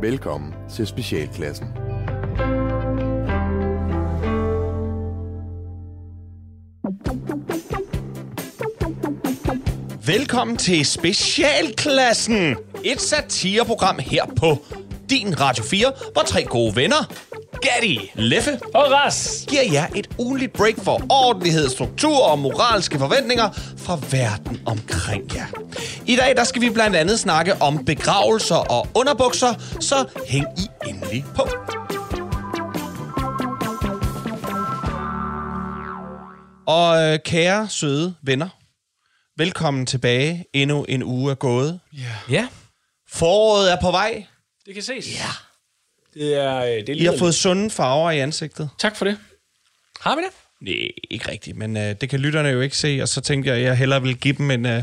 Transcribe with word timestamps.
Velkommen 0.00 0.54
til 0.70 0.86
Specialklassen. 0.86 1.66
Velkommen 10.06 10.56
til 10.56 10.86
Specialklassen. 10.86 12.56
Et 12.84 13.00
satireprogram 13.00 13.98
her 13.98 14.26
på 14.26 14.58
din 15.10 15.40
Radio 15.40 15.64
4, 15.64 15.92
hvor 16.12 16.22
tre 16.22 16.44
gode 16.44 16.76
venner, 16.76 17.12
Gatti, 17.62 18.10
Leffe 18.14 18.60
Og 18.74 18.92
Ras! 18.92 19.44
giver 19.48 19.62
jer 19.72 19.86
et 19.96 20.08
ugenligt 20.18 20.52
break 20.52 20.74
for 20.82 21.02
ordentlighed, 21.10 21.68
struktur 21.68 22.24
og 22.24 22.38
moralske 22.38 22.98
forventninger 22.98 23.50
fra 23.78 23.98
verden 24.10 24.60
omkring 24.66 25.34
jer. 25.34 25.46
I 26.06 26.16
dag 26.16 26.36
der 26.36 26.44
skal 26.44 26.62
vi 26.62 26.70
blandt 26.70 26.96
andet 26.96 27.20
snakke 27.20 27.54
om 27.62 27.84
begravelser 27.84 28.56
og 28.56 28.88
underbukser, 28.94 29.54
så 29.80 30.04
hæng 30.28 30.46
I 30.58 30.88
endelig 30.88 31.24
på. 31.34 31.48
Og 36.66 37.02
øh, 37.02 37.18
kære 37.24 37.68
søde 37.68 38.14
venner, 38.22 38.48
velkommen 39.36 39.86
tilbage. 39.86 40.44
Endnu 40.52 40.84
en 40.88 41.02
uge 41.02 41.30
er 41.30 41.34
gået. 41.34 41.80
Ja. 42.30 42.48
Foråret 43.08 43.72
er 43.72 43.76
på 43.80 43.90
vej. 43.90 44.26
Det 44.66 44.74
kan 44.74 44.82
ses. 44.82 45.06
Ja. 45.18 45.45
Det 46.18 46.34
er, 46.34 46.56
øh, 46.56 46.68
det 46.68 46.88
er 46.88 46.94
I 46.94 47.04
har 47.04 47.16
fået 47.18 47.34
sunde 47.34 47.70
farver 47.70 48.10
i 48.10 48.18
ansigtet. 48.18 48.68
Tak 48.78 48.96
for 48.96 49.04
det. 49.04 49.16
Har 50.00 50.16
vi 50.16 50.22
det? 50.22 50.30
Nej, 50.60 50.88
ikke 51.10 51.30
rigtigt, 51.30 51.56
men 51.56 51.76
øh, 51.76 51.94
det 52.00 52.08
kan 52.10 52.20
lytterne 52.20 52.48
jo 52.48 52.60
ikke 52.60 52.76
se, 52.76 52.98
og 53.02 53.08
så 53.08 53.20
tænkte 53.20 53.50
jeg, 53.50 53.58
at 53.58 53.62
jeg 53.64 53.76
hellere 53.76 54.02
vil 54.02 54.16
give 54.16 54.34
dem 54.38 54.50
en, 54.50 54.66
øh, 54.66 54.82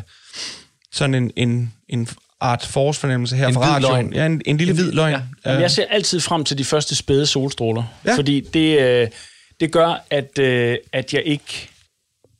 sådan 0.93 1.13
en, 1.15 1.31
en, 1.35 1.73
en 1.89 2.07
art 2.41 2.65
forårsfornemmelse 2.65 3.35
her 3.35 3.47
En 3.47 3.53
fra 3.53 3.61
radioen. 3.75 3.81
løgn. 3.93 4.13
Ja, 4.13 4.25
en, 4.25 4.41
en 4.45 4.57
lille 4.57 4.73
hvid 4.73 4.91
løgn. 4.91 5.11
Ja. 5.13 5.21
Jamen, 5.45 5.61
jeg 5.61 5.71
ser 5.71 5.85
altid 5.89 6.19
frem 6.19 6.43
til 6.45 6.57
de 6.57 6.65
første 6.65 6.95
spæde 6.95 7.25
solstråler. 7.25 7.83
Ja. 8.05 8.11
Ja. 8.11 8.17
Fordi 8.17 8.39
det, 8.39 8.79
øh, 8.81 9.07
det 9.59 9.71
gør, 9.71 10.05
at, 10.09 10.39
øh, 10.39 10.77
at 10.93 11.13
jeg 11.13 11.23
ikke 11.25 11.69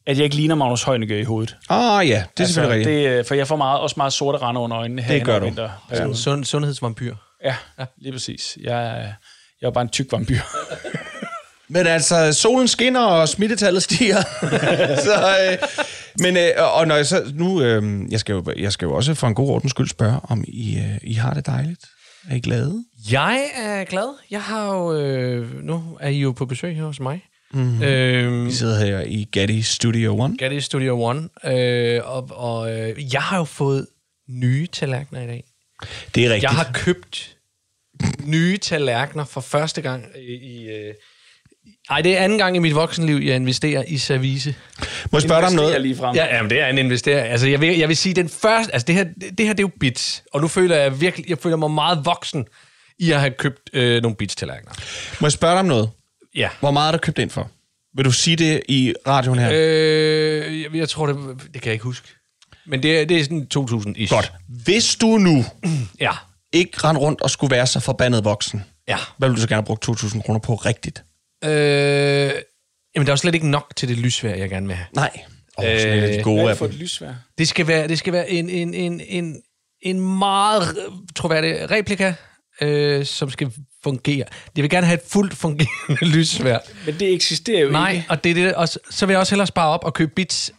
at 0.08 0.18
jeg 0.18 0.24
ikke 0.24 0.36
ligner 0.36 0.56
Magnus 0.56 0.84
Heunicke 0.84 1.20
i 1.20 1.24
hovedet. 1.24 1.56
Ah 1.70 2.08
ja, 2.10 2.24
det 2.38 2.44
er 2.44 2.48
selvfølgelig 2.48 2.88
rigtigt. 2.88 3.10
det, 3.12 3.20
øh, 3.20 3.26
For 3.26 3.36
jeg 3.36 3.48
får 3.48 3.56
meget, 3.56 3.80
også 3.80 3.94
meget 3.98 4.14
sorte 4.14 4.38
rande 4.38 4.60
under 4.60 4.78
øjnene 4.78 5.02
her 5.02 5.14
Det 5.14 5.26
gør 5.26 5.40
du. 5.40 5.46
vinterperioden. 5.46 6.16
Sund, 6.16 6.46
sundhedsvampyr. 6.46 7.16
Ja, 7.44 7.56
lige 7.98 8.12
præcis. 8.12 8.58
Jeg, 8.62 8.86
er- 8.88 9.14
jeg 9.62 9.68
er 9.68 9.72
bare 9.72 9.82
en 9.82 9.90
tyk 9.90 10.12
vampyr. 10.12 10.38
Men 11.70 11.88
altså, 11.88 12.34
solen 12.34 12.68
skinner, 12.68 13.00
og 13.02 13.30
smittetallet 13.30 13.84
stiger. 13.84 14.22
så, 15.08 15.36
øh, 15.52 15.58
men, 16.20 16.38
øh, 16.38 16.52
og 16.78 16.88
når 16.88 16.96
jeg 16.96 17.06
så, 17.06 17.32
nu, 17.34 17.62
øh, 17.62 18.12
jeg, 18.12 18.20
skal 18.20 18.34
jo, 18.34 18.46
jeg 18.58 18.72
skal 18.72 18.86
jo 18.86 18.94
også 18.96 19.14
for 19.14 19.28
en 19.28 19.36
god 19.36 19.50
ordens 19.50 19.70
skyld 19.72 19.88
spørge, 19.88 20.20
om 20.24 20.44
I, 20.48 20.78
øh, 20.78 20.98
I 21.04 21.14
har 21.14 21.34
det 21.34 21.46
dejligt? 21.46 21.86
Er 22.30 22.36
I 22.36 22.40
glade? 22.40 22.84
Jeg 23.12 23.44
er 23.56 23.84
glad. 23.84 24.16
Jeg 24.32 24.42
har 24.42 24.74
jo... 24.76 24.98
Øh, 25.00 25.64
nu 25.64 25.98
er 26.02 26.10
I 26.10 26.18
jo 26.20 26.32
på 26.32 26.46
besøg 26.46 26.76
her 26.76 26.84
hos 26.84 27.00
mig. 27.00 27.22
Mm. 27.54 27.84
Øh, 27.84 28.46
Vi 28.46 28.52
sidder 28.52 28.86
her 28.86 29.00
i 29.02 29.28
Getty 29.32 29.60
Studio 29.60 30.20
One. 30.20 30.38
Getty 30.38 30.60
Studio 30.60 31.04
One. 31.04 31.30
Øh, 31.46 32.02
og 32.04 32.30
og 32.32 32.72
øh, 32.80 33.14
jeg 33.14 33.22
har 33.22 33.38
jo 33.38 33.44
fået 33.44 33.88
nye 34.30 34.68
tallerkener 34.68 35.22
i 35.22 35.28
dag. 35.28 35.44
Det 36.16 36.26
er 36.26 36.30
rigtigt. 36.30 36.44
Jeg 36.44 36.52
har 36.52 36.70
købt 36.74 37.33
nye 38.26 38.58
tallerkener 38.58 39.26
for 39.26 39.42
første 39.42 39.82
gang 39.82 40.06
i... 40.30 40.34
i 40.34 40.68
øh, 40.68 40.94
det 42.04 42.18
er 42.18 42.24
anden 42.24 42.38
gang 42.38 42.56
i 42.56 42.60
mit 42.60 42.76
voksenliv, 42.76 43.16
jeg 43.16 43.36
investerer 43.36 43.84
i 43.88 43.98
service. 43.98 44.56
Må 45.12 45.18
jeg 45.18 45.22
spørge 45.22 45.42
dig 45.42 45.48
om 45.50 45.54
noget? 45.56 45.82
lige 45.82 45.96
frem. 45.96 46.16
Ja, 46.16 46.36
jamen, 46.36 46.50
det 46.50 46.60
er 46.60 46.68
en 46.68 46.78
investering. 46.78 47.28
Altså, 47.28 47.48
jeg 47.48 47.62
vil, 47.62 47.78
jeg 47.78 47.88
vil 47.88 47.98
sige, 47.98 48.14
den 48.16 48.30
første... 48.30 48.74
Altså, 48.74 48.86
det 48.86 48.96
her, 48.96 49.04
det, 49.04 49.38
det 49.38 49.46
her, 49.46 49.54
det 49.54 49.60
er 49.60 49.64
jo 49.64 49.72
bits. 49.80 50.24
Og 50.34 50.42
nu 50.42 50.48
føler 50.48 50.76
jeg 50.76 51.02
virkelig... 51.02 51.30
Jeg 51.30 51.38
føler 51.38 51.58
mig 51.58 51.72
meget 51.72 52.06
voksen 52.06 52.46
i 53.00 53.12
at 53.12 53.20
have 53.20 53.32
købt 53.32 53.70
øh, 53.74 54.02
nogle 54.02 54.16
bits-tallerkener. 54.18 54.72
Må 55.22 55.28
jeg 55.28 55.32
spørge 55.32 55.52
dig 55.54 55.60
om 55.60 55.66
noget? 55.66 55.90
Ja. 56.36 56.50
Hvor 56.60 56.72
meget 56.72 56.88
er 56.88 56.92
der 56.92 56.98
købt 56.98 57.20
ind 57.20 57.30
for? 57.30 57.52
Vil 57.96 58.06
du 58.06 58.12
sige 58.12 58.36
det 58.36 58.62
i 58.70 58.94
radioen 59.08 59.40
her? 59.40 59.50
Øh, 59.54 60.62
jeg, 60.62 60.76
jeg 60.76 60.90
tror, 60.90 61.06
det, 61.06 61.16
det 61.54 61.62
kan 61.62 61.66
jeg 61.66 61.74
ikke 61.74 61.84
huske. 61.84 62.08
Men 62.68 62.84
det, 62.84 63.02
er- 63.02 63.06
det 63.06 63.20
er 63.20 63.24
sådan 63.24 63.48
2000-ish. 63.58 64.10
Godt. 64.16 64.34
Hvis 64.48 64.96
du 64.96 65.08
nu 65.18 65.46
Ja. 66.00 66.12
Ikke 66.54 66.78
rende 66.78 67.02
rundt 67.02 67.22
og 67.22 67.30
skulle 67.30 67.52
være 67.56 67.68
så 67.68 67.80
forbandet 67.80 68.24
voksen, 68.24 68.64
Ja. 68.88 68.98
hvad 69.18 69.30
ville 69.30 69.36
du 69.36 69.42
så 69.42 69.48
gerne 69.48 69.64
bruge 69.66 69.78
2.000 69.86 70.22
kroner 70.22 70.40
på 70.40 70.56
rigtigt? 70.56 71.04
Øh, 71.44 71.50
jamen, 71.52 73.06
der 73.06 73.12
er 73.12 73.14
jo 73.14 73.16
slet 73.16 73.36
ikke 73.36 73.50
nok 73.50 73.74
til 73.76 73.90
det 73.90 73.98
lysvær, 73.98 74.36
jeg 74.36 74.50
gerne 74.50 74.68
vil 74.68 74.76
have. 74.76 74.88
Nej. 74.96 75.10
Åh, 75.58 75.66
oh, 75.66 75.80
sådan 75.80 76.04
de 76.04 76.18
Øh, 76.18 76.24
gode 76.24 76.36
Hvad 76.36 76.46
er 76.46 76.50
af 76.50 76.54
det 76.54 76.58
for 76.58 76.66
et 76.66 76.74
lysvær? 76.74 77.14
Det 77.38 77.48
skal 77.48 77.68
være, 77.68 77.88
det 77.88 77.98
skal 77.98 78.14
være 78.14 78.30
en, 78.30 78.50
en, 78.50 78.74
en, 78.74 79.02
en, 79.08 79.42
en 79.82 80.18
meget 80.18 80.78
troværdig 81.16 81.72
replika, 81.72 82.14
øh, 82.62 83.06
som 83.06 83.30
skal 83.30 83.52
fungere. 83.84 84.26
Jeg 84.56 84.62
vil 84.62 84.70
gerne 84.70 84.88
have 84.88 84.96
et 84.96 85.04
fuldt 85.08 85.34
fungerende 85.38 86.06
lysvær. 86.18 86.58
Men 86.86 87.00
det 87.00 87.14
eksisterer 87.14 87.62
jo 87.62 87.70
Nej, 87.70 87.92
ikke. 87.92 88.06
og 88.10 88.24
det 88.24 88.30
er 88.30 88.34
det, 88.36 88.54
og 88.56 88.68
så, 88.68 89.06
vil 89.06 89.14
jeg 89.14 89.20
også 89.20 89.32
hellere 89.36 89.48
spare 89.48 89.70
op 89.70 89.84
og 89.84 89.94
købe 89.94 90.12
bits 90.16 90.52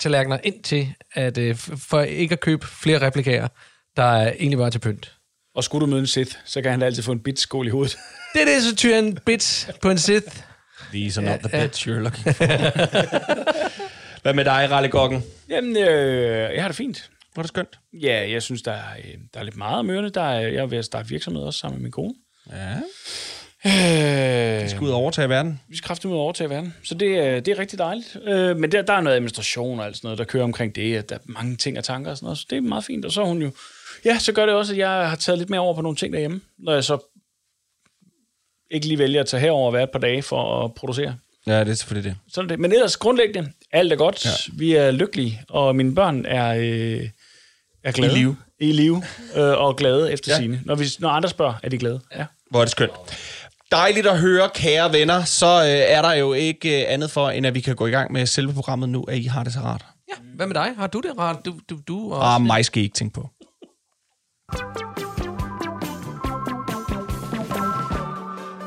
tallerkener 0.00 0.38
ind 0.44 0.62
til, 0.62 0.94
at, 1.14 1.38
øh, 1.38 1.56
for 1.56 2.00
ikke 2.00 2.32
at 2.32 2.40
købe 2.40 2.66
flere 2.66 3.06
replikager, 3.06 3.48
der 3.96 4.02
er 4.02 4.32
egentlig 4.32 4.58
bare 4.58 4.70
til 4.70 4.78
pynt. 4.78 5.12
Og 5.54 5.64
skulle 5.64 5.86
du 5.86 5.90
møde 5.90 6.00
en 6.00 6.06
Sith, 6.06 6.36
så 6.44 6.62
kan 6.62 6.70
han 6.70 6.80
da 6.80 6.86
altid 6.86 7.02
få 7.02 7.12
en 7.12 7.20
bit 7.20 7.40
skål 7.40 7.66
i 7.66 7.70
hovedet. 7.70 7.96
Det 8.34 8.40
er 8.42 8.46
det, 8.46 8.62
så 8.62 8.76
tyrer 8.76 8.98
en 8.98 9.18
bits 9.26 9.68
på 9.82 9.90
en 9.90 9.98
Sith. 9.98 10.26
These 10.92 11.20
are 11.20 11.30
not 11.30 11.40
the 11.50 11.62
bits 11.62 11.78
you're 11.80 11.90
looking 11.90 12.34
for. 12.36 12.44
Hvad 14.22 14.34
med 14.34 14.44
dig, 14.44 14.68
Ralle 14.70 14.88
Gokken? 14.88 15.24
Jamen, 15.48 15.76
øh, 15.76 16.54
jeg 16.54 16.62
har 16.62 16.68
det 16.68 16.76
fint. 16.76 17.10
Var 17.36 17.42
det 17.42 17.48
skønt? 17.48 17.78
Ja, 17.92 18.30
jeg 18.30 18.42
synes, 18.42 18.62
der 18.62 18.72
er, 18.72 18.82
øh, 18.98 19.14
der 19.34 19.40
er 19.40 19.44
lidt 19.44 19.56
meget 19.56 19.78
om 19.78 19.90
ørerne. 19.90 20.08
Der 20.10 20.22
er, 20.22 20.40
jeg 20.40 20.54
er 20.62 20.66
ved 20.66 20.78
at 20.78 20.84
starte 20.84 21.08
virksomhed 21.08 21.42
også 21.42 21.58
sammen 21.58 21.78
med 21.78 21.82
min 21.82 21.92
kone. 21.92 22.14
Ja. 22.52 22.74
Øh, 23.66 24.64
Vi 24.64 24.68
skal 24.68 24.82
ud 24.82 24.90
og 24.90 24.96
overtage 24.96 25.28
verden. 25.28 25.60
vi 25.68 25.76
skal 25.76 25.86
kraftigt 25.86 26.10
ud 26.10 26.16
og 26.16 26.20
overtage 26.22 26.50
verden. 26.50 26.74
Så 26.84 26.94
det, 26.94 27.18
er- 27.18 27.40
det 27.40 27.52
er 27.52 27.58
rigtig 27.58 27.78
dejligt. 27.78 28.16
Øh, 28.24 28.56
men 28.56 28.72
der, 28.72 28.82
der 28.82 28.92
er 28.92 29.00
noget 29.00 29.16
administration 29.16 29.80
og 29.80 29.86
alt 29.86 29.96
sådan 29.96 30.06
noget, 30.06 30.18
der 30.18 30.24
kører 30.24 30.44
omkring 30.44 30.74
det. 30.76 30.96
At 30.96 31.08
der 31.08 31.14
er 31.14 31.20
mange 31.26 31.56
ting 31.56 31.78
og 31.78 31.84
tanker 31.84 32.10
og 32.10 32.16
sådan 32.16 32.24
noget. 32.26 32.38
Så 32.38 32.46
det 32.50 32.56
er 32.56 32.60
meget 32.60 32.84
fint. 32.84 33.04
Og 33.04 33.12
så 33.12 33.20
er 33.22 33.26
hun 33.26 33.42
jo... 33.42 33.50
Ja, 34.04 34.18
så 34.18 34.32
gør 34.32 34.46
det 34.46 34.54
også, 34.54 34.72
at 34.72 34.78
jeg 34.78 35.08
har 35.08 35.16
taget 35.16 35.38
lidt 35.38 35.50
mere 35.50 35.60
over 35.60 35.74
på 35.74 35.82
nogle 35.82 35.96
ting 35.96 36.12
derhjemme. 36.12 36.40
Når 36.58 36.72
jeg 36.72 36.84
så 36.84 36.98
ikke 38.70 38.86
lige 38.86 38.98
vælger 38.98 39.20
at 39.20 39.26
tage 39.26 39.40
herover 39.40 39.66
og 39.66 39.72
være 39.72 39.82
et 39.82 39.90
par 39.90 39.98
dage 39.98 40.22
for 40.22 40.64
at 40.64 40.74
producere. 40.74 41.16
Ja, 41.46 41.60
det 41.60 41.68
er 41.68 41.74
selvfølgelig 41.74 42.10
det. 42.10 42.18
Sådan 42.32 42.48
det. 42.48 42.58
Men 42.60 42.72
ellers 42.72 42.96
grundlæggende, 42.96 43.52
alt 43.72 43.92
er 43.92 43.96
godt. 43.96 44.24
Ja. 44.26 44.30
Vi 44.52 44.74
er 44.74 44.90
lykkelige, 44.90 45.42
og 45.48 45.76
mine 45.76 45.94
børn 45.94 46.26
er, 46.26 46.54
øh, 46.54 47.08
er 47.84 47.92
glade. 47.92 48.12
I 48.12 48.16
live. 48.16 48.36
I 48.60 48.72
live, 48.72 49.02
øh, 49.36 49.42
og 49.44 49.76
glade 49.76 50.12
efter 50.12 50.32
ja. 50.32 50.38
sine. 50.40 50.60
Når, 50.64 50.74
vi, 50.74 50.84
når 50.98 51.08
andre 51.08 51.28
spørger, 51.28 51.54
er 51.62 51.68
de 51.68 51.78
glade. 51.78 52.00
Ja. 52.16 52.24
Hvor 52.50 52.60
er 52.60 52.64
det 52.64 52.70
skønt. 52.70 52.92
Dejligt 53.70 54.06
at 54.06 54.18
høre, 54.18 54.50
kære 54.54 54.92
venner. 54.92 55.24
Så 55.24 55.46
øh, 55.46 55.68
er 55.68 56.02
der 56.02 56.12
jo 56.12 56.32
ikke 56.32 56.82
øh, 56.82 56.92
andet 56.92 57.10
for, 57.10 57.30
end 57.30 57.46
at 57.46 57.54
vi 57.54 57.60
kan 57.60 57.76
gå 57.76 57.86
i 57.86 57.90
gang 57.90 58.12
med 58.12 58.26
selve 58.26 58.52
programmet 58.52 58.88
nu, 58.88 59.02
at 59.02 59.18
I 59.18 59.24
har 59.24 59.44
det 59.44 59.52
så 59.52 59.60
rart. 59.60 59.84
Ja, 60.08 60.14
hvad 60.34 60.46
med 60.46 60.54
dig? 60.54 60.74
Har 60.76 60.86
du 60.86 61.00
det 61.00 61.18
rart? 61.18 61.36
Du, 61.44 61.54
du, 61.70 61.78
du 61.88 62.12
og 62.12 62.34
Ah, 62.34 62.42
mig 62.42 62.64
skal 62.64 62.80
I 62.80 62.84
ikke 62.84 62.94
tænke 62.94 63.14
på. 63.14 63.30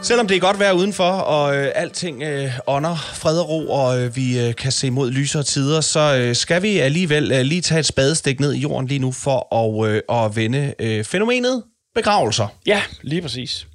Selvom 0.06 0.28
det 0.28 0.38
er 0.38 0.40
godt 0.40 0.60
vejr 0.60 0.72
udenfor, 0.72 1.04
og 1.04 1.56
øh, 1.56 1.72
alting 1.76 2.24
øh, 2.24 2.52
ånder 2.68 2.96
fred 2.96 3.40
og 3.40 3.50
ro, 3.50 3.70
og 3.70 4.02
øh, 4.02 4.16
vi 4.16 4.40
øh, 4.48 4.56
kan 4.56 4.72
se 4.72 4.92
mod 4.92 5.12
lysere 5.12 5.44
tider, 5.44 5.82
så 5.82 6.18
øh, 6.18 6.36
skal 6.36 6.62
vi 6.62 6.78
alligevel 6.78 7.32
øh, 7.32 7.42
lige 7.42 7.62
tage 7.62 7.80
et 7.80 7.86
spadestik 7.86 8.40
ned 8.40 8.54
i 8.54 8.60
jorden 8.60 8.88
lige 8.88 9.00
nu 9.00 9.12
for 9.12 9.56
at, 9.56 9.90
øh, 9.90 10.02
at 10.10 10.36
vende 10.36 10.74
øh, 10.80 11.04
fænomenet 11.04 11.64
begravelser. 11.96 12.48
ja, 12.66 12.82
lige 13.02 13.22
præcis. 13.22 13.68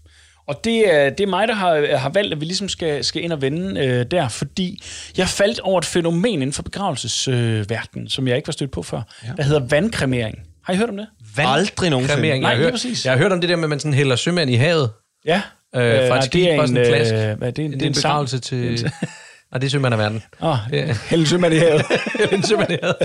Og 0.49 0.65
det 0.65 0.95
er, 0.95 1.11
det 1.11 1.21
er 1.21 1.29
mig, 1.29 1.49
der 1.49 1.55
har, 1.55 1.97
har 1.97 2.09
valgt, 2.09 2.33
at 2.33 2.41
vi 2.41 2.45
ligesom 2.45 2.69
skal, 2.69 3.05
skal 3.05 3.25
ind 3.25 3.33
og 3.33 3.43
vende 3.43 3.81
øh, 3.81 4.07
der, 4.11 4.29
fordi 4.29 4.83
jeg 5.17 5.29
faldt 5.29 5.61
over 5.61 5.79
et 5.79 5.85
fænomen 5.85 6.35
inden 6.35 6.53
for 6.53 6.63
begravelsesverdenen, 6.63 7.57
øh, 7.57 7.71
verden, 7.71 8.09
som 8.09 8.29
jeg 8.29 8.37
ikke 8.37 8.49
var 8.49 8.53
stødt 8.53 8.71
på 8.71 8.83
før, 8.83 9.03
ja. 9.25 9.33
der 9.37 9.43
hedder 9.43 9.61
vandkremering. 9.61 10.39
Har 10.65 10.73
I 10.73 10.77
hørt 10.77 10.89
om 10.89 10.97
det? 10.97 11.07
Vand. 11.37 11.49
Aldrig 11.49 11.91
nogensinde. 11.91 12.23
Nej, 12.23 12.39
jeg, 12.41 12.49
har 12.49 12.57
hørt, 12.57 13.05
jeg 13.05 13.13
har 13.13 13.19
hørt 13.19 13.33
om 13.33 13.41
det 13.41 13.51
der 13.51 13.57
med, 13.57 13.65
at 13.65 13.71
man 13.71 13.81
sådan 13.81 13.95
hælder 13.95 14.17
sømand 14.17 14.51
i 14.51 14.55
havet. 14.55 14.91
Ja. 15.25 15.43
Øh, 15.77 15.83
fra 15.83 15.85
et 15.85 16.09
nej, 16.09 16.21
skib, 16.21 16.49
bare 16.57 16.69
sådan 16.69 16.83
en 16.83 16.87
klask. 16.87 17.15
Øh, 17.15 17.39
hvad 17.39 17.49
er 17.49 17.53
det? 17.53 17.57
Det, 17.57 17.73
det 17.73 17.83
er 17.83 17.87
en 17.87 17.95
sang. 17.95 18.03
begravelse 18.03 18.39
til... 18.39 18.91
Nej, 19.53 19.59
det 19.59 19.67
er 19.67 19.71
sømand 19.71 19.95
af 19.95 19.99
verden. 19.99 20.23
Åh, 20.43 20.57
Ja. 20.73 20.97
Hellen 21.11 21.27
Sømand 21.27 21.55
i 21.55 21.57
havet. 21.57 21.83
en 22.33 22.43
sømand 22.43 22.73
i 22.73 22.77
havet. 22.83 22.97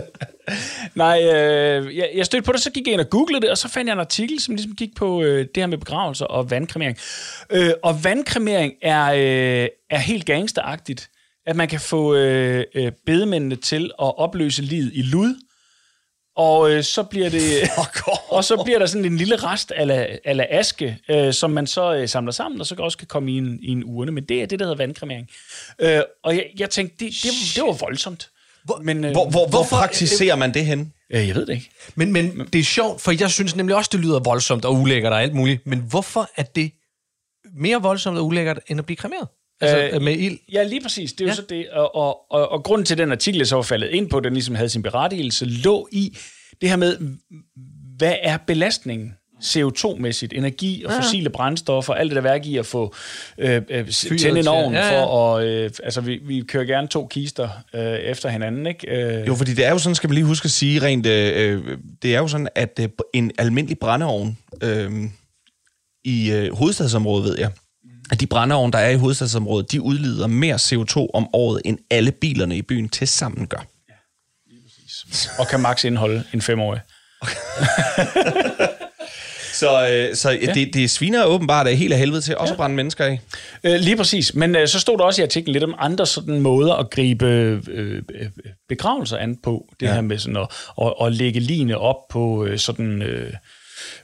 Nej, 0.96 1.22
øh, 1.24 1.98
jeg, 1.98 2.10
jeg 2.16 2.26
stødte 2.26 2.46
på 2.46 2.52
det, 2.52 2.62
så 2.62 2.72
gik 2.72 2.88
jeg 2.88 2.94
ind 2.94 3.02
og 3.02 3.10
googlede 3.10 3.42
det, 3.42 3.50
og 3.50 3.58
så 3.58 3.70
fandt 3.70 3.88
jeg 3.88 3.94
en 3.94 4.00
artikel, 4.00 4.40
som 4.42 4.56
ligesom 4.56 4.76
gik 4.76 4.90
på 4.98 5.22
øh, 5.22 5.40
det 5.40 5.64
her 5.64 5.68
med 5.68 5.78
begravelser 5.78 6.26
og 6.26 6.52
vandkremering. 6.52 6.98
Øh, 7.50 7.72
og 7.84 8.04
vandkremering 8.04 8.74
er, 8.82 9.06
øh, 9.14 9.68
er 9.90 9.98
helt 9.98 10.26
gangsteragtigt, 10.26 11.10
at 11.48 11.56
man 11.56 11.68
kan 11.68 11.80
få 11.80 12.16
øh, 12.16 12.64
øh, 12.76 12.92
bedemændene 13.06 13.56
til 13.56 13.84
at 13.86 14.18
opløse 14.18 14.62
livet 14.62 14.92
i 14.94 15.02
lud, 15.02 15.36
og 16.36 16.72
øh, 16.72 16.84
så 16.84 17.04
bliver 17.04 17.30
det 17.30 17.44
og 18.30 18.44
så 18.44 18.62
bliver 18.64 18.80
der 18.80 18.86
sådan 18.86 19.06
en 19.06 19.18
lille 19.18 19.36
rest 19.36 19.72
af 19.72 20.20
ala 20.26 20.46
aske, 20.50 20.98
øh, 21.10 21.34
som 21.34 21.52
man 21.52 21.68
så 21.68 21.96
øh, 21.96 22.10
samler 22.10 22.32
sammen, 22.32 22.62
og 22.62 22.68
så 22.68 22.76
også 22.76 22.98
kan 22.98 23.08
komme 23.08 23.32
i 23.32 23.38
en, 23.38 23.60
i 23.62 23.72
en 23.72 23.84
urne. 23.86 24.12
Men 24.12 24.24
det 24.24 24.42
er 24.42 24.46
det, 24.46 24.60
der 24.60 24.66
hedder 24.66 24.78
vandkremering. 24.78 25.30
Øh, 25.80 26.02
og 26.24 26.36
jeg, 26.36 26.46
jeg 26.60 26.70
tænkte, 26.70 27.06
det, 27.06 27.14
det, 27.24 27.32
det 27.56 27.64
var 27.64 27.72
voldsomt. 27.74 28.30
Hvor, 28.64 28.80
Men, 28.84 29.04
øh, 29.06 29.12
Hvor, 29.12 29.30
hvor, 29.30 29.48
hvor 29.48 29.64
praktiserer 29.70 30.36
man 30.36 30.54
det 30.54 30.66
hen? 30.66 30.94
øh, 31.10 31.28
jeg 31.28 31.36
ved 31.36 31.46
det 31.46 31.54
ikke. 31.54 31.70
Men, 31.96 32.14
men 32.14 32.50
det 32.54 32.60
er 32.60 32.64
sjovt, 32.64 33.02
for 33.02 33.12
jeg 33.20 33.32
synes 33.32 33.56
nemlig 33.56 33.76
også, 33.76 33.90
det 33.94 34.00
lyder 34.00 34.20
voldsomt 34.20 34.66
og 34.66 34.74
ulækkert 34.74 35.14
og 35.14 35.22
alt 35.22 35.34
muligt. 35.34 35.68
Men 35.68 35.80
hvorfor 35.80 36.30
er 36.38 36.44
det 36.44 36.72
mere 37.58 37.82
voldsomt 37.82 38.18
og 38.18 38.26
ulækkert, 38.26 38.60
end 38.68 38.80
at 38.80 38.86
blive 38.86 38.98
kremeret? 38.98 39.28
Altså 39.62 39.90
Øh, 39.94 40.02
med 40.02 40.18
ild? 40.18 40.38
Ja, 40.52 40.63
lige 40.63 40.81
præcis. 40.81 41.13
Det 41.13 41.22
er 41.22 41.25
jo 41.25 41.30
Ja. 41.30 41.36
så 41.36 41.44
det. 41.50 41.69
Og, 41.69 41.96
og, 41.96 42.31
og, 42.31 42.52
og 42.52 42.63
grunden 42.63 42.86
til, 42.86 42.94
at 42.94 42.98
den 42.98 43.12
artikel, 43.12 43.38
jeg 43.38 43.48
så 43.48 43.56
var 43.56 43.62
faldet 43.63 43.90
ind 43.90 44.10
på, 44.10 44.19
den 44.19 44.34
ligesom 44.34 44.56
havde 44.56 44.69
sin 44.69 44.84
berettigelse, 44.84 45.46
lå 45.46 45.88
i 45.92 46.18
det 46.62 46.69
her 46.69 46.75
med, 46.75 46.98
hvad 47.98 48.16
er 48.24 48.38
belastningen? 48.38 49.13
CO2-mæssigt, 49.44 50.34
energi 50.38 50.84
og 50.86 50.92
fossile 50.94 51.30
brændstoffer, 51.30 51.94
alt 51.94 52.10
det 52.10 52.16
der 52.16 52.22
værk 52.22 52.46
i 52.46 52.57
at 52.57 52.66
få 52.66 52.96
øh, 53.38 53.62
øh, 53.69 53.88
tænde 53.92 54.40
en 54.40 54.48
ovn 54.48 54.74
ja, 54.74 54.94
ja. 54.94 55.04
for 55.04 55.36
at... 55.38 55.46
Øh, 55.48 55.69
altså, 55.84 56.01
vi, 56.01 56.19
vi 56.24 56.42
kører 56.42 56.63
gerne 56.66 56.88
to 56.88 57.08
kister 57.08 57.50
øh, 57.75 57.81
efter 57.81 58.30
hinanden, 58.30 58.68
ikke? 58.68 59.18
Øh, 59.19 59.28
Jo, 59.28 59.36
fordi 59.36 59.54
det 59.54 59.66
er 59.66 59.72
jo 59.72 59.78
sådan, 59.78 59.96
skal 59.96 60.10
man 60.10 60.13
lige 60.16 60.25
huske 60.25 60.46
at 60.46 60.51
sige 60.51 60.81
rent, 60.81 61.06
øh, 61.06 61.34
øh, 61.36 61.78
det 62.01 62.16
er 62.16 62.19
jo 62.19 62.28
sådan, 62.28 62.48
at 62.56 62.80
øh, 62.81 62.90
en 63.13 63.31
almindelig 63.38 63.80
brændeovn 63.80 64.38
øh, 64.63 64.92
i 66.04 66.31
øh, 66.31 66.54
hovedstadsområdet, 66.54 67.25
ved 67.25 67.38
jeg, 67.40 67.51
at 68.12 68.19
de 68.19 68.28
brændeovne, 68.28 68.72
der 68.72 68.80
er 68.80 68.90
i 68.90 68.96
hovedstadsområdet, 68.96 69.72
de 69.72 69.81
udleder 69.81 70.28
mere 70.28 70.56
CO2 70.56 71.07
om 71.13 71.28
året, 71.34 71.62
end 71.66 71.78
alle 71.92 72.12
bilerne 72.12 72.57
i 72.57 72.62
byen 72.62 72.90
til 72.90 73.07
sammen 73.07 73.48
gør. 73.48 73.66
og 75.40 75.48
kan 75.48 75.60
max 75.60 75.86
indeholde 75.86 76.24
en 76.34 76.42
femårig. 76.42 76.81
Så, 79.56 79.90
øh, 79.90 80.16
så 80.16 80.31
ja. 80.31 80.54
det, 80.54 80.74
det 80.74 80.92
sviner 80.92 81.25
åbenbart 81.25 81.68
af 81.68 81.75
helt 81.75 81.94
af 81.94 82.00
helvede 82.00 82.22
til 82.22 82.38
også 82.38 82.54
at 82.54 82.57
brænde 82.57 82.75
mennesker 82.75 83.06
af. 83.06 83.19
Øh, 83.63 83.80
lige 83.80 83.98
præcis. 83.98 84.36
Men 84.36 84.56
øh, 84.56 84.68
så 84.68 84.80
stod 84.80 84.98
der 84.98 85.04
også 85.04 85.22
i 85.22 85.24
artiklen 85.24 85.54
lidt 85.54 85.63
om 85.63 85.75
andre 85.78 86.06
sådan 86.06 86.40
måder 86.40 86.74
at 86.74 86.90
gribe 86.90 87.25
øh, 87.25 87.62
øh, 87.69 88.01
begravelser 88.69 89.18
an 89.18 89.38
på. 89.44 89.66
Det 89.80 89.86
ja. 89.86 89.94
her 89.94 90.01
med 90.01 90.18
sådan 90.18 90.38
at, 90.38 90.48
at, 90.81 90.94
at 91.01 91.13
lægge 91.13 91.40
line 91.40 91.78
op 91.78 92.08
på 92.10 92.46
øh, 92.46 92.60
sådan... 92.60 93.01
Øh, 93.01 93.34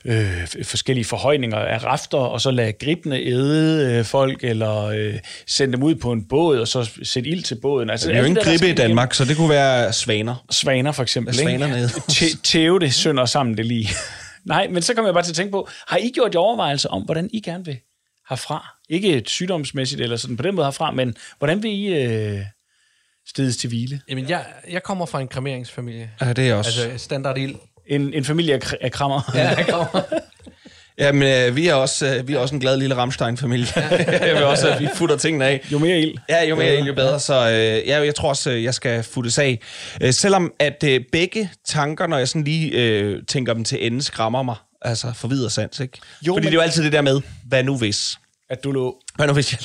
øh, 0.04 0.46
forskellige 0.64 1.04
forhøjninger 1.04 1.56
af 1.58 1.84
rafter, 1.84 2.18
og 2.18 2.40
så 2.40 2.50
lade 2.50 2.72
gribende 2.72 3.22
æde 3.26 3.92
øh, 3.98 4.04
folk, 4.04 4.44
eller 4.44 4.84
øh, 4.84 5.18
sende 5.46 5.72
dem 5.72 5.82
ud 5.82 5.94
på 5.94 6.12
en 6.12 6.24
båd, 6.28 6.58
og 6.58 6.68
så 6.68 6.90
sætte 7.02 7.28
ild 7.30 7.42
til 7.42 7.54
båden. 7.62 7.90
Altså, 7.90 8.08
Det 8.08 8.14
er 8.14 8.18
jo 8.20 8.24
ingen 8.26 8.44
gribe 8.44 8.66
i 8.66 8.68
igennem- 8.68 8.76
Danmark, 8.76 9.14
så 9.14 9.24
det 9.24 9.36
kunne 9.36 9.48
være 9.50 9.92
svaner. 9.92 10.44
Svaner 10.50 10.92
for 10.92 11.02
eksempel. 11.02 11.40
Æder. 11.40 11.88
Tæ- 12.12 12.40
Tæve 12.42 12.78
det 12.80 12.94
sønder 12.94 13.24
sammen 13.26 13.56
det 13.56 13.66
lige. 13.66 13.88
Nej, 14.44 14.68
men 14.70 14.82
så 14.82 14.94
kommer 14.94 15.08
jeg 15.08 15.14
bare 15.14 15.24
til 15.24 15.30
at 15.32 15.36
tænke 15.36 15.50
på, 15.52 15.68
har 15.88 15.96
I 15.96 16.10
gjort 16.14 16.34
jer 16.34 16.40
overvejelser 16.40 16.88
om, 16.88 17.02
hvordan 17.02 17.30
I 17.32 17.40
gerne 17.40 17.64
vil 17.64 17.76
herfra? 18.30 18.76
Ikke 18.88 19.08
et 19.12 19.30
sygdomsmæssigt 19.30 20.00
eller 20.00 20.16
sådan 20.16 20.36
på 20.36 20.42
den 20.42 20.54
måde 20.54 20.66
herfra, 20.66 20.90
men 20.90 21.14
hvordan 21.38 21.62
vil 21.62 21.70
I 21.70 21.86
øh, 21.86 22.40
stedes 23.28 23.56
til 23.56 23.68
hvile? 23.68 24.00
Jamen, 24.08 24.28
jeg, 24.28 24.44
jeg 24.70 24.82
kommer 24.82 25.06
fra 25.06 25.20
en 25.20 25.28
kremeringsfamilie. 25.28 26.10
Ja, 26.20 26.32
det 26.32 26.48
er 26.48 26.54
også. 26.54 26.82
Altså 26.82 27.04
standard 27.04 27.38
ild. 27.38 27.54
En, 27.86 28.14
en 28.14 28.24
familie 28.24 28.54
af, 28.54 28.60
af 28.80 28.92
krammer. 28.92 29.30
Ja, 29.34 29.48
jeg 29.48 29.66
kommer. 29.68 30.00
Jamen, 30.98 31.22
øh, 31.48 31.56
vi 31.56 31.68
er 31.68 31.74
også, 31.74 32.06
øh, 32.16 32.28
vi 32.28 32.34
er 32.34 32.38
også 32.38 32.54
en 32.54 32.60
glad 32.60 32.76
lille 32.76 32.94
Ramstein-familie. 32.96 33.66
jeg 34.26 34.34
vil 34.34 34.44
også, 34.44 34.68
at 34.70 34.80
vi 34.80 34.88
futter 34.94 35.16
tingene 35.16 35.44
af. 35.44 35.60
Jo 35.72 35.78
mere 35.78 35.98
ild. 36.00 36.14
Ja, 36.28 36.44
jo 36.44 36.56
mere 36.56 36.78
ild, 36.78 36.86
jo 36.86 36.94
bedre. 36.94 37.20
Så 37.20 37.34
øh, 37.50 37.88
ja, 37.88 38.00
jeg 38.04 38.14
tror 38.14 38.28
også, 38.28 38.50
øh, 38.50 38.64
jeg 38.64 38.74
skal 38.74 39.02
futtes 39.02 39.38
af. 39.38 39.58
Øh, 40.00 40.12
selvom 40.12 40.52
at 40.58 40.84
øh, 40.86 41.00
begge 41.12 41.50
tanker, 41.66 42.06
når 42.06 42.18
jeg 42.18 42.28
sådan 42.28 42.44
lige 42.44 42.70
øh, 42.70 43.22
tænker 43.28 43.54
dem 43.54 43.64
til 43.64 43.86
ende, 43.86 44.02
skræmmer 44.02 44.42
mig. 44.42 44.56
Altså 44.82 45.12
for 45.14 45.28
videre 45.28 45.50
sans, 45.50 45.80
ikke? 45.80 45.98
Jo, 46.26 46.32
Fordi 46.34 46.34
men- 46.34 46.42
det 46.42 46.48
er 46.50 46.54
jo 46.54 46.60
altid 46.60 46.84
det 46.84 46.92
der 46.92 47.00
med, 47.02 47.20
hvad 47.48 47.62
nu 47.64 47.78
hvis? 47.78 48.18
At 48.50 48.64
du 48.64 48.72
lå... 48.72 48.96
Hvad 49.16 49.26
nu 49.26 49.32
hvis 49.32 49.52
jeg... 49.52 49.60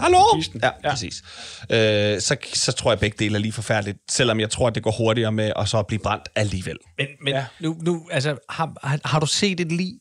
Hallo? 0.00 0.18
Ja, 0.62 0.70
Ja. 0.84 0.90
præcis. 0.90 1.22
Øh, 1.70 2.20
så, 2.20 2.36
så 2.54 2.72
tror 2.72 2.90
jeg, 2.90 2.96
at 2.96 3.00
begge 3.00 3.16
dele 3.18 3.34
er 3.34 3.38
lige 3.40 3.52
forfærdeligt. 3.52 3.98
Selvom 4.10 4.40
jeg 4.40 4.50
tror, 4.50 4.66
at 4.68 4.74
det 4.74 4.82
går 4.82 4.90
hurtigere 4.90 5.32
med 5.32 5.52
at 5.56 5.68
så 5.68 5.82
blive 5.82 5.98
brændt 6.02 6.28
alligevel. 6.34 6.76
Men, 6.98 7.06
men 7.24 7.34
Ja. 7.34 7.44
nu, 7.60 7.76
nu, 7.82 8.08
altså, 8.12 8.38
har, 8.48 8.72
har, 8.86 9.00
har 9.04 9.20
du 9.20 9.26
set 9.26 9.60
et 9.60 9.72
lig? 9.72 9.92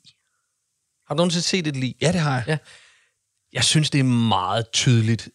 Har 1.08 1.16
du 1.16 1.18
nogensinde 1.18 1.44
set 1.44 1.68
et 1.68 1.76
lig? 1.78 1.96
Ja, 2.02 2.12
det 2.12 2.20
har 2.22 2.34
jeg. 2.34 2.44
Ja. 2.48 2.58
Jeg 3.54 3.64
synes, 3.64 3.90
det 3.90 4.00
er 4.00 4.04
meget 4.04 4.66
tydeligt, 4.74 5.30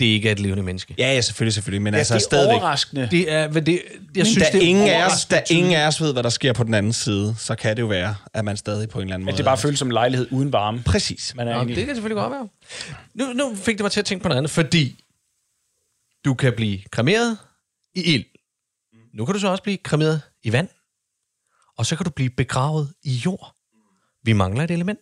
det 0.00 0.06
ikke 0.06 0.28
er 0.28 0.32
et 0.32 0.40
levende 0.40 0.62
menneske. 0.62 0.94
Ja, 0.98 1.14
ja, 1.14 1.20
selvfølgelig, 1.20 1.54
selvfølgelig. 1.54 1.82
Men 1.82 1.94
Ja, 1.94 1.98
altså 1.98 2.14
det 2.14 2.20
er 2.20 2.24
stadigvæk... 2.24 2.56
overraskende. 2.56 3.08
Det 3.10 3.32
er, 3.32 3.48
hvad 3.48 3.62
det, 3.62 3.82
jeg 4.16 4.26
synes, 4.26 4.46
Der 4.46 4.52
det 4.52 4.62
er 4.62 4.68
ingen, 4.68 4.88
af 4.88 5.06
os, 5.06 5.26
der 5.26 5.40
ingen 5.50 5.72
af 5.72 5.86
os 5.86 6.00
ved, 6.00 6.12
hvad 6.12 6.22
der 6.22 6.28
sker 6.28 6.52
på 6.52 6.64
den 6.64 6.74
anden 6.74 6.92
side, 6.92 7.34
så 7.38 7.54
kan 7.54 7.76
det 7.76 7.82
jo 7.82 7.86
være, 7.86 8.16
at 8.34 8.44
man 8.44 8.56
stadig 8.56 8.88
på 8.88 8.98
en 8.98 9.02
eller 9.02 9.14
anden 9.14 9.24
måde... 9.24 9.32
At 9.34 9.38
det 9.38 9.44
bare 9.44 9.58
føles 9.58 9.78
som 9.78 9.88
en 9.88 9.92
lejlighed 9.92 10.28
uden 10.30 10.52
varme. 10.52 10.82
Præcis. 10.86 11.34
Man 11.34 11.48
er 11.48 11.52
Nå, 11.52 11.58
egentlig... 11.58 11.76
det 11.76 11.86
kan 11.86 11.94
selvfølgelig 11.94 12.22
godt 12.22 12.32
være. 12.32 12.48
Nu, 13.14 13.32
nu 13.32 13.54
fik 13.56 13.78
det 13.78 13.84
mig 13.84 13.92
til 13.92 14.00
at 14.00 14.06
tænke 14.06 14.22
på 14.22 14.28
noget 14.28 14.38
andet, 14.38 14.50
fordi 14.50 15.04
du 16.24 16.34
kan 16.34 16.52
blive 16.56 16.78
kremeret 16.90 17.38
i 17.94 18.14
ild. 18.14 18.24
Nu 19.14 19.24
kan 19.24 19.32
du 19.34 19.40
så 19.40 19.48
også 19.48 19.62
blive 19.62 19.76
kremeret 19.76 20.20
i 20.42 20.52
vand. 20.52 20.68
Og 21.78 21.86
så 21.86 21.96
kan 21.96 22.04
du 22.04 22.10
blive 22.10 22.30
begravet 22.30 22.92
i 23.02 23.12
jord. 23.12 23.54
Vi 24.24 24.32
mangler 24.32 24.64
et 24.64 24.70
element. 24.70 25.00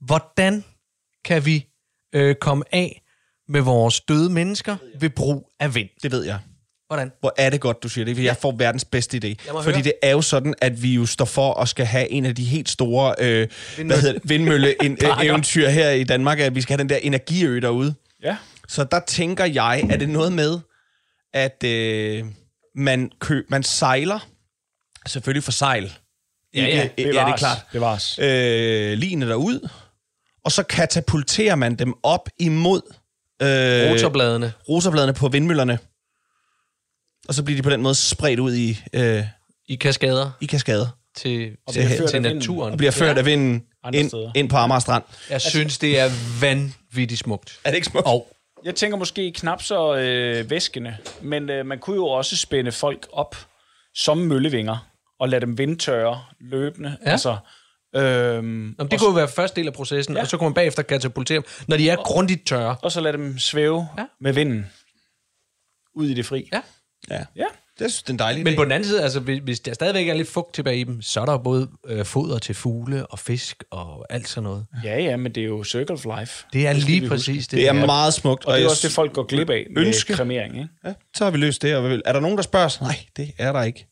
Hvordan 0.00 0.64
kan 1.24 1.46
vi 1.46 1.68
øh, 2.12 2.34
komme 2.34 2.64
af 2.72 3.01
med 3.48 3.60
vores 3.60 4.00
døde 4.00 4.30
mennesker 4.30 4.76
ved 5.00 5.10
brug 5.10 5.50
af 5.60 5.74
vind? 5.74 5.88
Det 6.02 6.12
ved 6.12 6.24
jeg. 6.24 6.38
Hvordan? 6.86 7.12
Hvor 7.20 7.34
er 7.36 7.50
det 7.50 7.60
godt, 7.60 7.82
du 7.82 7.88
siger 7.88 8.04
det, 8.04 8.16
for 8.16 8.22
jeg 8.22 8.36
får 8.36 8.54
verdens 8.56 8.84
bedste 8.84 9.16
idé. 9.16 9.52
Fordi 9.52 9.70
høre. 9.70 9.82
det 9.82 9.92
er 10.02 10.10
jo 10.10 10.22
sådan, 10.22 10.54
at 10.60 10.82
vi 10.82 10.94
jo 10.94 11.06
står 11.06 11.24
for 11.24 11.54
at 11.54 11.68
skal 11.68 11.86
have 11.86 12.10
en 12.10 12.26
af 12.26 12.34
de 12.34 12.44
helt 12.44 12.68
store 12.68 13.14
øh, 13.18 13.48
hvad 13.86 14.00
hedder 14.00 14.12
det, 14.12 14.22
vindmølle-eventyr 14.24 15.68
her 15.78 15.90
i 15.90 16.04
Danmark, 16.04 16.38
at 16.38 16.54
vi 16.54 16.60
skal 16.60 16.72
have 16.72 16.78
den 16.78 16.88
der 16.88 16.96
energiø 16.96 17.60
derude. 17.60 17.94
Ja. 18.22 18.36
Så 18.68 18.84
der 18.84 19.00
tænker 19.06 19.44
jeg, 19.44 19.82
er 19.90 19.96
det 19.96 20.08
noget 20.08 20.32
med, 20.32 20.58
at 21.34 21.64
øh, 21.64 22.24
man, 22.74 23.10
kø, 23.20 23.42
man 23.48 23.62
sejler, 23.62 24.28
selvfølgelig 25.06 25.44
for 25.44 25.52
sejl. 25.52 25.92
Ja, 26.54 26.60
ja, 26.62 26.76
ja, 26.76 26.88
det 26.96 27.16
er 27.16 27.36
klart. 27.36 27.58
Bevares. 27.72 28.18
Øh, 28.18 28.98
linene 28.98 29.28
derud, 29.28 29.68
og 30.44 30.52
så 30.52 30.62
katapulterer 30.62 31.54
man 31.54 31.74
dem 31.74 31.94
op 32.02 32.28
imod 32.38 32.82
øh, 33.42 33.90
Rotorbladene. 33.92 34.52
rotorbladene 34.68 35.12
på 35.14 35.28
vindmøllerne. 35.28 35.78
Og 37.28 37.34
så 37.34 37.42
bliver 37.42 37.56
de 37.58 37.62
på 37.62 37.70
den 37.70 37.82
måde 37.82 37.94
spredt 37.94 38.40
ud 38.40 38.54
i, 38.54 38.78
øh, 38.92 39.24
I 39.68 39.74
kaskader 39.74 40.30
i 40.40 40.46
kaskader. 40.46 40.86
til, 41.16 41.56
Og 41.66 41.74
til, 41.74 41.82
til 41.88 42.08
vinden. 42.12 42.36
naturen. 42.36 42.72
Og 42.72 42.78
bliver 42.78 42.90
ført 42.90 43.18
af 43.18 43.24
vinden 43.26 43.62
Andre 43.84 43.98
ind, 44.00 44.08
steder. 44.08 44.32
ind 44.36 44.50
på 44.50 44.56
Amager 44.56 44.78
Strand. 44.80 45.02
Jeg 45.30 45.40
synes, 45.40 45.78
det 45.78 45.98
er 46.00 46.10
vanvittigt 46.40 47.20
smukt. 47.20 47.60
Er 47.64 47.70
det 47.70 47.76
ikke 47.76 47.86
smukt? 47.86 48.06
Og 48.06 48.32
Jeg 48.64 48.74
tænker 48.74 48.96
måske 48.98 49.32
knap 49.32 49.62
så 49.62 49.96
øh, 49.96 50.50
væskende, 50.50 50.96
men 51.22 51.50
øh, 51.50 51.66
man 51.66 51.78
kunne 51.78 51.96
jo 51.96 52.06
også 52.06 52.36
spænde 52.36 52.72
folk 52.72 53.08
op 53.12 53.36
som 53.94 54.18
møllevinger 54.18 54.88
og 55.20 55.28
lade 55.28 55.40
dem 55.40 55.58
vindtørre 55.58 56.24
løbende. 56.40 56.96
Ja. 57.06 57.10
Altså, 57.10 57.36
øhm, 57.96 58.02
Jamen, 58.02 58.74
det 58.78 58.92
og, 58.92 58.98
kunne 58.98 59.08
jo 59.08 59.14
være 59.14 59.28
første 59.28 59.56
del 59.60 59.66
af 59.66 59.72
processen, 59.74 60.14
ja. 60.16 60.20
og 60.20 60.26
så 60.28 60.36
kunne 60.36 60.46
man 60.48 60.54
bagefter 60.54 60.82
katapultere 60.82 61.36
dem, 61.36 61.44
når 61.68 61.76
de 61.76 61.90
er 61.90 61.96
grundigt 61.96 62.46
tørre. 62.46 62.76
og 62.82 62.92
så 62.92 63.00
lade 63.00 63.16
dem 63.16 63.38
svæve 63.38 63.88
Ja. 63.98 64.04
med 64.20 64.32
vinden 64.32 64.66
ud 65.94 66.06
i 66.06 66.14
det 66.14 66.26
fri. 66.26 66.48
Ja. 66.52 66.60
Ja. 67.10 67.24
Ja. 67.36 67.44
Det 67.78 67.90
synes, 67.92 68.02
det 68.02 68.08
er 68.08 68.12
en 68.14 68.18
dejlig 68.18 68.44
Men 68.44 68.52
idé. 68.52 68.56
på 68.56 68.64
den 68.64 68.72
anden 68.72 68.88
side, 68.88 69.02
altså, 69.02 69.20
hvis- 69.20 69.40
hvis 69.44 69.60
der 69.60 69.74
stadigvæk 69.74 70.08
er 70.08 70.14
lidt 70.14 70.28
fugt 70.28 70.54
tilbage 70.54 70.78
i 70.78 70.84
dem, 70.84 71.02
så 71.02 71.20
er 71.20 71.24
der 71.26 71.38
både 71.38 71.68
øh, 71.86 72.04
foder 72.04 72.38
til 72.38 72.54
fugle 72.54 73.06
og 73.06 73.18
fisk 73.18 73.64
og 73.70 74.06
alt 74.10 74.28
sådan 74.28 74.42
noget. 74.42 74.66
Ja, 74.84 74.98
ja, 75.00 75.16
men 75.16 75.34
det 75.34 75.40
er 75.42 75.46
jo 75.46 75.64
circle 75.64 75.92
of 75.94 76.04
life. 76.20 76.44
Det 76.52 76.66
er 76.66 76.72
lige 76.72 77.08
præcis 77.08 77.48
det. 77.48 77.56
Det 77.58 77.68
er 77.68 77.72
meget 77.86 78.14
smukt. 78.14 78.44
Og 78.44 78.56
det 78.56 78.64
er 78.64 78.68
også 78.70 78.88
det, 78.88 78.94
folk 78.94 79.12
går 79.12 79.22
glip 79.26 79.50
af 79.50 79.66
med 79.74 79.86
ønske- 79.86 80.14
kremering. 80.14 80.54
Ikke? 80.56 80.68
Ja, 80.84 80.94
så 81.16 81.24
har 81.24 81.30
vi 81.30 81.38
løst 81.38 81.62
det. 81.62 81.76
Og 81.76 81.92
er 82.04 82.12
der 82.12 82.20
nogen, 82.20 82.36
der 82.36 82.42
spørger 82.42 82.66
os? 82.66 82.80
Nej, 82.80 82.96
det 83.16 83.32
er 83.38 83.52
der 83.52 83.62
ikke. 83.62 83.86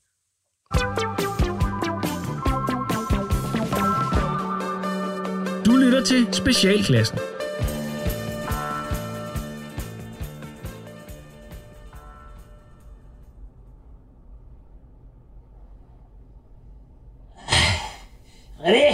Lytter 5.91 6.05
til 6.05 6.35
Specialklassen. 6.35 7.19
René? 18.61 18.89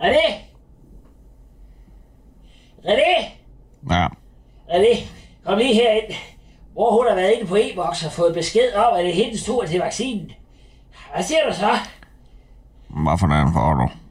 René? 0.00 0.26
René? 2.84 3.24
Ja. 3.90 4.08
René, 4.68 5.06
kom 5.44 5.58
lige 5.58 5.74
herind. 5.74 6.14
Hvor 6.72 6.96
hun 6.96 7.06
har 7.08 7.14
været 7.14 7.32
inde 7.32 7.46
på 7.46 7.56
e-boks 7.56 8.04
og 8.04 8.12
fået 8.12 8.34
besked 8.34 8.72
om, 8.74 8.94
at 8.94 9.04
det 9.04 9.10
er 9.10 9.14
hendes 9.14 9.44
tur 9.44 9.64
til 9.64 9.80
vaccinen. 9.80 10.32
Hvad 11.14 11.24
siger 11.24 11.48
du 11.48 11.54
så? 11.54 11.70
Hvad 12.88 13.18
for 13.18 13.26
den 13.26 13.52
får 13.52 13.74
du? 13.74 14.07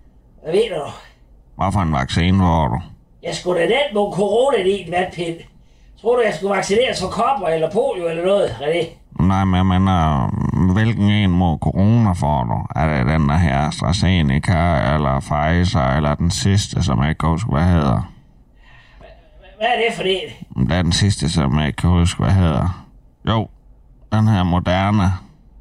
Hvad 0.47 0.55
ved 0.55 0.69
du? 0.69 0.83
Hvad 1.55 1.71
for 1.71 1.79
en 1.79 1.93
vaccine 1.93 2.37
får 2.39 2.67
du? 2.67 2.81
Jeg 3.23 3.35
skulle 3.35 3.61
da 3.61 3.65
den 3.65 3.93
mod 3.93 4.13
corona 4.13 4.57
i 4.57 4.81
en 4.81 4.91
vatpind. 4.91 5.37
Tror 6.01 6.15
du, 6.15 6.21
jeg 6.21 6.33
skulle 6.33 6.55
vaccineres 6.55 7.01
for 7.01 7.09
kopper 7.09 7.47
eller 7.47 7.71
polio 7.71 8.07
eller 8.07 8.25
noget, 8.25 8.49
René? 8.49 8.85
Nej, 9.23 9.45
men 9.45 9.55
jeg 9.55 9.65
mener, 9.65 10.29
hvilken 10.73 11.09
en 11.09 11.29
mod 11.29 11.57
corona 11.57 12.11
får 12.11 12.43
du? 12.43 12.79
Er 12.79 12.97
det 12.97 13.13
den 13.13 13.29
der 13.29 13.37
her 13.37 13.57
AstraZeneca, 13.67 14.93
eller 14.93 15.19
Pfizer, 15.19 15.95
eller 15.95 16.15
den 16.15 16.31
sidste, 16.31 16.83
som 16.83 17.01
jeg 17.01 17.09
ikke 17.09 17.27
husker, 17.27 17.51
hvad 17.51 17.63
hedder? 17.63 18.11
Hvad 19.57 19.67
er 19.67 19.87
det 19.87 19.95
for 19.95 20.03
det? 20.03 20.21
Det 20.69 20.71
er 20.77 20.81
den 20.81 20.91
sidste, 20.91 21.29
som 21.29 21.59
jeg 21.59 21.67
ikke 21.67 21.77
kan 21.77 21.89
huske, 21.89 22.23
hvad 22.23 22.33
hedder. 22.33 22.85
Jo, 23.27 23.47
den 24.11 24.27
her 24.27 24.43
moderne. 24.43 25.03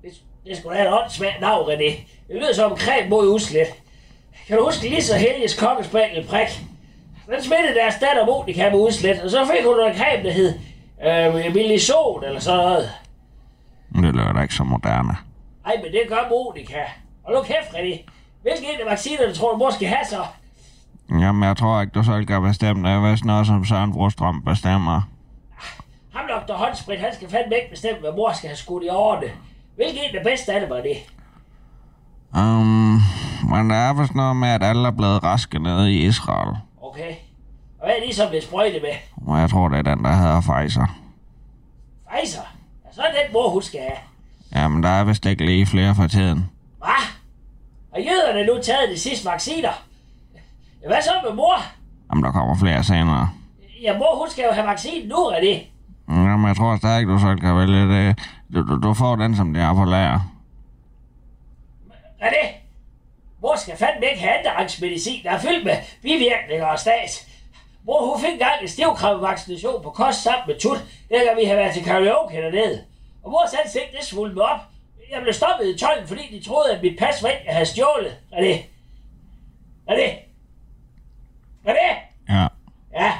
Det, 0.02 0.10
det 0.44 0.56
skulle 0.56 0.78
da 0.78 0.82
have 0.82 0.94
et 0.94 1.02
åndssvagt 1.02 1.40
navn, 1.40 1.70
René. 1.70 1.90
Det 2.28 2.36
lyder 2.36 2.54
som 2.54 2.72
en 2.72 2.78
creme 2.78 3.08
mod 3.10 3.34
uslet. 3.34 3.66
Kan 4.46 4.56
du 4.56 4.64
huske 4.64 4.88
lige 4.88 5.02
så 5.02 5.16
Helges 5.16 5.58
kokkespaniel 5.60 6.26
prik? 6.26 6.48
Den 7.26 7.42
smittede 7.42 7.74
deres 7.74 7.94
datter 7.94 8.26
Monika 8.26 8.70
med 8.70 8.78
udslet, 8.78 9.20
og 9.22 9.30
så 9.30 9.46
fik 9.46 9.64
hun 9.66 9.76
noget 9.76 9.96
creme, 9.96 10.22
der 10.24 10.32
hed 10.32 10.54
øh, 11.06 11.54
Milisol 11.54 12.24
eller 12.24 12.40
sådan 12.40 12.64
noget. 12.64 12.90
Det 13.92 14.14
lyder 14.14 14.32
da 14.32 14.40
ikke 14.42 14.54
så 14.54 14.64
moderne. 14.64 15.16
Ej, 15.66 15.72
men 15.82 15.92
det 15.92 16.00
gør 16.08 16.28
Monika. 16.30 16.82
Og 17.24 17.32
nu 17.32 17.42
kæft, 17.42 17.74
René. 17.74 18.10
Hvilke 18.42 18.74
en 18.74 18.80
af 18.80 18.86
vaccinerne 18.90 19.34
tror 19.34 19.52
du 19.52 19.56
mor 19.56 19.70
skal 19.70 19.88
have 19.88 20.06
så? 20.10 20.24
Jamen, 21.10 21.42
jeg 21.42 21.56
tror 21.56 21.80
ikke, 21.80 21.92
du 21.92 22.02
selv 22.02 22.26
kan 22.26 22.42
bestemme 22.42 22.88
det. 22.88 22.94
Er 22.94 23.10
vist 23.10 23.24
noget, 23.24 23.46
som 23.46 23.64
Søren 23.64 23.92
Brostrøm 23.92 24.42
bestemmer. 24.42 25.02
Ham 26.14 26.24
Dr. 26.28 26.52
Håndsprit, 26.52 27.00
han 27.00 27.14
skal 27.14 27.30
fandme 27.30 27.56
ikke 27.56 27.70
bestemme, 27.70 28.00
hvad 28.00 28.12
mor 28.12 28.32
skal 28.32 28.48
have 28.48 28.56
skudt 28.56 28.84
i 28.84 28.88
årene. 28.88 29.26
Hvilken 29.76 29.98
en 29.98 30.16
er 30.16 30.22
bedst 30.22 30.48
af 30.48 30.60
det, 30.60 30.70
var 30.70 30.80
det? 30.80 30.96
Um, 32.36 33.00
men 33.50 33.70
der 33.70 33.76
er 33.76 33.92
vist 33.92 34.14
noget 34.14 34.36
med, 34.36 34.48
at 34.48 34.62
alle 34.62 34.86
er 34.88 34.90
blevet 34.90 35.22
raske 35.24 35.58
nede 35.58 35.92
i 35.94 36.06
Israel. 36.06 36.56
Okay. 36.82 37.14
Og 37.78 37.86
hvad 37.86 37.94
er 37.96 38.06
de 38.08 38.14
så 38.14 38.28
blevet 38.28 38.44
sprøjtet 38.44 38.82
med? 38.82 39.26
Og 39.26 39.40
jeg 39.40 39.50
tror, 39.50 39.68
det 39.68 39.78
er 39.78 39.94
den, 39.94 40.04
der 40.04 40.12
hedder 40.12 40.40
Pfizer. 40.40 40.86
Pfizer? 42.10 42.40
Ja, 42.84 42.92
så 42.92 43.02
er 43.02 43.06
det 43.06 43.16
den 43.24 43.32
mor, 43.32 43.48
hun 43.50 43.62
skal 43.62 43.80
have. 43.80 43.98
Jamen, 44.62 44.82
der 44.82 44.88
er 44.88 45.04
vist 45.04 45.26
ikke 45.26 45.46
lige 45.46 45.66
flere 45.66 45.94
for 45.94 46.06
tiden. 46.06 46.50
Hvad? 46.78 47.02
Har 47.94 48.00
jøderne 48.00 48.46
nu 48.46 48.62
taget 48.62 48.90
de 48.90 48.98
sidste 49.00 49.26
vacciner? 49.26 49.72
Ja, 50.82 50.88
hvad 50.88 51.02
så 51.02 51.10
med 51.28 51.34
mor? 51.36 51.56
Jamen, 52.10 52.24
der 52.24 52.32
kommer 52.32 52.56
flere 52.56 52.84
senere. 52.84 53.30
Ja, 53.82 53.98
mor, 53.98 54.18
hun 54.18 54.30
skal 54.30 54.44
jo 54.44 54.52
have 54.54 54.66
vaccinen 54.66 55.08
nu, 55.08 55.16
er 55.16 55.40
det? 55.40 55.62
Jamen, 56.08 56.48
jeg 56.48 56.56
tror 56.56 56.76
stadig, 56.76 57.06
du 57.06 57.18
selv 57.18 57.40
kan 57.40 57.56
vælge 57.56 57.88
det. 57.88 58.18
Du, 58.54 58.62
du, 58.62 58.80
du 58.80 58.94
får 58.94 59.16
den, 59.16 59.36
som 59.36 59.54
det 59.54 59.62
er 59.62 59.74
på 59.74 59.84
lager. 59.84 60.20
Er 62.18 62.30
det? 62.30 62.65
Mor 63.42 63.56
skal 63.56 63.76
fandme 63.76 64.06
ikke 64.06 64.20
have 64.20 64.38
andenrangsmedicin, 64.38 65.24
der 65.24 65.30
er 65.30 65.38
fyldt 65.38 65.64
med 65.64 65.76
bivirkninger 66.02 66.66
og 66.66 66.78
stats. 66.78 67.26
Mor, 67.84 68.06
hun 68.06 68.20
fik 68.20 68.32
engang 68.32 68.62
en 68.62 68.68
stivkrampevaccination 68.68 69.82
på 69.82 69.90
kost 69.90 70.22
sammen 70.22 70.42
med 70.46 70.60
tut, 70.60 70.78
dengang 71.10 71.38
vi 71.38 71.44
havde 71.44 71.58
været 71.58 71.74
til 71.74 71.84
karaoke 71.84 72.36
dernede. 72.36 72.84
Og 73.24 73.30
mors 73.30 73.54
ansigt, 73.64 73.92
det 73.92 74.04
svulmede 74.04 74.44
op. 74.44 74.60
Jeg 75.10 75.22
blev 75.22 75.34
stoppet 75.34 75.74
i 75.74 75.78
tolden, 75.78 76.08
fordi 76.08 76.38
de 76.38 76.44
troede, 76.44 76.72
at 76.72 76.82
mit 76.82 76.98
pas 76.98 77.22
var 77.22 77.28
jeg 77.28 77.54
havde 77.54 77.66
stjålet. 77.66 78.16
Er 78.32 78.40
det? 78.40 78.64
Er 79.88 79.96
det? 79.96 80.10
Er 81.64 81.72
det? 81.72 81.96
Ja. 82.28 82.46
Ja, 82.94 83.12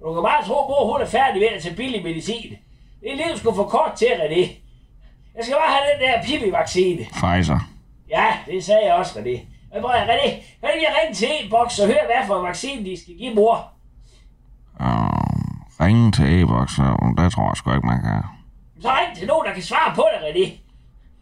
du 0.00 0.14
kan 0.14 0.22
bare 0.22 0.44
tro, 0.44 0.54
mor 0.54 0.92
hun 0.92 1.00
er 1.00 1.06
færdig 1.06 1.40
ved 1.40 1.48
at 1.48 1.62
tage 1.62 1.76
billig 1.76 2.02
medicin. 2.02 2.56
Det 3.00 3.12
er 3.12 3.16
livet 3.16 3.38
skulle 3.38 3.56
for 3.56 3.64
kort 3.64 3.92
til, 3.96 4.06
René. 4.06 4.48
Jeg 5.36 5.44
skal 5.44 5.56
bare 5.56 5.74
have 5.74 5.84
den 5.92 6.08
der 6.08 6.22
Pippi-vaccine. 6.22 7.04
Pfizer. 7.04 7.70
Ja, 8.10 8.26
det 8.46 8.64
sagde 8.64 8.86
jeg 8.86 8.94
også, 8.94 9.18
René. 9.18 9.40
Men 9.72 9.82
prøv 9.82 9.90
at 9.90 10.08
René, 10.08 10.28
kan 10.30 10.68
du 10.68 10.74
ikke 10.74 10.86
ringe 11.02 11.14
til 11.14 11.28
e-boks 11.28 11.78
og 11.78 11.86
høre, 11.86 12.04
hvad 12.06 12.26
for 12.26 12.34
vaccine 12.34 12.84
de 12.84 13.00
skal 13.02 13.14
give 13.14 13.34
mor? 13.34 13.72
Um, 14.80 15.64
ringe 15.80 16.12
til 16.12 16.42
e-boks, 16.42 16.74
det 17.18 17.32
tror 17.32 17.50
jeg 17.50 17.56
sgu 17.56 17.74
ikke, 17.74 17.86
man 17.86 18.02
kan. 18.02 18.22
Så 18.82 18.88
ring 18.88 19.16
til 19.16 19.26
nogen, 19.26 19.46
der 19.46 19.52
kan 19.54 19.62
svare 19.62 19.94
på 19.94 20.04
det, 20.12 20.20
René. 20.26 20.46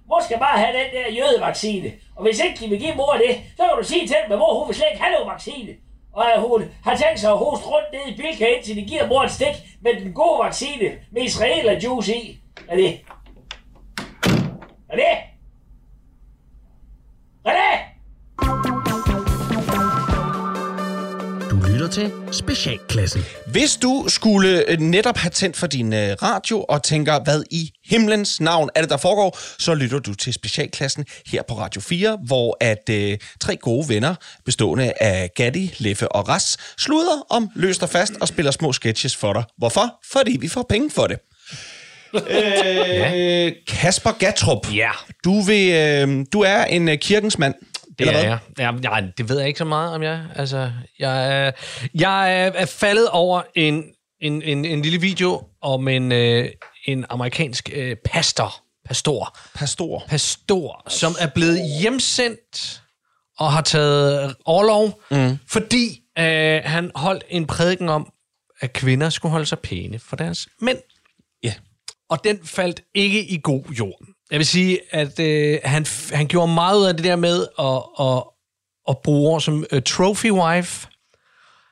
Mor 0.09 0.21
skal 0.25 0.39
bare 0.39 0.59
have 0.59 0.73
den 0.79 0.89
der 0.97 1.15
jødevaccine. 1.19 1.93
Og 2.17 2.23
hvis 2.23 2.41
ikke 2.41 2.65
de 2.65 2.69
vil 2.71 2.79
give 2.79 2.95
mor 2.95 3.13
det, 3.13 3.33
så 3.57 3.63
kan 3.63 3.77
du 3.83 3.85
sige 3.89 4.07
til 4.07 4.17
dem, 4.25 4.33
at 4.33 4.39
mor 4.39 4.59
hun 4.59 4.69
vil 4.69 4.77
slet 4.77 4.89
ikke 4.93 5.03
have 5.05 5.15
nogen 5.15 5.31
vaccine. 5.33 5.73
Og 6.13 6.33
at 6.35 6.41
hun 6.41 6.65
har 6.85 6.97
tænkt 6.97 7.21
sig 7.21 7.31
at 7.31 7.39
hoste 7.39 7.67
rundt 7.67 7.89
ned 7.93 8.13
i 8.13 8.17
Bilka, 8.17 8.47
indtil 8.47 8.77
de 8.77 8.83
giver 8.83 9.09
mor 9.09 9.23
et 9.23 9.31
stik 9.31 9.57
med 9.81 9.93
den 10.01 10.13
gode 10.13 10.45
vaccine 10.45 10.89
med 11.13 11.23
israeler 11.23 11.81
juice 11.85 12.17
i. 12.17 12.41
Er 12.69 12.77
det? 12.77 13.01
Er 14.89 14.97
det? 14.97 15.28
Lytter 21.89 22.11
til 22.11 22.35
Specialklassen. 22.35 23.25
Hvis 23.47 23.77
du 23.77 24.05
skulle 24.09 24.71
øh, 24.71 24.81
netop 24.81 25.17
have 25.17 25.31
tændt 25.31 25.57
for 25.57 25.67
din 25.67 25.93
øh, 25.93 26.17
radio 26.23 26.65
og 26.69 26.83
tænker, 26.83 27.25
hvad 27.25 27.43
i 27.51 27.71
himlens 27.87 28.41
navn 28.41 28.71
er 28.75 28.81
det, 28.81 28.91
der 28.91 28.97
foregår, 28.97 29.39
så 29.59 29.75
lytter 29.75 29.99
du 29.99 30.15
til 30.15 30.33
specialklassen 30.33 31.05
her 31.27 31.43
på 31.49 31.55
Radio 31.59 31.81
4, 31.81 32.19
hvor 32.27 32.57
at 32.61 32.89
øh, 32.91 33.19
tre 33.41 33.57
gode 33.57 33.89
venner, 33.89 34.15
bestående 34.45 34.93
af 35.01 35.31
Gatti, 35.35 35.75
Leffe 35.79 36.09
og 36.13 36.29
Ras, 36.29 36.57
sluder 36.79 37.27
om 37.31 37.49
løst 37.55 37.83
og 37.83 37.89
fast 37.89 38.13
og 38.21 38.29
spiller 38.29 38.51
små 38.53 38.73
sketches 38.73 39.17
for 39.17 39.33
dig. 39.33 39.45
Hvorfor? 39.59 39.95
Fordi 40.13 40.37
vi 40.41 40.49
får 40.49 40.67
penge 40.69 40.91
for 40.91 41.07
det. 41.07 41.19
øh, 42.15 43.53
Kasper 43.69 44.13
Gatrup, 44.19 44.75
Ja. 44.75 44.91
du, 45.25 45.41
vil, 45.41 45.73
øh, 45.73 46.25
du 46.33 46.41
er 46.41 46.65
en 46.65 46.89
øh, 46.89 46.99
kirkens 46.99 47.39
mand. 47.39 47.55
Det 47.99 48.09
er 48.09 48.19
jeg. 48.29 48.39
Ja, 48.59 48.73
ja, 48.83 49.07
det 49.19 49.29
ved 49.29 49.39
jeg 49.39 49.49
ikke 49.49 49.59
så 49.59 49.65
meget 49.65 49.95
om 49.95 50.03
jeg. 50.03 50.25
Altså, 50.37 50.73
jeg, 50.99 51.47
er, 51.47 51.51
jeg 51.95 52.41
er- 52.47 52.67
faldet 52.67 53.09
over 53.09 53.43
en, 53.55 53.85
en, 54.21 54.43
en, 54.43 54.65
en 54.65 54.83
lille 54.83 55.01
video 55.01 55.43
om 55.63 55.89
en, 55.89 56.13
øh, 56.13 56.51
en 56.87 57.05
amerikansk 57.11 57.71
øh, 57.73 57.97
pastor, 58.05 58.55
pastor, 58.85 59.37
Pastor. 59.55 60.05
pastor, 60.09 60.83
som 60.89 61.15
er 61.21 61.27
blevet 61.27 61.59
hjemsendt 61.81 62.83
og 63.39 63.53
har 63.53 63.63
taget 63.63 64.35
overlov, 64.45 65.03
mm. 65.11 65.39
fordi 65.49 66.01
øh, 66.19 66.61
han 66.65 66.91
holdt 66.95 67.25
en 67.29 67.47
prædiken 67.47 67.89
om, 67.89 68.13
at 68.61 68.73
kvinder 68.73 69.11
skulle 69.11 69.31
holde 69.33 69.47
sig 69.47 69.59
pæne 69.59 69.99
for 69.99 70.17
deres 70.17 70.49
mænd. 70.61 70.79
Ja. 71.43 71.55
Og 72.11 72.25
den 72.25 72.39
faldt 72.47 72.81
ikke 72.95 73.25
i 73.29 73.41
god 73.43 73.65
jord. 73.79 74.01
Jeg 74.31 74.39
vil 74.39 74.47
sige, 74.47 74.79
at 74.91 75.21
øh, 75.21 75.59
han, 75.65 75.87
han 76.13 76.27
gjorde 76.27 76.55
meget 76.55 76.79
ud 76.79 76.87
af 76.87 76.95
det 76.95 77.05
der 77.05 77.17
med 77.17 77.47
at, 77.59 78.07
at, 78.07 78.23
at 78.89 78.99
bruge 79.05 79.31
ord 79.31 79.41
som 79.41 79.65
uh, 79.73 79.79
trophy 79.87 80.31
wife. 80.31 80.89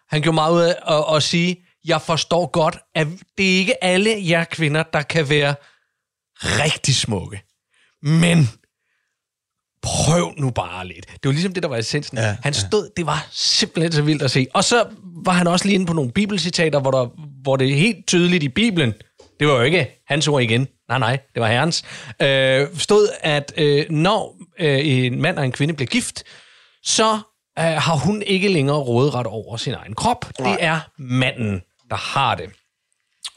Han 0.08 0.22
gjorde 0.22 0.34
meget 0.34 0.54
ud 0.54 0.60
af 0.60 0.74
at, 0.96 1.16
at 1.16 1.22
sige, 1.22 1.56
jeg 1.84 2.02
forstår 2.02 2.46
godt, 2.46 2.78
at 2.94 3.06
det 3.38 3.54
er 3.54 3.58
ikke 3.58 3.84
alle 3.84 4.30
jer 4.30 4.44
kvinder, 4.44 4.82
der 4.82 5.02
kan 5.02 5.28
være 5.28 5.54
rigtig 6.42 6.96
smukke. 6.96 7.42
Men 8.02 8.48
prøv 9.82 10.34
nu 10.38 10.50
bare 10.50 10.86
lidt. 10.86 11.06
Det 11.08 11.24
var 11.24 11.32
ligesom 11.32 11.52
det, 11.54 11.62
der 11.62 11.68
var 11.68 11.76
essensen. 11.76 12.18
Ja, 12.18 12.36
han 12.42 12.54
stod, 12.54 12.90
det 12.96 13.06
var 13.06 13.28
simpelthen 13.30 13.92
så 13.92 14.02
vildt 14.02 14.22
at 14.22 14.30
se. 14.30 14.46
Og 14.54 14.64
så 14.64 14.84
var 15.24 15.32
han 15.32 15.46
også 15.46 15.64
lige 15.64 15.74
inde 15.74 15.86
på 15.86 15.92
nogle 15.92 16.12
bibelcitater, 16.12 16.80
hvor, 16.80 16.90
der, 16.90 17.06
hvor 17.42 17.56
det 17.56 17.70
er 17.70 17.76
helt 17.76 18.06
tydeligt 18.06 18.42
i 18.42 18.48
Bibelen, 18.48 18.94
det 19.40 19.48
var 19.48 19.54
jo 19.54 19.62
ikke 19.62 20.02
hans 20.06 20.28
ord 20.28 20.42
igen. 20.42 20.68
Nej, 20.88 20.98
nej, 20.98 21.18
det 21.34 21.40
var 21.42 21.48
herrens. 21.48 21.84
Øh, 22.22 22.78
stod, 22.78 23.08
at 23.20 23.52
øh, 23.56 23.90
når 23.90 24.36
øh, 24.58 24.78
en 24.86 25.20
mand 25.22 25.38
og 25.38 25.44
en 25.44 25.52
kvinde 25.52 25.74
bliver 25.74 25.88
gift, 25.88 26.24
så 26.84 27.12
øh, 27.58 27.64
har 27.64 27.96
hun 27.96 28.22
ikke 28.22 28.48
længere 28.48 28.76
råderet 28.76 29.26
over 29.26 29.56
sin 29.56 29.74
egen 29.74 29.94
krop. 29.94 30.32
Nej. 30.40 30.50
Det 30.56 30.64
er 30.64 30.80
manden, 30.98 31.62
der 31.90 31.96
har 31.96 32.34
det. 32.34 32.50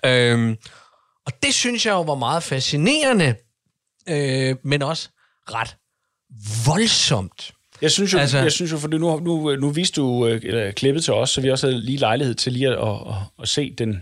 Øhm, 0.06 0.58
og 1.25 1.34
det 1.44 1.53
synes 1.53 1.86
jeg 1.86 1.91
jo 1.91 2.01
var 2.01 2.15
meget 2.15 2.44
fascinerende, 2.44 3.36
øh, 4.10 4.56
men 4.63 4.82
også 4.82 5.10
ret 5.51 5.75
voldsomt. 6.65 7.51
Jeg 7.82 7.91
synes 7.91 8.13
jo, 8.13 8.18
Altså- 8.20 8.38
jeg 8.39 8.51
synes 8.51 8.72
jo 8.72 8.77
for 8.77 8.88
nu, 8.88 9.20
nu, 9.20 9.56
nu 9.56 9.70
viste 9.70 10.01
du 10.01 10.27
øh, 10.27 10.74
klippet 10.74 11.03
til 11.03 11.13
os, 11.13 11.29
så 11.29 11.41
vi 11.41 11.51
også 11.51 11.68
havde 11.68 11.82
lige 11.82 11.98
lejlighed 11.98 12.36
til 12.36 12.53
lige 12.53 12.68
at, 12.68 12.74
at, 12.74 12.89
at, 12.89 13.15
at 13.41 13.48
se 13.48 13.74
den, 13.77 14.01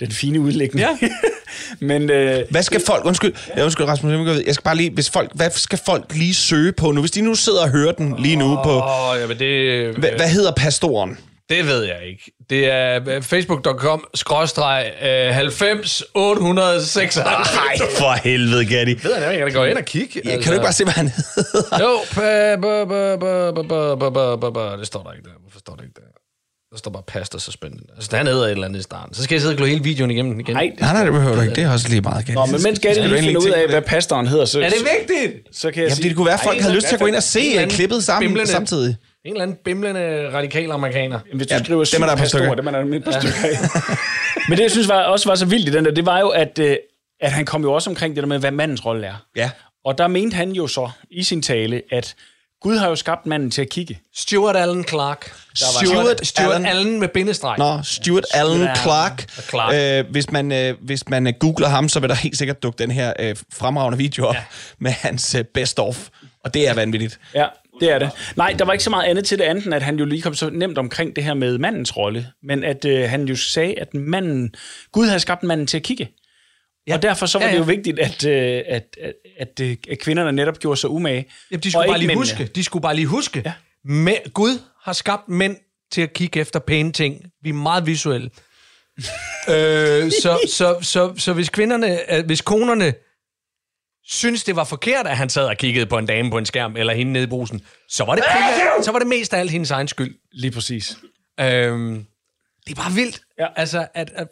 den 0.00 0.12
fine 0.12 0.40
udlægning. 0.40 0.80
Ja. 0.80 0.98
Men, 1.80 2.10
øh, 2.10 2.44
hvad 2.50 2.62
skal 2.62 2.80
folk, 2.86 3.04
undskyld, 3.04 3.32
ja. 3.56 3.64
undskyld 3.64 3.86
Rasmus, 3.86 4.12
jeg 4.46 4.54
skal 4.54 4.64
bare 4.64 4.76
lige, 4.76 4.90
hvis 4.90 5.10
folk, 5.10 5.30
hvad 5.34 5.50
skal 5.50 5.78
folk 5.86 6.04
lige 6.14 6.34
søge 6.34 6.72
på 6.72 6.92
nu? 6.92 7.00
Hvis 7.00 7.10
de 7.10 7.20
nu 7.20 7.34
sidder 7.34 7.62
og 7.62 7.68
hører 7.70 7.92
den 7.92 8.14
lige 8.18 8.36
nu 8.36 8.58
på... 8.64 8.82
Åh, 8.82 9.20
jamen 9.20 9.38
det... 9.38 9.94
Hva, 9.98 10.16
hvad 10.16 10.28
hedder 10.28 10.52
pastoren? 10.52 11.18
Det 11.50 11.66
ved 11.66 11.82
jeg 11.84 12.06
ikke. 12.06 12.32
Det 12.50 12.70
er 12.70 13.20
facebook.com 13.20 14.04
skråstreg 14.14 14.92
90 15.32 16.02
896. 16.14 17.16
Nej, 17.16 17.88
for 17.98 18.12
helvede, 18.12 18.66
Gatti. 18.66 18.94
Ved 19.02 19.14
han, 19.14 19.22
jeg 19.22 19.38
kan 19.38 19.46
da 19.46 19.52
gå 19.52 19.64
ind 19.64 19.78
og 19.78 19.84
kigge. 19.84 20.20
Ja, 20.24 20.30
altså. 20.30 20.44
Kan 20.44 20.50
du 20.50 20.54
ikke 20.54 20.64
bare 20.64 20.72
se, 20.72 20.84
hvad 20.84 20.92
han 20.92 21.08
hedder? 21.08 21.78
Jo, 21.80 21.98
det 24.78 24.86
står 24.86 25.02
der 25.02 25.12
ikke 25.12 25.24
der. 25.24 25.34
Hvorfor 25.40 25.58
står 25.58 25.74
der 25.74 25.82
ikke 25.82 25.94
der? 25.94 26.23
Der 26.74 26.78
står 26.78 26.90
bare 26.90 27.02
pasta 27.06 27.38
suspended. 27.38 27.80
Altså, 27.96 28.08
der 28.12 28.24
hedder 28.24 28.44
et 28.46 28.50
eller 28.50 28.66
andet 28.66 28.80
i 28.80 28.82
starten. 28.82 29.14
Så 29.14 29.22
skal 29.22 29.34
jeg 29.34 29.40
sidde 29.40 29.52
og 29.52 29.56
glå 29.56 29.66
hele 29.66 29.82
videoen 29.82 30.10
igennem 30.10 30.40
igen. 30.40 30.54
nej, 30.54 30.72
Nej, 30.80 30.92
nej, 30.92 31.04
det 31.04 31.12
behøver 31.12 31.34
du 31.34 31.40
ikke. 31.40 31.54
Det 31.54 31.64
er 31.64 31.70
også 31.72 31.88
lige 31.88 32.00
meget, 32.00 32.26
Gatti. 32.26 32.32
Nå, 32.32 32.46
men 32.46 32.62
mens 32.62 32.78
Gatti 32.78 33.00
lige 33.00 33.22
finder 33.22 33.40
ud 33.40 33.48
af, 33.50 33.68
hvad 33.68 33.82
pastoren 33.82 34.26
hedder, 34.26 34.44
så, 34.44 34.60
Er 34.60 34.68
det 34.68 34.78
vigtigt? 34.78 35.56
så 35.56 35.70
kan 35.70 35.82
jeg 35.82 35.88
Jamen, 35.88 35.96
sige... 35.96 36.08
det 36.08 36.16
kunne 36.16 36.26
være, 36.26 36.34
at 36.34 36.40
folk 36.44 36.60
havde 36.60 36.74
lyst 36.74 36.86
til 36.86 36.94
at 36.94 37.00
gå 37.00 37.06
ind 37.06 37.16
og 37.16 37.22
se 37.22 37.40
øh, 37.62 37.68
klippet 37.70 38.04
sammen 38.04 38.28
bimlende- 38.30 38.50
samtidig. 38.52 38.96
En 39.24 39.32
eller 39.32 39.42
anden 39.42 39.56
bimlende 39.64 40.30
radikal 40.32 40.70
amerikaner. 40.70 41.18
Hvis 41.34 41.46
du 41.46 41.54
Ja, 41.54 41.58
ja, 41.58 41.64
skriver 41.64 41.84
dem 41.94 42.02
er 42.02 42.06
der 42.06 42.16
pastorer, 42.16 42.42
stykker. 42.42 42.54
dem 42.54 42.66
er 42.66 42.70
der 42.70 42.96
et 42.96 43.04
par 43.04 43.10
stykker 43.20 43.36
af. 43.44 43.96
Men 44.48 44.58
det, 44.58 44.62
jeg 44.62 44.70
synes 44.70 44.88
var, 44.88 45.02
også 45.02 45.28
var 45.28 45.34
så 45.34 45.46
vildt 45.46 45.68
i 45.68 45.72
den 45.72 45.84
der, 45.84 45.90
det 45.90 46.06
var 46.06 46.20
jo, 46.20 46.28
at, 46.28 46.58
øh, 46.58 46.76
at 47.20 47.32
han 47.32 47.44
kom 47.44 47.62
jo 47.62 47.72
også 47.72 47.90
omkring 47.90 48.16
det 48.16 48.22
der 48.22 48.28
med, 48.28 48.38
hvad 48.38 48.50
mandens 48.50 48.84
rolle 48.86 49.06
er. 49.06 49.14
Ja. 49.36 49.50
Og 49.84 49.98
der 49.98 50.08
mente 50.08 50.34
han 50.34 50.50
jo 50.52 50.66
så 50.66 50.90
i 51.10 51.22
sin 51.22 51.42
tale, 51.42 51.82
at 51.92 52.14
Gud 52.64 52.76
har 52.76 52.88
jo 52.88 52.96
skabt 52.96 53.26
manden 53.26 53.50
til 53.50 53.62
at 53.62 53.68
kigge. 53.68 53.98
Stuart 54.14 54.56
Allen 54.56 54.84
Clark. 54.88 55.20
Der 55.24 55.66
var 55.80 55.86
Stuart 55.86 56.26
Stuart 56.26 56.54
Allen- 56.54 56.66
Allen 56.66 57.00
med 57.00 57.08
bindestreg. 57.08 57.58
Nå, 57.58 57.78
Stuart 57.82 58.24
Allen 58.34 58.60
Allen 58.60 58.76
Clark. 58.76 59.30
Clark. 59.48 60.04
Øh, 60.06 60.10
hvis, 60.10 60.30
man, 60.30 60.52
øh, 60.52 60.74
hvis 60.80 61.08
man 61.08 61.26
øh, 61.26 61.32
googler 61.40 61.68
ham, 61.68 61.88
så 61.88 62.00
vil 62.00 62.08
der 62.08 62.14
helt 62.14 62.38
sikkert 62.38 62.62
dukke 62.62 62.78
den 62.78 62.90
her 62.90 63.12
øh, 63.18 63.36
fremragende 63.52 63.98
video 63.98 64.26
op 64.26 64.34
ja. 64.34 64.40
med 64.78 64.90
hans 64.90 65.34
øh, 65.34 65.44
best 65.44 65.78
of. 65.78 66.08
Og 66.44 66.54
det 66.54 66.68
er 66.68 66.74
vanvittigt. 66.74 67.20
Ja, 67.34 67.46
det 67.80 67.90
er 67.92 67.98
det. 67.98 68.10
Nej, 68.36 68.54
der 68.58 68.64
var 68.64 68.72
ikke 68.72 68.84
så 68.84 68.90
meget 68.90 69.04
andet 69.10 69.24
til 69.24 69.38
det 69.38 69.44
andet, 69.44 69.64
end 69.64 69.74
at 69.74 69.82
han 69.82 69.96
jo 69.98 70.04
lige 70.04 70.22
kom 70.22 70.34
så 70.34 70.50
nemt 70.50 70.78
omkring 70.78 71.16
det 71.16 71.24
her 71.24 71.34
med 71.34 71.58
mandens 71.58 71.96
rolle. 71.96 72.26
Men 72.42 72.64
at 72.64 72.84
øh, 72.84 73.10
han 73.10 73.24
jo 73.24 73.36
sagde, 73.36 73.74
at 73.80 73.94
manden, 73.94 74.54
Gud 74.92 75.06
havde 75.06 75.20
skabt 75.20 75.42
manden 75.42 75.66
til 75.66 75.76
at 75.76 75.82
kigge. 75.82 76.08
Ja. 76.86 76.94
Og 76.94 77.02
derfor 77.02 77.26
så 77.26 77.38
var 77.38 77.44
Ja, 77.44 77.50
ja, 77.50 77.56
det 77.56 77.60
jo 77.60 77.66
vigtigt, 77.66 77.98
at, 77.98 78.24
øh, 78.26 78.62
at, 78.66 78.96
at, 79.00 79.14
at, 79.38 79.60
øh, 79.60 79.76
at 79.90 79.98
kvinderne 79.98 80.32
netop 80.32 80.58
gjorde 80.58 80.80
sig 80.80 80.90
umage. 80.90 81.26
Jamen, 81.50 81.62
de 81.62 81.70
skulle 81.70 81.88
bare 81.88 81.98
lige 81.98 82.06
mændene. 82.06 82.20
huske. 82.20 82.44
De 82.46 82.64
skulle 82.64 82.82
bare 82.82 82.94
lige 82.96 83.06
huske. 83.06 83.42
Ja. 83.44 83.52
Men 83.84 84.16
Gud 84.34 84.58
har 84.82 84.92
skabt 84.92 85.28
mænd 85.28 85.56
til 85.92 86.02
at 86.02 86.12
kigge 86.12 86.40
efter 86.40 86.58
pæne 86.58 86.92
ting. 86.92 87.24
Vi 87.42 87.48
er 87.48 87.52
meget 87.54 87.86
visuelle. 87.86 88.30
øh, 89.48 90.10
så, 90.22 90.38
så, 90.48 90.78
så, 90.82 91.14
så 91.16 91.32
hvis 91.32 91.48
kvinderne, 91.48 92.14
øh, 92.14 92.26
hvis 92.26 92.40
konerne 92.40 92.94
synes, 94.06 94.44
det 94.44 94.56
var 94.56 94.64
forkert, 94.64 95.06
at 95.06 95.16
han 95.16 95.28
sad 95.28 95.46
og 95.46 95.56
kiggede 95.56 95.86
på 95.86 95.98
en 95.98 96.06
dame 96.06 96.30
på 96.30 96.38
en 96.38 96.46
skærm, 96.46 96.76
eller 96.76 96.94
hende 96.94 97.12
nede 97.12 97.24
i 97.24 97.26
brusen, 97.26 97.60
så 97.88 98.04
var 98.04 98.14
det, 98.14 98.24
primært, 98.32 98.84
så 98.84 98.92
var 98.92 98.98
det 98.98 99.08
mest 99.08 99.34
af 99.34 99.38
alt 99.40 99.50
hendes 99.50 99.70
egen 99.70 99.88
skyld. 99.88 100.14
Lige 100.32 100.50
præcis. 100.50 100.96
Øhm, 101.40 102.06
det 102.66 102.78
er 102.78 102.82
bare 102.82 102.92
vildt. 102.92 103.20
Ja. 103.38 103.46
Altså, 103.56 103.86
at, 103.94 104.10
at, 104.14 104.28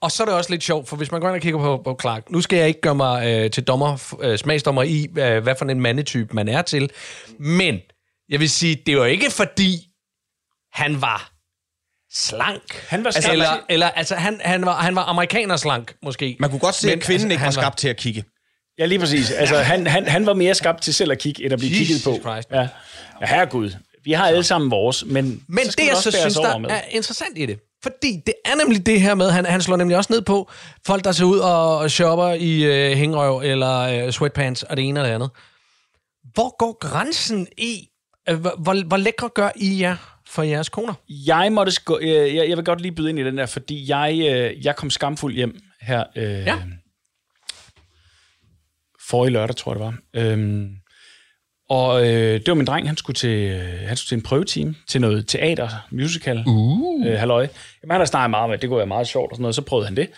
og 0.00 0.10
så 0.12 0.22
er 0.22 0.24
det 0.24 0.34
også 0.34 0.50
lidt 0.50 0.62
sjovt, 0.62 0.88
for 0.88 0.96
hvis 0.96 1.12
man 1.12 1.20
går 1.20 1.28
ind 1.28 1.36
og 1.36 1.42
kigger 1.42 1.60
på, 1.60 1.80
på 1.84 1.98
Clark, 2.00 2.30
nu 2.30 2.40
skal 2.40 2.58
jeg 2.58 2.68
ikke 2.68 2.80
gøre 2.80 2.94
mig 2.94 3.26
øh, 3.26 3.50
til 3.50 3.64
dommer, 3.64 4.14
øh, 4.22 4.38
smagsdommer 4.38 4.82
i, 4.82 5.06
øh, 5.18 5.42
hvad 5.42 5.54
for 5.58 5.64
en 5.64 5.80
mandetype 5.80 6.34
man 6.34 6.48
er 6.48 6.62
til, 6.62 6.90
men 7.38 7.80
jeg 8.28 8.40
vil 8.40 8.50
sige, 8.50 8.82
det 8.86 8.98
var 8.98 9.04
ikke 9.04 9.30
fordi, 9.30 9.86
han 10.72 11.00
var 11.00 11.32
slank. 12.12 12.62
Han 12.88 13.04
var 13.04 13.08
Altså, 13.08 13.20
slank. 13.22 13.32
eller, 13.32 13.56
eller 13.68 13.90
altså, 13.90 14.14
han, 14.14 14.40
han, 14.44 14.66
var, 14.66 14.74
han 14.80 14.96
var 14.96 15.02
amerikaner 15.04 15.56
slank, 15.56 15.94
måske. 16.02 16.36
Man 16.40 16.50
kunne 16.50 16.60
godt 16.60 16.74
se, 16.74 16.86
Men, 16.86 16.98
at 16.98 17.04
kvinden 17.04 17.30
altså, 17.30 17.34
ikke 17.34 17.44
var 17.44 17.50
skabt 17.62 17.78
til 17.78 17.88
at 17.88 17.96
kigge. 17.96 18.24
Ja, 18.78 18.84
lige 18.86 18.98
præcis. 18.98 19.30
Altså, 19.30 19.56
han, 19.56 19.86
han, 19.86 20.08
han 20.08 20.26
var 20.26 20.34
mere 20.34 20.54
skabt 20.54 20.82
til 20.82 20.94
selv 20.94 21.12
at 21.12 21.18
kigge, 21.18 21.44
end 21.44 21.52
at 21.52 21.58
blive 21.58 21.70
Jesus 21.80 21.86
kigget 21.86 22.22
på. 22.22 22.28
Christ. 22.30 22.48
Ja. 22.50 22.60
ja, 22.60 23.26
herregud. 23.26 23.70
Vi 24.04 24.12
har 24.12 24.26
alle 24.28 24.44
sammen 24.44 24.70
vores, 24.70 25.04
men, 25.06 25.42
Men 25.48 25.64
så 25.64 25.70
skal 25.72 25.84
det, 25.84 25.90
jeg 25.90 25.96
så 25.96 26.10
synes, 26.10 26.34
der 26.34 26.58
med. 26.58 26.70
er 26.70 26.80
interessant 26.90 27.38
i 27.38 27.46
det, 27.46 27.58
fordi 27.86 28.22
det 28.26 28.34
er 28.44 28.56
nemlig 28.64 28.86
det 28.86 29.00
her 29.00 29.14
med, 29.14 29.30
han, 29.30 29.44
han 29.44 29.62
slår 29.62 29.76
nemlig 29.76 29.96
også 29.96 30.12
ned 30.12 30.22
på 30.22 30.50
folk, 30.86 31.04
der 31.04 31.12
tager 31.12 31.28
ud 31.28 31.38
og, 31.38 31.90
shopper 31.90 32.28
i 32.32 32.64
øh, 32.64 32.96
hængrøv 32.96 33.38
eller 33.44 33.78
øh, 33.78 34.12
sweatpants 34.12 34.62
og 34.62 34.76
det 34.76 34.84
ene 34.88 35.00
og 35.00 35.06
det 35.06 35.12
andet. 35.12 35.30
Hvor 36.34 36.56
går 36.58 36.78
grænsen 36.78 37.46
i, 37.58 37.88
øh, 38.28 38.38
hvor, 38.40 38.54
hvor, 38.58 38.96
lækre 38.96 39.28
gør 39.28 39.50
I 39.56 39.80
jer 39.80 39.96
for 40.28 40.42
jeres 40.42 40.68
koner? 40.68 40.94
Jeg 41.08 41.52
måtte 41.52 41.72
sko- 41.72 41.98
øh, 42.00 42.34
jeg, 42.34 42.48
jeg 42.48 42.56
vil 42.56 42.64
godt 42.64 42.80
lige 42.80 42.92
byde 42.92 43.10
ind 43.10 43.18
i 43.18 43.24
den 43.24 43.38
der, 43.38 43.46
fordi 43.46 43.90
jeg, 43.90 44.12
øh, 44.20 44.64
jeg 44.64 44.76
kom 44.76 44.90
skamfuld 44.90 45.34
hjem 45.34 45.60
her 45.80 46.04
øh, 46.16 46.24
Ja. 46.24 46.56
forrige 49.08 49.32
lørdag, 49.32 49.56
tror 49.56 49.72
jeg 49.72 49.80
det 49.80 49.86
var. 50.14 50.22
Øhm, 50.22 50.70
og 51.68 52.06
øh, 52.06 52.40
det 52.40 52.48
var 52.48 52.54
min 52.54 52.66
dreng, 52.66 52.86
han 52.86 52.96
skulle 52.96 53.14
til, 53.14 53.50
øh, 53.50 53.88
han 53.88 53.96
skulle 53.96 54.08
til 54.08 54.16
en 54.16 54.22
prøvetime 54.22 54.74
til 54.88 55.00
noget 55.00 55.28
teater, 55.28 55.68
musical, 55.90 56.44
uh. 56.46 57.06
øh, 57.06 57.18
halløj. 57.18 57.48
Jamen, 57.82 57.90
han 57.90 58.00
har 58.00 58.04
snakket 58.04 58.30
meget 58.30 58.50
med, 58.50 58.58
det 58.58 58.68
går 58.68 58.76
være 58.76 58.86
meget 58.86 59.06
sjovt 59.06 59.30
og 59.30 59.36
sådan 59.36 59.42
noget, 59.42 59.54
så 59.54 59.62
prøvede 59.62 59.86
han 59.86 59.96
det. 59.96 60.08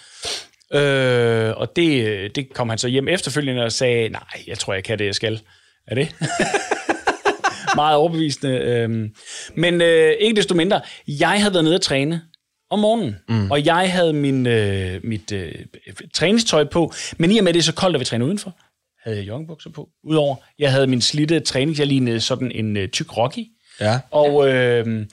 Øh, 0.73 1.57
og 1.57 1.76
det, 1.76 2.07
øh, 2.07 2.31
det 2.35 2.55
kom 2.55 2.69
han 2.69 2.78
så 2.78 2.88
hjem 2.88 3.09
efterfølgende 3.09 3.64
og 3.64 3.73
sagde, 3.73 4.09
nej, 4.09 4.23
jeg 4.47 4.59
tror, 4.59 4.75
jeg 4.75 4.85
kan 4.85 4.99
det, 4.99 5.07
jeg 5.07 5.14
skal. 5.14 5.40
Er 5.87 5.95
det? 5.95 6.14
meget 7.75 7.97
overbevisende. 7.97 8.59
øhm. 8.59 9.14
Men 9.55 9.81
øh, 9.81 10.12
ikke 10.21 10.37
desto 10.37 10.55
mindre, 10.55 10.81
jeg 11.09 11.40
havde 11.40 11.55
været 11.55 11.64
nede 11.64 11.75
at 11.75 11.81
træne 11.81 12.23
om 12.71 12.78
morgenen, 12.78 13.17
mm. 13.28 13.50
og 13.50 13.67
jeg 13.67 13.93
havde 13.93 14.12
min, 14.12 14.47
øh, 14.47 15.00
mit 15.05 15.33
øh, 15.33 15.55
træningstøj 16.14 16.64
på, 16.64 16.93
men 17.19 17.31
i 17.33 17.38
og 17.38 17.45
med, 17.45 17.52
det 17.52 17.59
er 17.59 17.62
så 17.64 17.75
koldt, 17.75 17.97
at 17.97 18.00
vi 18.00 18.05
træner 18.05 18.26
udenfor, 18.26 18.57
havde 19.05 19.17
jeg 19.17 19.28
joggingbukser 19.28 19.71
på. 19.71 19.88
Udover, 20.05 20.37
jeg 20.59 20.73
havde 20.73 20.87
min 20.87 21.00
slitte 21.00 21.40
træning, 21.40 21.78
jeg 21.78 21.87
lignede 21.87 22.21
sådan 22.21 22.52
en 22.52 22.76
øh, 22.76 22.88
tyk 22.88 23.17
Rocky. 23.17 23.45
Ja. 23.81 24.00
Og, 24.11 24.49
øh, 24.49 25.06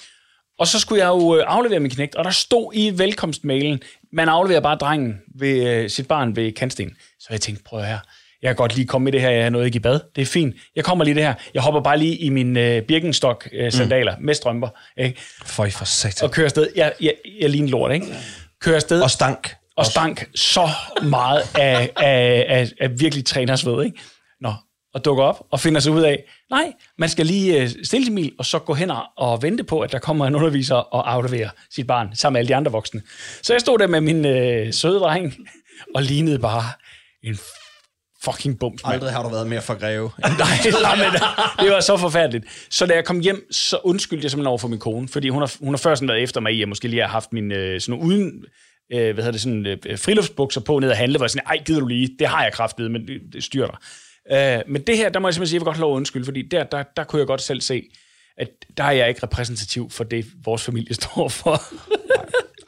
og 0.60 0.68
så 0.68 0.80
skulle 0.80 1.04
jeg 1.04 1.08
jo 1.08 1.38
øh, 1.38 1.44
aflevere 1.48 1.80
min 1.80 1.92
knægt, 1.92 2.16
og 2.16 2.24
der 2.24 2.32
stod 2.32 2.72
i 2.74 2.94
velkomstmailen, 2.98 3.80
man 4.14 4.30
afleverer 4.30 4.62
bare 4.62 4.76
drengen 4.76 5.18
ved 5.40 5.68
øh, 5.68 5.90
sit 5.90 6.08
barn 6.08 6.36
ved 6.36 6.52
kantsten. 6.52 6.90
Så 7.20 7.28
jeg 7.32 7.42
tænkte, 7.42 7.64
prøv 7.64 7.82
her, 7.82 8.00
jeg 8.42 8.50
kan 8.50 8.56
godt 8.56 8.76
lige 8.76 8.88
komme 8.88 9.04
med 9.04 9.12
det 9.12 9.22
her, 9.22 9.30
jeg 9.30 9.44
har 9.44 9.50
noget 9.50 9.66
ikke 9.66 9.76
i 9.76 9.80
bad. 9.80 10.00
Det 10.16 10.22
er 10.22 10.26
fint. 10.26 10.56
Jeg 10.76 10.84
kommer 10.84 11.06
lige 11.06 11.16
det 11.16 11.24
her. 11.24 11.34
Jeg 11.54 11.62
hopper 11.62 11.82
bare 11.82 11.98
lige 11.98 12.16
i 12.16 12.30
mine 12.30 12.60
øh, 12.76 12.82
Birkenstock-sandaler 12.82 14.18
mm. 14.18 14.26
med 14.26 14.34
strømper, 14.34 14.70
ikke? 14.98 15.22
Føj 15.46 15.70
for 15.70 15.86
satan. 15.86 16.26
og 16.26 16.32
kører 16.32 16.46
afsted. 16.46 16.68
Jeg, 16.76 16.94
jeg, 17.02 17.14
jeg 17.42 17.50
ligner 17.50 17.70
lort, 17.70 17.92
ikke? 17.94 18.06
Kører 18.62 18.76
afsted 18.76 19.02
Og 19.02 19.12
stank. 19.12 19.56
Og 19.78 19.86
stank 19.86 20.30
så 20.36 20.70
meget 21.04 21.42
af, 21.56 21.90
af, 21.98 22.46
af, 22.50 22.72
af 22.82 23.00
virkelig 23.00 23.26
trænersved, 23.26 23.84
ikke? 23.86 24.00
Nå, 24.42 24.54
og 24.94 25.06
dukker 25.06 25.24
op 25.24 25.44
og 25.52 25.60
finder 25.60 25.80
sig 25.82 25.92
ud 25.92 26.02
af, 26.02 26.24
nej, 26.50 26.74
man 26.98 27.10
skal 27.10 27.26
lige 27.26 27.62
øh, 27.62 27.70
stille 27.84 28.06
sin 28.06 28.16
mil, 28.16 28.32
og 28.40 28.46
så 28.46 28.60
gå 28.60 28.74
hen 28.74 28.92
og- 29.18 29.42
vente 29.42 29.64
på, 29.64 29.80
at 29.80 29.92
der 29.92 30.00
kommer 30.00 30.28
en 30.28 30.36
underviser 30.36 30.76
og 30.76 31.12
afleverer 31.14 31.50
sit 31.76 31.88
barn 31.88 32.16
sammen 32.16 32.34
med 32.34 32.40
alle 32.40 32.48
de 32.50 32.56
andre 32.56 32.72
voksne. 32.72 33.02
Så 33.44 33.54
jeg 33.54 33.62
stod 33.62 33.78
der 33.78 33.88
med 33.88 34.02
min 34.02 34.26
øh, 34.26 34.74
søde 34.74 35.00
dreng 35.00 35.36
og 35.96 36.04
lignede 36.04 36.40
bare 36.40 36.64
en 37.24 37.38
fucking 38.24 38.60
bums. 38.60 38.82
Aldrig 38.86 39.12
har 39.12 39.24
du 39.24 39.30
været 39.30 39.48
mere 39.48 39.62
for 39.62 39.74
greve. 39.80 40.12
Nej, 40.20 40.32
nej, 40.82 40.96
men 40.96 41.14
det 41.66 41.72
var 41.74 41.80
så 41.80 41.98
forfærdeligt. 41.98 42.46
Så 42.70 42.86
da 42.86 42.94
jeg 42.94 43.06
kom 43.06 43.20
hjem, 43.20 43.48
så 43.52 43.80
undskyldte 43.84 44.24
jeg 44.26 44.32
simpelthen 44.32 44.48
over 44.48 44.58
for 44.58 44.68
min 44.68 44.80
kone, 44.80 45.08
fordi 45.08 45.30
hun 45.30 45.42
har, 45.42 45.52
hun 45.60 45.74
har 45.74 45.78
først 45.78 46.00
sådan 46.00 46.08
været 46.10 46.24
efter 46.24 46.42
mig 46.42 46.52
i, 46.52 46.56
at 46.56 46.60
jeg 46.60 46.70
måske 46.70 46.88
lige 46.88 47.02
har 47.02 47.10
haft 47.10 47.34
min 47.34 47.52
øh, 47.52 47.82
sådan 47.82 48.02
uden 48.02 48.32
øh, 48.94 49.14
hvad 49.14 49.24
hedder 49.24 49.32
det, 49.32 49.42
sådan, 49.42 49.66
øh, 49.66 49.78
øh, 49.86 49.98
friluftsbukser 49.98 50.62
på 50.62 50.80
ned 50.80 50.90
og 50.90 50.98
handle, 50.98 51.18
hvor 51.18 51.26
jeg 51.26 51.30
sådan, 51.30 51.48
ej, 51.48 51.58
gider 51.66 51.80
du 51.80 51.88
lige, 51.88 52.16
det 52.20 52.28
har 52.28 52.44
jeg 52.44 52.54
kraftedet, 52.54 52.92
men 52.92 53.08
det, 53.08 53.22
det 53.34 53.44
styrer 53.44 53.68
dig. 53.68 53.78
Øh, 54.32 54.64
men 54.68 54.82
det 54.82 54.98
her, 54.98 55.10
der 55.10 55.20
må 55.20 55.28
jeg 55.28 55.34
simpelthen 55.34 55.50
sige, 55.50 55.56
jeg 55.56 55.62
vil 55.62 55.66
godt 55.66 55.80
lov 55.80 55.94
at 55.94 55.96
undskylde, 55.96 56.26
fordi 56.26 56.42
der, 56.42 56.64
der, 56.64 56.84
der 56.98 57.04
kunne 57.04 57.20
jeg 57.20 57.28
godt 57.28 57.42
selv 57.42 57.62
se, 57.62 57.84
at 58.38 58.50
der 58.78 58.84
er 58.84 58.92
jeg 58.92 59.10
ikke 59.10 59.24
repræsentativ 59.24 59.90
for 59.90 60.04
det, 60.04 60.26
vores 60.46 60.64
familie 60.64 60.94
står 61.02 61.30
for. 61.30 61.62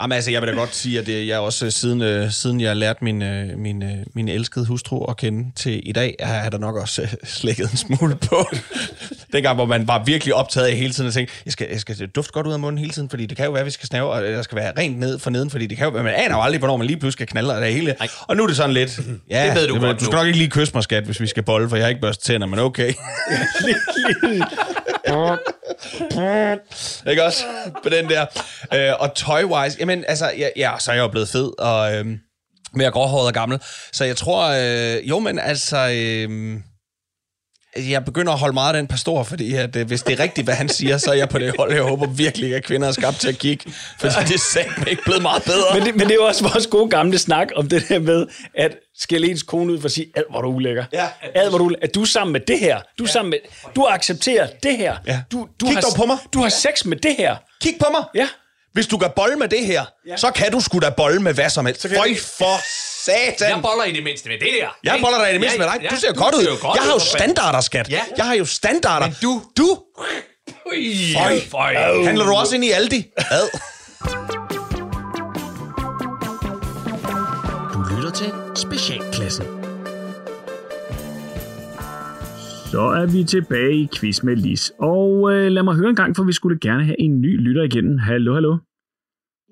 Jamen, 0.01 0.15
altså, 0.15 0.31
jeg 0.31 0.41
vil 0.41 0.49
da 0.49 0.53
godt 0.53 0.75
sige, 0.75 0.99
at 0.99 1.05
det, 1.05 1.27
jeg 1.27 1.39
også, 1.39 1.65
øh, 1.65 1.71
siden, 1.71 2.01
øh, 2.01 2.31
siden 2.31 2.61
jeg 2.61 2.75
lærte 2.75 3.03
min, 3.03 3.21
øh, 3.21 3.57
min, 3.57 3.83
øh, 3.83 3.89
min 4.15 4.27
elskede 4.29 4.65
hustru 4.65 5.05
at 5.05 5.17
kende 5.17 5.51
til 5.55 5.89
i 5.89 5.91
dag, 5.91 6.15
har 6.19 6.43
jeg 6.43 6.51
da 6.51 6.57
nok 6.57 6.75
også 6.75 7.01
øh, 7.01 7.07
slækket 7.23 7.71
en 7.71 7.77
smule 7.77 8.15
på. 8.15 8.47
Dengang, 9.33 9.55
hvor 9.55 9.65
man 9.65 9.87
var 9.87 10.03
virkelig 10.03 10.33
optaget 10.33 10.67
af 10.67 10.75
hele 10.75 10.93
tiden 10.93 11.07
og 11.07 11.13
tænkte, 11.13 11.33
jeg 11.45 11.51
skal, 11.53 11.67
jeg 11.71 11.79
skal 11.79 12.07
dufte 12.07 12.31
godt 12.31 12.47
ud 12.47 12.53
af 12.53 12.59
munden 12.59 12.77
hele 12.77 12.91
tiden, 12.91 13.09
fordi 13.09 13.25
det 13.25 13.37
kan 13.37 13.45
jo 13.45 13.51
være, 13.51 13.59
at 13.59 13.65
vi 13.65 13.71
skal 13.71 13.87
snave, 13.87 14.09
og 14.09 14.23
der 14.23 14.41
skal 14.41 14.55
være 14.55 14.73
rent 14.77 14.99
ned 14.99 15.19
for 15.19 15.29
neden, 15.29 15.49
fordi 15.49 15.67
det 15.67 15.77
kan 15.77 15.85
jo 15.85 15.91
være, 15.91 16.03
man 16.03 16.13
aner 16.13 16.35
jo 16.35 16.41
aldrig, 16.41 16.59
hvornår 16.59 16.77
man 16.77 16.87
lige 16.87 16.97
pludselig 16.97 17.13
skal 17.13 17.27
knalde 17.27 17.55
og 17.55 17.61
det 17.61 17.73
hele. 17.73 17.95
Ej. 17.99 18.07
Og 18.21 18.37
nu 18.37 18.43
er 18.43 18.47
det 18.47 18.55
sådan 18.55 18.73
lidt, 18.73 18.99
ja, 19.29 19.45
Det 19.47 19.55
ved 19.55 19.67
du 19.67 19.79
godt 19.79 19.99
du 19.99 20.05
skal 20.05 20.13
nu. 20.15 20.17
nok 20.19 20.27
ikke 20.27 20.39
lige 20.39 20.49
kysse 20.49 20.73
mig, 20.73 20.83
skat, 20.83 21.03
hvis 21.03 21.21
vi 21.21 21.27
skal 21.27 21.43
bolle, 21.43 21.69
for 21.69 21.75
jeg 21.75 21.85
har 21.85 21.89
ikke 21.89 22.01
børstet 22.01 22.25
tænder, 22.25 22.47
men 22.47 22.59
okay. 22.59 22.93
ikke 27.09 27.23
også? 27.23 27.43
På 27.83 27.89
den 27.89 28.09
der. 28.09 28.25
Øh, 28.73 28.93
og 28.99 29.11
toy-wise, 29.19 29.77
jamen 29.79 30.05
altså, 30.07 30.31
ja, 30.37 30.49
ja, 30.55 30.71
så 30.79 30.91
er 30.91 30.95
jeg 30.95 31.01
jo 31.01 31.07
blevet 31.07 31.29
fed, 31.29 31.59
og 31.59 31.95
øh, 31.95 32.05
mere 32.73 32.91
gråhåret 32.91 33.27
og 33.27 33.33
gammel. 33.33 33.59
Så 33.91 34.05
jeg 34.05 34.17
tror, 34.17 34.49
øh, 34.49 35.09
jo, 35.09 35.19
men 35.19 35.39
altså, 35.39 35.77
øh, 35.77 36.59
jeg 37.77 38.05
begynder 38.05 38.33
at 38.33 38.39
holde 38.39 38.53
meget 38.53 38.73
af 38.73 38.79
den 38.81 38.87
pastor, 38.87 39.23
fordi 39.23 39.53
at, 39.53 39.75
øh, 39.75 39.87
hvis 39.87 40.03
det 40.03 40.19
er 40.19 40.23
rigtigt, 40.23 40.45
hvad 40.45 40.55
han 40.55 40.69
siger, 40.69 40.97
så 40.97 41.11
er 41.11 41.15
jeg 41.15 41.29
på 41.29 41.39
det 41.39 41.53
hold. 41.57 41.73
Jeg 41.73 41.83
håber 41.83 42.07
virkelig, 42.07 42.55
at 42.55 42.63
kvinder 42.63 42.87
er 42.87 42.91
skabt 42.91 43.19
til 43.19 43.29
at 43.29 43.37
kigge, 43.37 43.73
fordi 43.99 44.13
det 44.27 44.33
er 44.33 44.39
sandt 44.53 44.87
ikke 44.87 45.03
blevet 45.03 45.21
meget 45.21 45.43
bedre. 45.43 45.73
men, 45.73 45.85
det, 45.85 45.95
men 45.95 46.07
det 46.07 46.11
er 46.11 46.15
jo 46.15 46.25
også 46.25 46.49
vores 46.49 46.67
gode 46.67 46.89
gamle 46.89 47.17
snak 47.17 47.47
om 47.55 47.69
det 47.69 47.89
der 47.89 47.99
med, 47.99 48.27
at 48.55 48.75
skælde 48.97 49.29
ens 49.29 49.43
kone 49.43 49.73
ud 49.73 49.79
for 49.79 49.85
at 49.85 49.91
sige, 49.91 50.07
ad, 50.15 50.23
hvor 50.29 50.37
er 50.37 50.41
du 50.41 50.49
ulækker. 50.49 50.85
Ja. 50.93 51.07
Ad, 51.35 51.49
hvor 51.49 51.53
er 51.53 51.57
du 51.57 51.65
ulækker. 51.65 51.87
At 51.87 51.95
du 51.95 52.01
er 52.01 52.05
sammen 52.05 52.31
med 52.31 52.41
det 52.47 52.59
her. 52.59 52.79
Du 52.99 53.03
er 53.03 53.07
sammen 53.07 53.29
med, 53.29 53.39
du 53.75 53.85
accepterer 53.85 54.47
det 54.63 54.77
her. 54.77 54.95
Ja. 55.07 55.21
Du, 55.31 55.47
du 55.61 55.65
Kig 55.65 55.75
har, 55.75 55.81
dog 55.81 55.91
på 55.95 56.05
mig. 56.05 56.17
Du 56.33 56.41
har 56.41 56.49
sex 56.49 56.85
med 56.85 56.97
det 56.97 57.15
her. 57.17 57.35
Kig 57.61 57.75
på 57.79 57.85
mig. 57.91 58.03
Ja. 58.15 58.27
Hvis 58.73 58.87
du 58.87 58.97
kan 58.97 59.09
bolle 59.15 59.35
med 59.35 59.47
det 59.47 59.65
her, 59.65 59.85
ja. 60.07 60.17
så 60.17 60.31
kan 60.31 60.51
du 60.51 60.59
sgu 60.59 60.79
da 60.79 60.89
bolle 60.89 61.21
med 61.21 61.33
hvad 61.33 61.49
som 61.49 61.65
helst. 61.65 61.81
Føj 61.81 62.15
for 62.37 62.57
satan. 63.07 63.49
Jeg 63.53 63.59
boller 63.67 63.83
i 63.91 63.93
det 63.97 64.03
mindste 64.09 64.25
med 64.29 64.37
det 64.43 64.51
der. 64.61 64.69
Jeg 64.83 64.95
boller 65.03 65.19
dig 65.21 65.29
i 65.29 65.33
det 65.33 65.41
mindste 65.43 65.59
med 65.59 65.67
dig. 65.71 65.77
Du 65.91 65.95
ser 66.03 66.13
godt 66.23 66.35
ud. 66.39 66.45
Jeg 66.77 66.83
har 66.87 66.93
jo 66.97 66.99
standarder, 67.15 67.61
skat. 67.69 67.89
Ja. 67.89 68.01
Jeg 68.17 68.25
har 68.25 68.35
jo 68.41 68.45
standarder. 68.59 69.05
Men 69.07 69.15
du- 69.25 69.41
Du? 69.59 69.69
Føj. 71.17 71.39
Føj. 71.55 71.73
Handler 72.07 72.25
du 72.25 72.33
også 72.41 72.55
ind 72.55 72.63
i 72.65 72.71
Aldi? 72.71 72.99
Ad. 73.39 73.47
Du 77.73 77.79
lytter 77.95 78.11
til 78.21 78.31
Specialklassen. 78.55 79.45
Så 82.71 82.81
er 83.01 83.05
vi 83.13 83.23
tilbage 83.23 83.73
i 83.83 83.87
quiz 83.99 84.23
med 84.23 84.35
Lis. 84.35 84.71
Og 84.79 85.31
øh, 85.33 85.47
lad 85.51 85.63
mig 85.63 85.75
høre 85.75 85.89
en 85.89 85.95
gang, 85.95 86.15
for 86.15 86.23
vi 86.23 86.33
skulle 86.33 86.59
gerne 86.59 86.85
have 86.85 86.99
en 87.01 87.21
ny 87.21 87.31
lytter 87.47 87.63
igen. 87.63 87.99
Hallo, 87.99 88.33
hallo. 88.33 88.57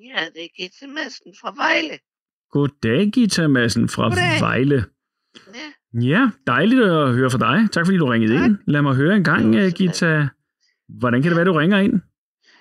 Ja, 0.09 0.21
det 0.35 0.43
er 0.47 0.51
Gitte 0.61 0.87
Madsen 0.87 1.31
fra 1.41 1.53
Vejle. 1.57 1.99
Goddag, 2.55 3.11
Gita 3.13 3.47
Madsen 3.47 3.89
fra 3.89 4.03
Goddag. 4.03 4.39
Vejle. 4.41 4.85
Ja, 5.53 5.67
Ja, 6.01 6.29
dejligt 6.47 6.81
at 6.83 7.13
høre 7.15 7.29
fra 7.31 7.37
dig. 7.47 7.71
Tak 7.71 7.85
fordi 7.85 7.97
du 7.97 8.05
ringede 8.05 8.35
ind. 8.45 8.57
Lad 8.67 8.81
mig 8.81 8.95
høre 8.95 9.15
en 9.15 9.23
gang, 9.23 9.55
øh, 9.55 9.71
Gita. 9.75 10.27
Hvordan 10.99 11.21
kan 11.21 11.29
det 11.31 11.35
være, 11.37 11.45
du 11.45 11.53
ringer 11.53 11.77
ind? 11.79 11.93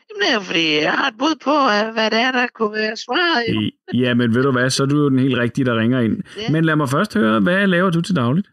Jamen, 0.08 0.20
det 0.20 0.28
er 0.30 0.34
jo 0.34 0.40
fordi, 0.40 0.66
jeg 0.88 0.92
har 0.92 1.08
et 1.08 1.14
bud 1.18 1.34
på, 1.44 1.50
øh, 1.74 1.92
hvad 1.94 2.10
det 2.10 2.18
er, 2.26 2.32
der 2.32 2.46
kunne 2.54 2.72
være 2.72 2.96
svaret. 2.96 3.44
jo. 3.54 3.60
Ja, 4.00 4.14
men 4.14 4.34
ved 4.34 4.42
du 4.42 4.52
hvad, 4.52 4.70
så 4.70 4.82
er 4.82 4.86
du 4.86 4.96
jo 5.02 5.08
den 5.10 5.18
helt 5.18 5.36
rigtige, 5.38 5.64
der 5.64 5.78
ringer 5.78 6.00
ind. 6.00 6.22
Ja. 6.36 6.50
Men 6.52 6.64
lad 6.64 6.76
mig 6.76 6.88
først 6.88 7.14
høre, 7.14 7.40
hvad 7.40 7.66
laver 7.66 7.90
du 7.90 8.00
til 8.00 8.16
dagligt? 8.16 8.48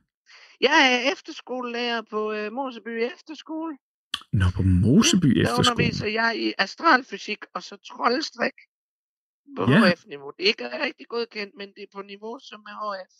Jeg 0.61 0.77
er 0.93 1.11
efterskolelærer 1.13 2.01
på 2.09 2.33
øh, 2.33 2.51
Moseby 2.51 2.93
Efterskole. 3.15 3.73
Nå, 4.33 4.45
på 4.55 4.61
Moseby 4.61 5.27
Der 5.35 5.41
Efterskole. 5.41 5.71
underviser 5.71 6.07
jeg 6.07 6.33
i 6.37 6.53
astralfysik 6.57 7.37
og 7.55 7.63
så 7.63 7.75
troldstrik 7.91 8.57
på 9.57 9.71
Ja. 9.71 9.89
HF-niveau. 9.89 10.31
Det 10.37 10.43
er 10.43 10.47
ikke 10.47 10.83
rigtig 10.85 11.05
godkendt, 11.07 11.53
men 11.57 11.67
det 11.67 11.81
er 11.83 11.91
på 11.95 12.01
niveau 12.01 12.39
som 12.49 12.59
er 12.59 12.75
HF. 12.81 13.13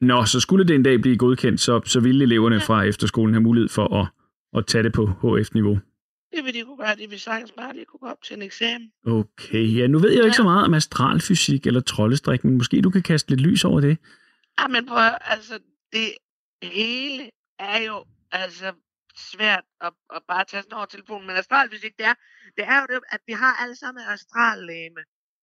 Nå, 0.00 0.24
så 0.24 0.40
skulle 0.40 0.68
det 0.68 0.74
en 0.74 0.82
dag 0.82 1.00
blive 1.00 1.16
godkendt, 1.16 1.60
så, 1.60 1.80
så 1.84 2.00
ville 2.00 2.24
eleverne 2.24 2.60
fra 2.60 2.82
efterskolen 2.82 3.34
have 3.34 3.42
mulighed 3.42 3.68
for 3.68 4.00
at, 4.00 4.06
at 4.58 4.66
tage 4.66 4.82
det 4.82 4.92
på 4.92 5.06
HF-niveau. 5.06 5.78
Det 6.36 6.44
vil 6.44 6.54
de 6.54 6.62
kunne 6.64 6.76
gøre, 6.76 6.96
de 6.96 7.08
vil 7.08 7.20
sagtens 7.20 7.52
bare, 7.52 7.72
de 7.72 7.84
kunne 7.84 8.00
gå 8.00 8.06
op 8.06 8.22
til 8.22 8.36
en 8.36 8.42
eksamen. 8.42 8.90
Okay, 9.06 9.76
ja, 9.76 9.86
nu 9.86 9.98
ved 9.98 10.10
jeg 10.10 10.18
jo 10.18 10.24
ikke 10.24 10.36
så 10.36 10.42
meget 10.42 10.64
om 10.64 10.74
astralfysik 10.74 11.66
eller 11.66 11.80
troldestrik, 11.80 12.44
men 12.44 12.56
måske 12.58 12.80
du 12.80 12.90
kan 12.90 13.02
kaste 13.02 13.30
lidt 13.30 13.40
lys 13.40 13.64
over 13.64 13.80
det. 13.80 13.98
Ja, 14.60 14.68
men 14.68 14.86
prøv 14.86 14.98
altså, 15.20 15.58
det 15.92 16.08
hele 16.62 17.30
er 17.58 17.78
jo 17.82 18.04
altså 18.32 18.72
svært 19.32 19.64
at, 19.80 19.92
at 20.16 20.22
bare 20.28 20.44
tage 20.44 20.62
sådan 20.62 20.76
over 20.76 20.86
telefonen, 20.86 21.26
men 21.26 21.36
astralfysik, 21.36 21.92
det 21.98 22.06
er, 22.06 22.14
det 22.56 22.64
er 22.64 22.80
jo 22.80 22.86
det, 22.90 23.00
at 23.10 23.20
vi 23.26 23.32
har 23.32 23.54
alle 23.62 23.76
sammen 23.76 24.02
et 24.02 24.12
astrallæme, 24.12 25.00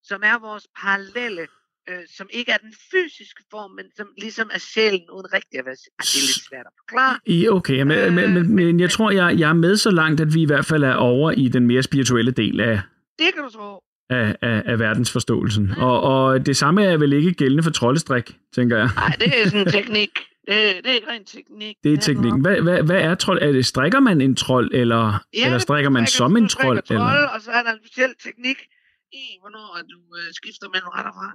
som 0.08 0.20
er 0.24 0.40
vores 0.48 0.68
parallelle, 0.82 1.46
øh, 1.90 2.04
som 2.18 2.28
ikke 2.34 2.52
er 2.52 2.58
den 2.58 2.74
fysiske 2.92 3.44
form, 3.52 3.72
men 3.72 3.86
som 3.98 4.08
ligesom 4.18 4.50
er 4.54 4.60
sjælen, 4.60 5.10
uden 5.14 5.34
rigtig 5.34 5.60
at 5.60 5.66
være... 5.66 5.76
Ah, 6.00 6.04
det 6.12 6.18
er 6.22 6.28
lidt 6.32 6.46
svært 6.50 6.66
at 6.66 6.74
forklare. 6.82 7.20
Ja, 7.28 7.50
okay, 7.58 7.82
men, 7.82 8.16
men, 8.16 8.34
men, 8.34 8.56
men 8.56 8.80
jeg 8.80 8.90
tror, 8.90 9.12
jeg, 9.12 9.40
jeg 9.40 9.50
er 9.50 9.54
med 9.54 9.78
så 9.78 9.92
langt, 9.92 10.22
at 10.22 10.34
vi 10.34 10.42
i 10.42 10.46
hvert 10.46 10.66
fald 10.66 10.84
er 10.84 10.94
over 10.94 11.32
i 11.32 11.48
den 11.48 11.68
mere 11.68 11.84
spirituelle 11.84 12.32
del 12.32 12.60
af, 12.60 12.82
Det 13.20 13.28
kan 13.34 13.44
du 13.44 13.50
tro. 13.50 13.82
af, 14.10 14.36
af, 14.42 14.64
af 14.66 14.80
verdensforståelsen. 14.80 15.72
Og, 15.78 16.02
og 16.02 16.46
det 16.46 16.58
samme 16.58 16.86
er 16.86 16.98
vel 16.98 17.14
ikke 17.14 17.34
gældende 17.34 17.64
for 17.64 17.72
troldestrik, 17.72 18.36
tænker 18.56 18.78
jeg. 18.78 18.90
Nej, 18.96 19.16
det 19.20 19.42
er 19.42 19.46
sådan 19.46 19.60
en 19.68 19.72
teknik. 19.80 20.10
Det, 20.48 20.56
det 20.84 20.90
er 20.90 20.94
ikke 20.94 21.08
ren 21.10 21.26
teknik. 21.26 21.76
Det 21.84 21.94
er 21.94 21.98
teknikken. 21.98 22.42
Hvad, 22.42 22.62
hvad, 22.62 22.84
hvad 22.84 23.02
er 23.02 23.16
trold? 23.16 23.40
Er 23.42 23.52
det, 23.52 23.66
strikker 23.66 24.00
man 24.00 24.22
en 24.22 24.36
trold, 24.36 24.72
eller, 24.74 25.24
Ja, 25.34 25.46
eller 25.46 25.58
strikker 25.60 25.90
man 25.90 26.08
som 26.08 26.38
en 26.38 26.48
trold? 26.48 26.82
Trold, 26.88 27.00
Eller? 27.00 27.28
og 27.28 27.42
så 27.42 27.52
er 27.52 27.64
der 27.64 27.72
en 27.72 27.80
speciel 27.86 28.14
teknik 28.24 28.58
i, 29.24 29.26
hvornår 29.42 29.68
at 29.80 29.86
du 29.94 30.00
øh, 30.20 30.30
skifter 30.40 30.68
mellem 30.74 30.90
ret 30.96 31.06
og 31.12 31.14
fra. 31.20 31.30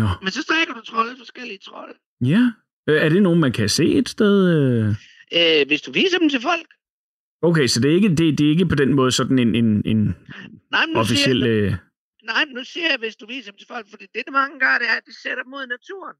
Nå, 0.00 0.08
Men 0.22 0.30
så 0.36 0.42
strikker 0.42 0.74
du 0.74 0.80
trolde, 0.90 1.14
forskellige 1.18 1.58
trolde. 1.68 1.94
ja. 2.32 2.42
Øh, 2.88 2.98
Er 3.04 3.08
det 3.08 3.22
nogen, 3.22 3.40
man 3.40 3.52
kan 3.52 3.68
se 3.68 3.84
et 4.00 4.08
sted? 4.08 4.34
øh? 4.56 4.88
Øh, 5.38 5.66
hvis 5.66 5.82
du 5.86 5.90
viser 6.00 6.18
dem 6.18 6.28
til 6.34 6.42
folk. 6.50 6.68
Okay, 7.48 7.66
så 7.72 7.76
det 7.80 7.88
er 7.90 7.94
ikke, 8.00 8.08
det, 8.18 8.38
det 8.38 8.44
er 8.46 8.50
ikke 8.56 8.66
på 8.74 8.78
den 8.82 8.90
måde 8.98 9.12
sådan 9.20 9.38
en, 9.44 9.54
en, 9.60 9.68
en 9.92 10.00
Nej, 10.74 10.86
men 10.86 10.92
nu 10.94 11.00
officiel... 11.00 11.38
Siger, 11.42 11.56
Øh... 11.56 11.64
jeg, 11.64 11.78
nej, 12.32 12.42
men 12.44 12.54
nu 12.58 12.64
siger 12.72 12.88
jeg, 12.92 12.98
hvis 13.04 13.16
du 13.16 13.26
viser 13.34 13.50
dem 13.52 13.58
til 13.58 13.68
folk, 13.74 13.86
fordi 13.92 14.04
det, 14.14 14.22
det 14.26 14.32
mange 14.40 14.54
gør, 14.64 14.74
det 14.80 14.86
er, 14.92 14.96
at 15.00 15.06
de 15.10 15.14
sætter 15.22 15.42
dem 15.46 15.52
i 15.64 15.66
naturen. 15.76 16.16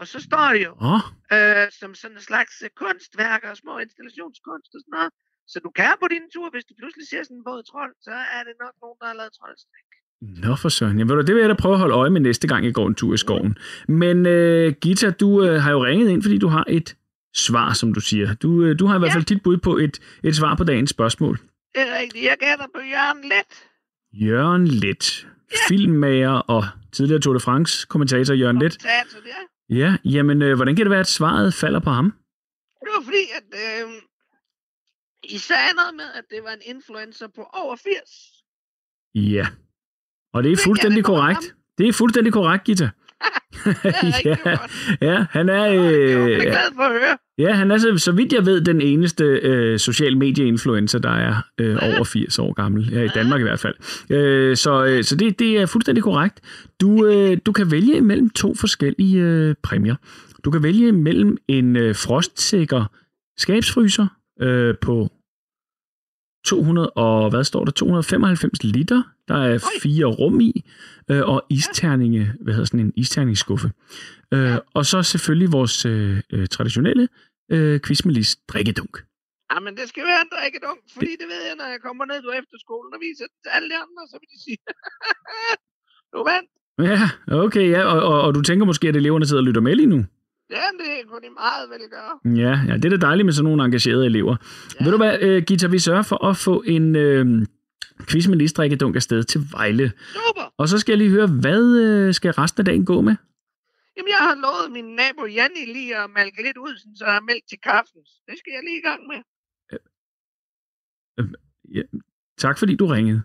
Og 0.00 0.04
så 0.12 0.18
står 0.28 0.46
de 0.56 0.60
jo 0.68 0.72
Åh, 0.92 1.02
øh, 1.34 1.66
som 1.80 1.90
sådan 2.00 2.16
en 2.16 2.26
slags 2.30 2.54
øh, 2.64 2.70
kunstværker 2.82 3.48
og 3.54 3.56
små 3.62 3.74
installationskunst 3.86 4.70
og 4.76 4.80
sådan 4.82 4.94
noget. 4.98 5.12
Så 5.52 5.56
du 5.66 5.70
kan 5.78 5.94
på 6.02 6.08
din 6.14 6.26
tur, 6.34 6.46
hvis 6.54 6.66
du 6.68 6.74
pludselig 6.80 7.06
ser 7.08 7.22
sådan 7.22 7.36
en 7.40 7.46
våd 7.50 7.62
trold, 7.70 7.94
så 8.06 8.14
er 8.36 8.42
det 8.48 8.54
nok 8.64 8.74
nogen, 8.82 8.98
der 9.00 9.06
har 9.10 9.16
lavet 9.20 9.32
troldstrik. 9.38 9.90
Nå 10.22 10.56
for 10.56 10.68
søren. 10.68 10.98
Ja, 10.98 11.04
du, 11.04 11.20
det 11.20 11.34
vil 11.34 11.40
jeg 11.40 11.48
da 11.48 11.54
prøve 11.54 11.72
at 11.74 11.78
holde 11.80 11.94
øje 11.94 12.10
med 12.10 12.20
næste 12.20 12.48
gang, 12.48 12.64
jeg 12.64 12.74
går 12.74 12.86
en 12.88 12.94
tur 12.94 13.14
i 13.14 13.16
skoven. 13.16 13.58
Men 13.88 14.26
øh, 14.26 14.72
Gita, 14.80 15.10
du 15.10 15.42
øh, 15.44 15.62
har 15.62 15.70
jo 15.70 15.84
ringet 15.84 16.08
ind, 16.10 16.22
fordi 16.22 16.38
du 16.38 16.48
har 16.48 16.64
et 16.68 16.96
svar, 17.36 17.72
som 17.72 17.94
du 17.94 18.00
siger. 18.00 18.34
Du, 18.34 18.62
øh, 18.64 18.78
du 18.78 18.86
har 18.86 18.96
i 18.96 18.98
hvert 18.98 19.08
Ja. 19.08 19.14
fald 19.14 19.24
dit 19.24 19.42
bud 19.42 19.56
på 19.56 19.76
et, 19.76 20.00
et 20.24 20.36
svar 20.36 20.54
på 20.54 20.64
dagens 20.64 20.90
spørgsmål. 20.90 21.36
Det 21.74 21.82
er 21.88 21.98
rigtigt. 22.00 22.24
Jeg 22.24 22.36
gætter 22.40 22.66
på 22.74 22.80
Jørgen 22.80 23.22
Let. 23.28 23.64
Jørgen 24.28 24.66
Let, 24.66 25.26
filmmager 25.68 26.30
og 26.30 26.64
tidligere 26.92 27.20
Tour 27.20 27.34
de 27.34 27.40
France 27.40 27.86
kommentator 27.86 28.34
Jørgen 28.34 28.58
Let. 28.58 28.72
Teater, 28.72 29.16
ja. 29.26 29.76
Ja, 29.76 29.96
jamen, 30.04 30.42
øh, 30.42 30.56
hvordan 30.56 30.76
kan 30.76 30.84
det 30.86 30.90
være, 30.90 31.00
at 31.00 31.06
svaret 31.06 31.54
falder 31.54 31.80
på 31.80 31.90
ham? 31.90 32.04
Det 32.80 32.88
var 32.96 33.02
fordi, 33.04 33.24
at 33.36 33.44
øh, 33.64 33.90
I 35.24 35.38
sagde 35.38 35.72
noget 35.76 35.94
med, 35.96 36.04
at 36.14 36.24
det 36.30 36.38
var 36.44 36.50
en 36.50 36.74
influencer 36.76 37.26
på 37.36 37.42
over 37.52 37.76
80. 37.76 37.92
Ja, 39.14 39.46
og 40.34 40.44
det 40.44 40.52
er 40.52 40.56
fuldstændig 40.64 41.04
korrekt. 41.04 41.54
Det 41.78 41.88
er 41.88 41.92
fuldstændig 42.02 42.32
korrekt, 42.32 42.64
Gita. 42.64 42.88
Ja, 44.24 44.36
ja, 45.00 45.26
han 45.30 45.48
er, 45.48 45.72
øh, 45.72 46.40
glad 46.40 46.74
for 46.74 46.82
at 46.82 46.90
høre. 46.90 47.18
ja, 47.38 47.52
han 47.52 47.70
er 47.70 47.78
så, 47.78 47.98
så 47.98 48.12
vidt 48.12 48.32
jeg 48.32 48.46
ved 48.46 48.60
den 48.60 48.80
eneste 48.80 49.24
øh, 49.24 49.78
social 49.78 50.16
medie-influencer, 50.16 50.98
der 50.98 51.10
er 51.10 51.42
øh, 51.58 51.76
over 51.82 52.04
80 52.04 52.38
år 52.38 52.52
gammel. 52.52 52.90
Ja, 52.92 53.02
i 53.02 53.08
Danmark 53.08 53.40
i 53.40 53.42
hvert 53.42 53.60
fald. 53.60 53.74
Øh, 54.10 54.56
så 54.56 54.84
øh, 54.84 55.04
så 55.04 55.16
det, 55.16 55.38
det 55.38 55.58
er 55.58 55.66
fuldstændig 55.66 56.04
korrekt. 56.04 56.40
Du, 56.80 57.06
øh, 57.06 57.38
du 57.46 57.52
kan 57.52 57.70
vælge 57.70 57.96
imellem 57.96 58.30
to 58.30 58.54
forskellige 58.54 59.22
øh, 59.22 59.54
præmier. 59.62 59.96
Du 60.44 60.50
kan 60.50 60.62
vælge 60.62 60.88
imellem 60.88 61.36
en 61.48 61.76
øh, 61.76 61.94
frostsikker 61.94 62.84
skabsfryser 63.38 64.06
øh, 64.40 64.74
på 64.80 65.10
200 66.46 66.90
og 66.90 67.30
hvad 67.30 67.44
står 67.44 67.64
der 67.64 67.72
295 67.72 68.64
liter. 68.64 69.02
Der 69.30 69.38
er 69.50 69.58
fire 69.82 70.06
rum 70.20 70.40
i 70.40 70.52
øh, 71.10 71.22
og 71.32 71.46
isterninge, 71.50 72.32
hvad 72.40 72.54
hedder 72.54 72.66
sådan 72.66 72.86
en 72.86 72.92
isterningsskuffe. 72.96 73.68
Øh, 74.34 74.56
og 74.74 74.86
så 74.86 75.02
selvfølgelig 75.02 75.52
vores 75.52 75.86
øh, 75.86 76.20
øh, 76.32 76.46
traditionelle 76.48 77.08
øh, 77.52 77.80
quiz 77.84 78.04
med 78.04 78.14
Lis 78.14 78.36
drikkedunk. 78.48 78.94
Jamen, 79.52 79.76
det 79.76 79.88
skal 79.88 80.04
være 80.10 80.20
en 80.26 80.30
drikkedunk, 80.36 80.80
fordi 80.94 81.12
det 81.20 81.26
ved 81.32 81.42
jeg, 81.48 81.54
når 81.58 81.68
jeg 81.74 81.80
kommer 81.86 82.04
ned 82.04 82.22
på 82.22 82.32
efterskolen 82.40 82.90
og 82.94 83.00
viser 83.06 83.24
den 83.30 83.38
til 83.44 83.50
alle 83.56 83.68
de 83.72 83.76
andre, 83.84 84.02
så 84.10 84.16
vil 84.20 84.28
de 84.34 84.38
sige, 84.44 84.58
du 86.12 86.18
vandt. 86.30 86.50
Ja, 86.90 87.00
okay, 87.44 87.70
ja, 87.70 87.82
og, 87.92 87.98
og, 88.10 88.22
og 88.26 88.34
du 88.34 88.42
tænker 88.42 88.64
måske, 88.66 88.88
at 88.88 88.96
eleverne 88.96 89.26
sidder 89.26 89.42
og 89.42 89.46
lytter 89.46 89.60
med 89.60 89.74
lige 89.74 89.92
nu? 89.94 90.00
Ja, 90.50 90.66
det 90.80 91.08
kunne 91.08 91.22
de 91.26 91.32
meget 91.44 91.64
vel 91.72 91.84
gøre. 91.96 92.14
Ja, 92.44 92.54
ja, 92.68 92.74
det 92.76 92.84
er 92.84 92.96
da 92.96 93.06
dejligt 93.06 93.26
med 93.26 93.32
sådan 93.32 93.44
nogle 93.44 93.64
engagerede 93.64 94.06
elever. 94.06 94.36
Ja. 94.80 94.84
Ved 94.84 94.92
du 94.92 94.96
hvad, 94.96 95.18
øh, 95.20 95.42
Gita, 95.42 95.66
vi 95.66 95.78
sørger 95.78 96.02
for 96.02 96.24
at 96.24 96.36
få 96.36 96.62
en 96.66 96.96
øh, 96.96 97.46
quiz 98.08 98.26
med 98.26 98.38
Lis 98.38 98.52
drikkedunk 98.52 98.96
afsted 98.96 99.24
til 99.24 99.40
Vejle. 99.52 99.92
Super. 100.12 100.54
Og 100.56 100.68
så 100.68 100.78
skal 100.78 100.92
jeg 100.92 100.98
lige 100.98 101.10
høre, 101.10 101.26
hvad 101.26 101.76
øh, 101.76 102.14
skal 102.14 102.30
resten 102.32 102.60
af 102.60 102.64
dagen 102.64 102.84
gå 102.84 103.00
med? 103.00 103.16
Jamen, 103.96 104.08
jeg 104.08 104.18
har 104.18 104.34
lovet 104.34 104.72
min 104.72 104.84
nabo 104.84 105.26
Janni 105.26 105.64
lige 105.66 105.96
at 105.96 106.10
malke 106.10 106.42
lidt 106.42 106.56
ud, 106.56 106.76
så 106.96 107.04
der 107.04 107.12
er 107.12 107.20
mælk 107.20 107.44
til 107.48 107.58
kaffen. 107.62 108.00
Det 108.28 108.38
skal 108.38 108.52
jeg 108.52 108.62
lige 108.64 108.78
i 108.78 108.86
gang 108.88 109.00
med. 109.06 109.20
Ja, 111.74 111.82
tak 112.38 112.58
fordi 112.58 112.76
du 112.76 112.86
ringede. 112.86 113.22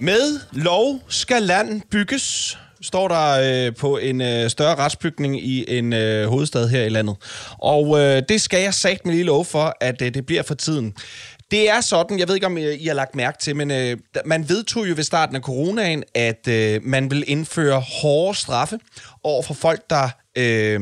Med 0.00 0.40
lov 0.52 1.02
skal 1.08 1.42
land 1.42 1.82
bygges, 1.90 2.58
står 2.82 3.08
der 3.08 3.66
øh, 3.66 3.74
på 3.74 3.98
en 3.98 4.20
øh, 4.20 4.50
større 4.50 4.74
retsbygning 4.74 5.44
i 5.44 5.78
en 5.78 5.92
øh, 5.92 6.26
hovedstad 6.26 6.68
her 6.68 6.84
i 6.84 6.88
landet. 6.88 7.16
Og 7.58 8.00
øh, 8.00 8.22
det 8.28 8.40
skal 8.40 8.62
jeg 8.62 8.74
sagt 8.74 9.06
med 9.06 9.14
lige 9.14 9.24
lov 9.24 9.44
for, 9.44 9.76
at 9.80 10.02
øh, 10.02 10.14
det 10.14 10.26
bliver 10.26 10.42
for 10.42 10.54
tiden. 10.54 10.94
Det 11.50 11.70
er 11.70 11.80
sådan, 11.80 12.18
jeg 12.18 12.28
ved 12.28 12.34
ikke 12.34 12.46
om 12.46 12.58
øh, 12.58 12.74
I 12.80 12.86
har 12.86 12.94
lagt 12.94 13.14
mærke 13.14 13.38
til, 13.38 13.56
men 13.56 13.70
øh, 13.70 13.96
man 14.24 14.48
vedtog 14.48 14.88
jo 14.88 14.94
ved 14.96 15.04
starten 15.04 15.36
af 15.36 15.42
coronaen, 15.42 16.04
at 16.14 16.48
øh, 16.48 16.80
man 16.84 17.10
vil 17.10 17.24
indføre 17.26 17.80
hårde 17.80 18.38
straffe 18.38 18.78
over 19.24 19.42
for 19.42 19.54
folk, 19.54 19.80
der... 19.90 20.08
Øh, 20.36 20.80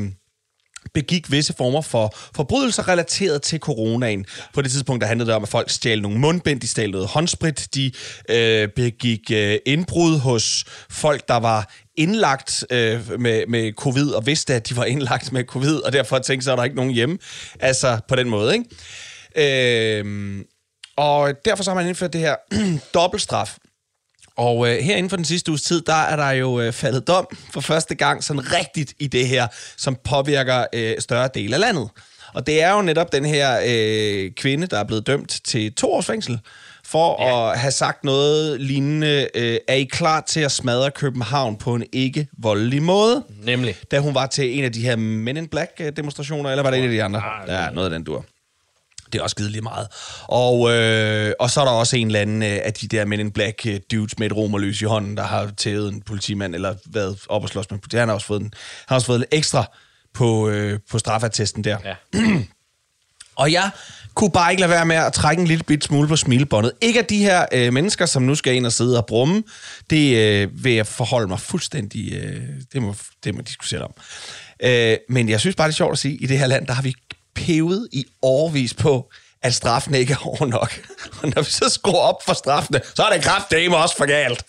begik 0.96 1.30
visse 1.30 1.54
former 1.56 1.80
for 1.80 2.14
forbrydelser 2.36 2.88
relateret 2.88 3.42
til 3.42 3.58
coronaen. 3.58 4.24
På 4.54 4.62
det 4.62 4.70
tidspunkt 4.70 5.00
der 5.00 5.06
handlede 5.06 5.26
det 5.26 5.36
om, 5.36 5.42
at 5.42 5.48
folk 5.48 5.70
stjal 5.70 6.02
nogle 6.02 6.18
mundbind, 6.18 6.60
de 6.60 6.68
stjal 6.68 6.90
noget 6.90 7.08
håndsprit, 7.08 7.68
de 7.74 7.92
øh, 8.30 8.68
begik 8.68 9.30
øh, 9.32 9.58
indbrud 9.66 10.18
hos 10.18 10.64
folk, 10.90 11.28
der 11.28 11.36
var 11.36 11.72
indlagt 11.96 12.64
øh, 12.70 13.20
med, 13.20 13.46
med 13.46 13.72
covid, 13.72 14.10
og 14.10 14.26
vidste, 14.26 14.54
at 14.54 14.68
de 14.68 14.76
var 14.76 14.84
indlagt 14.84 15.32
med 15.32 15.44
covid, 15.44 15.76
og 15.76 15.92
derfor 15.92 16.18
tænkte 16.18 16.44
sig, 16.44 16.52
at 16.52 16.56
der 16.56 16.62
er 16.62 16.64
ikke 16.64 16.76
nogen 16.76 16.92
hjemme. 16.92 17.18
Altså 17.60 17.98
på 18.08 18.16
den 18.16 18.28
måde, 18.28 18.54
ikke? 18.54 20.00
Øh, 20.00 20.44
og 20.96 21.34
derfor 21.44 21.62
så 21.62 21.70
har 21.70 21.74
man 21.74 21.88
indført 21.88 22.12
det 22.12 22.20
her 22.20 22.36
dobbeltstraf. 22.94 23.56
Og 24.36 24.68
øh, 24.68 24.78
her 24.78 24.96
inden 24.96 25.10
for 25.10 25.16
den 25.16 25.24
sidste 25.24 25.50
uges 25.50 25.62
tid, 25.62 25.82
der 25.82 25.94
er 25.94 26.16
der 26.16 26.30
jo 26.30 26.60
øh, 26.60 26.72
faldet 26.72 27.08
dom 27.08 27.26
for 27.52 27.60
første 27.60 27.94
gang 27.94 28.24
sådan 28.24 28.52
rigtigt 28.52 28.94
i 28.98 29.06
det 29.06 29.28
her, 29.28 29.46
som 29.76 29.96
påvirker 30.04 30.64
øh, 30.72 30.94
større 30.98 31.28
del 31.34 31.54
af 31.54 31.60
landet. 31.60 31.88
Og 32.34 32.46
det 32.46 32.62
er 32.62 32.72
jo 32.72 32.82
netop 32.82 33.12
den 33.12 33.24
her 33.24 33.60
øh, 33.66 34.30
kvinde, 34.30 34.66
der 34.66 34.78
er 34.78 34.84
blevet 34.84 35.06
dømt 35.06 35.40
til 35.44 35.74
to 35.74 35.92
års 35.92 36.06
fængsel, 36.06 36.38
for 36.84 37.22
ja. 37.22 37.50
at 37.50 37.58
have 37.58 37.70
sagt 37.70 38.04
noget 38.04 38.60
lignende, 38.60 39.28
øh, 39.34 39.58
er 39.68 39.74
I 39.74 39.84
klar 39.84 40.20
til 40.20 40.40
at 40.40 40.52
smadre 40.52 40.90
København 40.90 41.56
på 41.56 41.74
en 41.74 41.84
ikke 41.92 42.28
voldelig 42.38 42.82
måde? 42.82 43.24
Nemlig. 43.44 43.76
Da 43.90 43.98
hun 43.98 44.14
var 44.14 44.26
til 44.26 44.58
en 44.58 44.64
af 44.64 44.72
de 44.72 44.80
her 44.80 44.96
Men 44.96 45.36
in 45.36 45.48
Black-demonstrationer, 45.48 46.50
eller 46.50 46.62
var 46.62 46.70
det 46.70 46.78
en 46.78 46.84
af 46.84 46.90
de 46.90 47.02
andre? 47.02 47.22
Ja, 47.48 47.70
noget 47.70 47.86
af 47.86 47.90
den 47.90 48.04
dur. 48.04 48.24
Det 49.12 49.18
er 49.18 49.22
også 49.22 49.36
givet 49.36 49.50
lige 49.50 49.62
meget. 49.62 49.88
Og, 50.22 50.72
øh, 50.72 51.32
og 51.40 51.50
så 51.50 51.60
er 51.60 51.64
der 51.64 51.72
også 51.72 51.96
en 51.96 52.06
eller 52.06 52.20
anden 52.20 52.42
øh, 52.42 52.58
af 52.64 52.72
de 52.72 52.88
der 52.88 53.04
Men 53.04 53.20
in 53.20 53.30
Black 53.30 53.66
øh, 53.66 53.80
dudes 53.90 54.18
med 54.18 54.26
et 54.26 54.36
romerløs 54.36 54.82
i 54.82 54.84
hånden, 54.84 55.16
der 55.16 55.22
har 55.22 55.50
tævet 55.56 55.92
en 55.92 56.02
politimand, 56.02 56.54
eller 56.54 56.74
været 56.86 57.18
op 57.28 57.42
og 57.42 57.48
slås 57.48 57.70
med 57.70 57.78
politi. 57.78 57.96
Han 57.96 58.08
har 58.08 58.14
også 58.14 58.26
fået, 58.26 58.40
en, 58.40 58.52
han 58.52 58.84
har 58.88 58.96
også 58.96 59.06
fået 59.06 59.20
lidt 59.20 59.34
ekstra 59.34 59.64
på, 60.14 60.48
øh, 60.48 60.78
på 60.90 60.98
straffattesten 60.98 61.64
der. 61.64 61.78
Ja. 61.84 61.94
Og 63.36 63.52
jeg 63.52 63.70
kunne 64.14 64.30
bare 64.30 64.50
ikke 64.50 64.60
lade 64.60 64.70
være 64.70 64.86
med 64.86 64.96
at 64.96 65.12
trække 65.12 65.40
en 65.40 65.46
lille 65.46 65.64
bit 65.64 65.84
smule 65.84 66.08
på 66.08 66.16
smilebåndet. 66.16 66.72
Ikke 66.80 66.98
af 66.98 67.04
de 67.04 67.18
her 67.18 67.46
øh, 67.52 67.72
mennesker, 67.72 68.06
som 68.06 68.22
nu 68.22 68.34
skal 68.34 68.54
ind 68.54 68.66
og 68.66 68.72
sidde 68.72 68.98
og 68.98 69.06
brumme. 69.06 69.42
Det 69.90 70.16
øh, 70.16 70.64
vil 70.64 70.72
jeg 70.72 70.86
forholde 70.86 71.28
mig 71.28 71.40
fuldstændig... 71.40 72.12
Øh, 72.12 72.42
det, 72.72 72.82
må, 72.82 72.94
det 73.24 73.34
må 73.34 73.40
diskutere 73.40 73.80
om. 73.80 73.94
Øh, 74.62 74.96
men 75.08 75.28
jeg 75.28 75.40
synes 75.40 75.56
bare, 75.56 75.68
det 75.68 75.72
er 75.72 75.76
sjovt 75.76 75.92
at 75.92 75.98
sige, 75.98 76.16
i 76.16 76.26
det 76.26 76.38
her 76.38 76.46
land, 76.46 76.66
der 76.66 76.72
har 76.72 76.82
vi 76.82 76.94
pevet 77.36 77.88
i 77.92 78.04
overvis 78.22 78.74
på, 78.74 79.10
at 79.42 79.54
straffen 79.54 79.94
ikke 79.94 80.12
er 80.12 80.16
hård 80.16 80.48
nok. 80.48 80.80
Og 81.22 81.28
når 81.34 81.42
vi 81.42 81.50
så 81.50 81.68
skruer 81.68 82.00
op 82.00 82.22
for 82.26 82.32
straffene, 82.32 82.80
så 82.94 83.02
er 83.02 83.12
det 83.12 83.22
kraftdame 83.24 83.76
også 83.76 83.96
for 83.96 84.06
galt. 84.06 84.44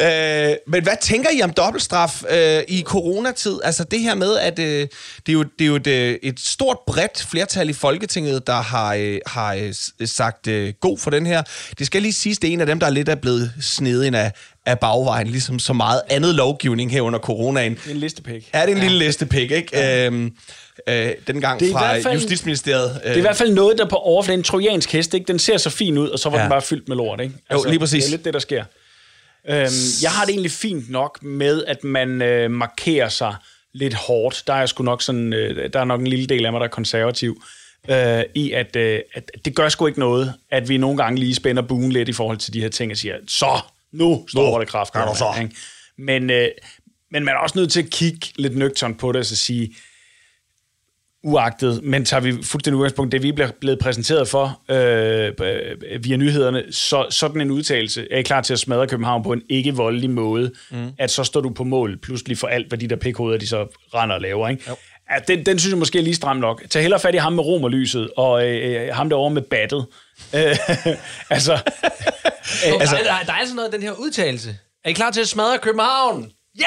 Øh, 0.00 0.56
men 0.66 0.82
hvad 0.82 0.92
tænker 1.00 1.30
I 1.30 1.42
om 1.42 1.50
dobbeltstraf 1.52 2.22
øh, 2.30 2.62
i 2.68 2.82
coronatid? 2.82 3.58
Altså 3.64 3.84
det 3.84 4.00
her 4.00 4.14
med, 4.14 4.36
at 4.38 4.58
øh, 4.58 4.66
det 4.66 4.88
er 5.28 5.32
jo, 5.32 5.42
det 5.42 5.64
er 5.64 5.66
jo 5.66 5.76
et, 5.76 5.86
øh, 5.86 6.18
et 6.22 6.40
stort, 6.40 6.76
bredt 6.86 7.26
flertal 7.30 7.68
i 7.70 7.72
Folketinget, 7.72 8.46
der 8.46 8.52
har, 8.62 8.94
øh, 8.94 9.18
har 9.26 9.54
øh, 9.54 9.72
s- 9.72 9.92
sagt 10.04 10.46
øh, 10.46 10.72
god 10.80 10.98
for 10.98 11.10
den 11.10 11.26
her. 11.26 11.42
Det 11.78 11.86
skal 11.86 12.02
lige 12.02 12.12
siges, 12.12 12.38
det 12.38 12.48
er 12.48 12.52
en 12.52 12.60
af 12.60 12.66
dem, 12.66 12.80
der 12.80 12.86
er 12.86 12.90
lidt 12.90 13.08
er 13.08 13.14
blevet 13.14 13.52
snedet 13.60 14.04
ind 14.04 14.16
af, 14.16 14.32
af 14.66 14.78
bagvejen, 14.78 15.26
ligesom 15.26 15.58
så 15.58 15.72
meget 15.72 16.02
andet 16.10 16.34
lovgivning 16.34 16.90
her 16.90 17.00
under 17.00 17.18
coronaen. 17.18 17.78
Det 17.84 17.90
en 17.92 17.96
listepæk. 17.96 18.48
Er 18.52 18.66
det 18.66 18.72
en 18.72 18.78
ja. 18.78 18.82
lille 18.84 18.98
listepik, 19.06 19.50
ikke? 19.50 19.68
Ja. 19.72 20.06
Øhm, 20.06 20.30
øh, 20.88 21.12
den 21.26 21.40
gang 21.40 21.60
Det 21.60 21.72
fra 21.72 21.94
fald- 21.98 22.12
Justitsministeriet. 22.14 23.00
Det 23.04 23.10
er 23.12 23.16
i 23.16 23.20
hvert 23.20 23.36
fald 23.36 23.52
noget, 23.52 23.78
der 23.78 23.88
på 23.88 23.96
overfladen, 23.96 24.40
en 24.40 24.44
trojansk 24.44 24.92
hest, 24.92 25.14
ikke? 25.14 25.26
den 25.28 25.38
ser 25.38 25.56
så 25.56 25.70
fin 25.70 25.98
ud, 25.98 26.08
og 26.08 26.18
så 26.18 26.28
var 26.30 26.36
Ja. 26.36 26.42
den 26.42 26.50
bare 26.50 26.62
fyldt 26.62 26.88
med 26.88 26.96
lort. 26.96 27.20
Ikke? 27.20 27.34
Altså, 27.50 27.66
Jo, 27.66 27.70
lige 27.70 27.80
præcis. 27.80 28.04
Det 28.04 28.08
er 28.10 28.16
lidt 28.16 28.24
det, 28.24 28.34
der 28.34 28.40
sker. 28.40 28.64
Øhm, 29.48 29.68
jeg 30.02 30.10
har 30.10 30.24
det 30.24 30.30
egentlig 30.32 30.50
fint 30.50 30.90
nok 30.90 31.22
med, 31.22 31.64
at 31.64 31.84
man 31.84 32.22
øh, 32.22 32.50
markerer 32.50 33.08
sig 33.08 33.34
lidt 33.74 33.94
hårdt. 33.94 34.42
Der 34.46 34.52
er 34.54 34.66
sgu 34.66 34.84
nok 34.84 35.02
sådan, 35.02 35.32
øh, 35.32 35.70
der 35.72 35.80
er 35.80 35.84
nok 35.84 36.00
en 36.00 36.06
lille 36.06 36.26
del 36.26 36.46
af 36.46 36.52
mig, 36.52 36.60
der 36.60 36.66
er 36.66 36.70
konservativ. 36.70 37.42
Øh, 37.90 38.22
I 38.34 38.52
at, 38.52 38.76
øh, 38.76 39.00
at 39.14 39.30
det 39.44 39.54
gør 39.54 39.68
sgu 39.68 39.86
ikke 39.86 39.98
noget, 40.00 40.34
at 40.50 40.68
vi 40.68 40.76
nogle 40.76 40.96
gange 40.96 41.20
lige 41.20 41.34
spænder 41.34 41.62
buen 41.62 41.92
lidt 41.92 42.08
i 42.08 42.12
forhold 42.12 42.36
til 42.38 42.52
de 42.52 42.60
her 42.60 42.68
ting 42.68 42.90
og 42.92 42.96
siger, 42.96 43.14
så, 43.28 43.60
nu 43.92 44.24
står 44.28 44.58
det 44.58 44.68
kraft. 44.68 44.92
Men, 45.98 46.30
øh, 46.30 46.48
men 47.10 47.24
man 47.24 47.34
er 47.34 47.38
også 47.38 47.58
nødt 47.58 47.72
til 47.72 47.82
at 47.82 47.90
kigge 47.90 48.26
lidt 48.36 48.56
nøgternt 48.56 48.98
på 48.98 49.12
det 49.12 49.18
og 49.18 49.26
så 49.26 49.36
sige, 49.36 49.74
uagtet, 51.24 51.80
men 51.82 52.04
tager 52.04 52.20
vi 52.20 52.32
fuldstændig 52.32 52.76
udgangspunkt, 52.76 53.12
det 53.12 53.22
vi 53.22 53.32
bliver 53.32 53.50
blevet 53.60 53.78
præsenteret 53.78 54.28
for 54.28 54.60
øh, 54.70 55.32
øh, 55.40 56.04
via 56.04 56.16
nyhederne, 56.16 56.64
så 56.70 57.06
sådan 57.10 57.40
en 57.40 57.50
udtalelse 57.50 58.06
er 58.10 58.18
I 58.18 58.22
klar 58.22 58.40
til 58.40 58.52
at 58.52 58.58
smadre 58.58 58.86
København 58.86 59.22
på 59.22 59.32
en 59.32 59.42
ikke 59.48 59.74
voldelig 59.74 60.10
måde, 60.10 60.52
mm. 60.70 60.90
at 60.98 61.10
så 61.10 61.24
står 61.24 61.40
du 61.40 61.50
på 61.50 61.64
mål 61.64 61.98
pludselig 61.98 62.38
for 62.38 62.46
alt, 62.46 62.68
hvad 62.68 62.78
de 62.78 62.88
der 62.88 62.96
pikhoveder, 62.96 63.38
de 63.38 63.46
så 63.46 63.66
render 63.94 64.14
og 64.14 64.20
laver. 64.20 64.48
Ikke? 64.48 64.70
Ja, 65.10 65.18
den, 65.28 65.46
den 65.46 65.58
synes 65.58 65.72
jeg 65.72 65.78
måske 65.78 65.98
er 65.98 66.02
lige 66.02 66.14
stram 66.14 66.36
nok. 66.36 66.62
Tag 66.70 66.82
hellere 66.82 67.00
fat 67.00 67.14
i 67.14 67.18
ham 67.18 67.32
med 67.32 67.44
romerlyset, 67.44 68.10
og 68.16 68.46
øh, 68.48 68.94
ham 68.94 69.08
derovre 69.08 69.34
med 69.34 69.42
battet. 69.42 69.86
Øh, 70.34 70.56
altså, 71.30 71.58
Altså, 72.80 72.96
der, 72.96 73.02
der, 73.02 73.24
der 73.26 73.32
er 73.32 73.36
altså 73.36 73.54
noget 73.54 73.72
den 73.72 73.82
her 73.82 73.92
udtalelse. 73.92 74.58
Er 74.84 74.90
I 74.90 74.92
klar 74.92 75.10
til 75.10 75.20
at 75.20 75.28
smadre 75.28 75.58
København? 75.58 76.30
Ja! 76.60 76.66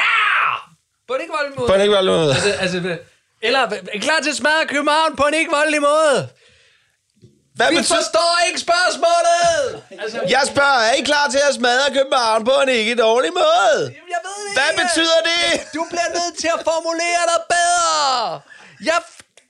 På 1.07 1.13
en 1.13 1.21
ikke 1.21 1.33
voldelig 1.37 1.59
måde. 1.59 1.67
På 1.67 1.73
en 1.73 1.81
ikke 1.81 1.93
voldelig 1.93 2.15
måde. 2.15 2.29
Altså, 2.33 2.51
altså, 2.51 2.97
eller 3.41 3.59
er 3.93 3.99
klar 4.01 4.19
til 4.23 4.29
at 4.29 4.35
smadre 4.35 4.65
København 4.67 5.15
på 5.15 5.23
en 5.23 5.33
ikke 5.33 5.51
voldelig 5.51 5.81
måde? 5.81 6.29
Hvad 7.55 7.69
Vi 7.69 7.75
betyder... 7.75 7.95
forstår 7.95 8.33
ikke 8.47 8.59
spørgsmålet! 8.59 9.83
Altså, 10.03 10.19
Jeg 10.29 10.41
spørger, 10.53 10.79
er 10.89 10.93
I 10.93 11.01
klar 11.01 11.27
til 11.29 11.41
at 11.49 11.55
smadre 11.55 11.87
København 11.97 12.43
på 12.45 12.51
en 12.63 12.69
ikke 12.69 12.95
dårlig 12.95 13.31
måde? 13.33 13.77
jeg 14.15 14.21
ved 14.27 14.39
det 14.47 14.53
Hvad 14.57 14.69
ikke. 14.71 14.81
betyder 14.83 15.19
det? 15.31 15.61
Du 15.73 15.85
bliver 15.91 16.09
nødt 16.19 16.37
til 16.39 16.47
at 16.57 16.61
formulere 16.71 17.23
dig 17.31 17.41
bedre. 17.55 18.41
Jeg, 18.85 18.97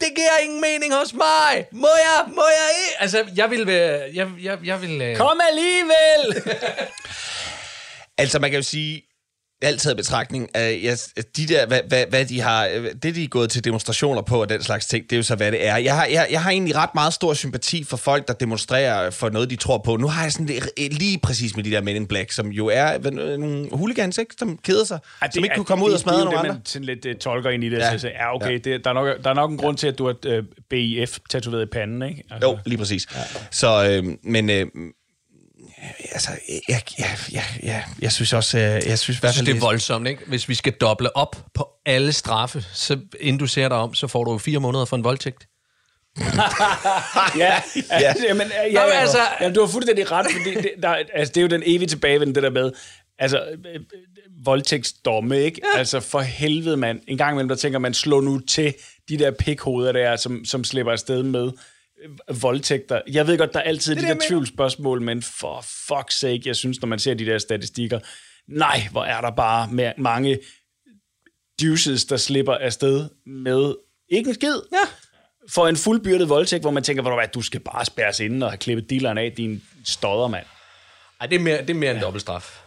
det 0.01 0.09
giver 0.15 0.37
ingen 0.41 0.61
mening 0.61 0.93
hos 0.93 1.13
mig. 1.13 1.65
Må 1.71 1.89
jeg? 2.07 2.19
Må 2.27 2.43
jeg 2.59 2.67
ikke? 2.83 3.01
Altså, 3.01 3.25
jeg 3.35 3.49
vil... 3.49 3.69
øh, 3.69 4.15
Jeg, 4.17 4.27
jeg, 4.41 4.57
jeg 4.63 4.81
vil 4.81 5.01
øh, 5.01 5.17
kom 5.17 5.41
alligevel! 5.49 6.23
Altså, 8.17 8.39
man 8.39 8.49
kan 8.51 8.57
jo 8.59 8.63
sige, 8.63 9.01
altid 9.61 9.91
i 9.91 9.95
betragtning, 9.95 10.49
at 10.53 10.83
jeg, 10.83 10.97
de 11.37 11.47
der, 11.47 11.65
hvad, 11.65 11.79
hvad, 11.87 12.05
hvad 12.09 12.25
de 12.25 12.41
har, 12.41 12.67
det 13.03 13.15
de 13.15 13.23
er 13.23 13.27
gået 13.27 13.49
til 13.49 13.63
demonstrationer 13.63 14.21
på 14.21 14.41
og 14.41 14.49
den 14.49 14.63
slags 14.63 14.85
ting, 14.85 15.03
det 15.03 15.11
er 15.13 15.17
jo 15.17 15.23
så, 15.23 15.35
hvad 15.35 15.51
det 15.51 15.67
er. 15.67 15.77
Jeg 15.77 15.95
har, 15.95 16.05
jeg, 16.05 16.27
jeg 16.31 16.43
har 16.43 16.51
egentlig 16.51 16.75
ret 16.75 16.89
meget 16.95 17.13
stor 17.13 17.33
sympati 17.33 17.83
for 17.83 17.97
folk, 17.97 18.27
der 18.27 18.33
demonstrerer 18.33 19.09
for 19.09 19.29
noget, 19.29 19.49
de 19.49 19.55
tror 19.55 19.77
på. 19.77 19.97
Nu 19.97 20.07
har 20.07 20.23
jeg 20.23 20.31
sådan 20.31 20.47
det, 20.47 20.93
lige 20.93 21.19
præcis 21.23 21.55
med 21.55 21.63
de 21.63 21.71
der 21.71 21.81
Men 21.81 21.95
in 21.95 22.07
Black, 22.07 22.31
som 22.31 22.47
jo 22.47 22.67
er 22.67 23.11
nogle 23.37 23.69
hooligans, 23.71 24.17
ikke? 24.17 24.35
som 24.39 24.57
keder 24.57 24.85
sig, 24.85 24.99
Ej, 25.21 25.29
som 25.33 25.43
ikke 25.43 25.55
kunne 25.55 25.65
komme 25.65 25.83
ud 25.85 25.89
det- 25.89 25.95
og 25.95 25.99
smadre 26.01 26.17
det 26.17 26.25
nogle 26.25 26.37
jo 26.37 26.43
andre. 26.43 26.53
det, 26.53 26.59
man 26.59 26.65
sådan 26.65 26.85
lidt 26.85 27.05
uh, 27.05 27.11
tolker 27.19 27.49
ind 27.49 27.63
i 27.63 27.69
det. 27.69 27.77
Ja. 27.77 27.91
Ja. 27.91 27.97
Så, 27.97 28.07
ja, 28.07 28.35
okay, 28.35 28.45
Ja. 28.47 28.51
ja. 28.51 28.57
Det, 28.57 28.83
der, 28.83 28.89
er 28.89 28.93
nok, 28.93 29.23
der 29.23 29.29
er 29.29 29.33
nok 29.33 29.51
en 29.51 29.57
grund 29.57 29.77
til, 29.77 29.87
at 29.87 29.97
du 29.97 30.05
har 30.05 30.37
uh, 30.37 30.45
BIF 30.69 31.17
tatoveret 31.29 31.63
i 31.63 31.65
panden, 31.65 32.01
ikke? 32.09 32.23
Altså, 32.31 32.49
Jo, 32.49 32.57
lige 32.65 32.77
præcis. 32.77 33.07
Ja. 33.15 33.19
Så, 33.51 33.89
øh, 33.89 34.13
men... 34.23 34.49
Øh, 34.49 34.65
Altså, 36.11 36.31
jeg, 36.69 36.81
jeg, 36.99 37.17
jeg, 37.31 37.43
jeg, 37.63 37.83
jeg 38.01 38.11
synes 38.11 38.33
også, 38.33 38.57
øh, 38.57 38.63
jeg 38.63 38.99
synes 38.99 39.17
i 39.17 39.19
hvert 39.19 39.35
fald, 39.35 39.45
det 39.45 39.55
er 39.55 39.59
voldsomt, 39.59 40.07
ikke? 40.07 40.21
Hvis 40.27 40.49
vi 40.49 40.55
skal 40.55 40.73
doble 40.73 41.15
op 41.15 41.45
på 41.53 41.69
alle 41.85 42.13
straffe, 42.13 42.65
så 42.73 42.99
inden 43.19 43.39
du 43.39 43.47
ser 43.47 43.69
dig 43.69 43.77
om, 43.77 43.93
så 43.93 44.07
får 44.07 44.23
du 44.23 44.31
jo 44.31 44.37
fire 44.37 44.59
måneder 44.59 44.85
for 44.85 44.95
en 44.97 45.03
voldtægt. 45.03 45.47
Ja, 47.37 47.61
ja. 47.91 48.13
Jamen, 48.27 48.47
ja, 48.47 48.67
ja, 48.67 48.73
Nå, 48.73 48.79
altså- 48.79 49.17
jamen, 49.41 49.55
du 49.55 49.61
har 49.61 49.67
fuldstændig 49.67 50.11
ret, 50.11 50.25
fordi 50.31 50.55
det, 50.55 50.71
der, 50.83 50.89
altså, 51.13 51.31
det 51.31 51.37
er 51.37 51.41
jo 51.41 51.47
den 51.47 51.63
evige 51.65 51.87
tilbagevenden, 51.87 52.35
det 52.35 52.43
der 52.43 52.49
med, 52.49 52.71
altså, 53.19 53.41
øh, 53.41 53.75
øh, 53.75 53.81
voldtægtsdomme, 54.45 55.39
ikke? 55.39 55.61
Ja. 55.73 55.79
Altså, 55.79 55.99
for 55.99 56.19
helvede, 56.19 56.77
mand. 56.77 56.99
En 57.07 57.17
gang 57.17 57.31
imellem, 57.33 57.49
der 57.49 57.55
tænker 57.55 57.79
man, 57.79 57.93
slå 57.93 58.19
nu 58.19 58.39
til 58.39 58.73
de 59.09 59.17
der 59.17 59.31
pikhoveder 59.31 59.91
der, 59.91 60.15
som, 60.15 60.45
som 60.45 60.63
slipper 60.63 60.91
afsted 60.91 61.23
med 61.23 61.51
voldtægter. 62.41 63.01
Jeg 63.07 63.27
ved 63.27 63.37
godt, 63.37 63.53
der 63.53 63.59
er 63.59 63.63
altid 63.63 63.95
det 63.95 64.03
de 64.03 64.07
der 64.07 64.13
mener. 64.13 64.27
tvivlsspørgsmål, 64.27 65.01
men 65.01 65.21
for 65.21 65.59
fuck's 65.61 66.19
sake, 66.19 66.41
jeg 66.45 66.55
synes, 66.55 66.81
når 66.81 66.87
man 66.87 66.99
ser 66.99 67.13
de 67.13 67.25
der 67.25 67.37
statistikker, 67.37 67.99
nej, 68.47 68.87
hvor 68.91 69.03
er 69.03 69.21
der 69.21 69.31
bare 69.31 69.67
ma- 69.67 70.01
mange 70.01 70.39
deuces, 71.61 72.05
der 72.05 72.17
slipper 72.17 72.53
afsted 72.53 73.09
med 73.25 73.75
ikke 74.09 74.27
en 74.27 74.33
skid. 74.33 74.55
Ja. 74.73 74.89
For 75.49 75.67
en 75.67 75.77
fuldbyrdet 75.77 76.29
voldtægt, 76.29 76.63
hvor 76.63 76.71
man 76.71 76.83
tænker, 76.83 77.01
hvor 77.01 77.25
du, 77.33 77.41
skal 77.41 77.59
bare 77.59 77.85
spærres 77.85 78.19
inde 78.19 78.45
og 78.45 78.51
have 78.51 78.57
klippet 78.57 78.89
dilleren 78.89 79.17
af, 79.17 79.33
din 79.37 79.63
stodder, 79.85 80.27
mand. 80.27 80.45
Ej, 81.21 81.27
det 81.27 81.35
er 81.35 81.39
mere, 81.39 81.61
det 81.61 81.69
er 81.69 81.73
mere 81.73 81.95
en 81.95 82.01
dobbeltstraf. 82.01 82.61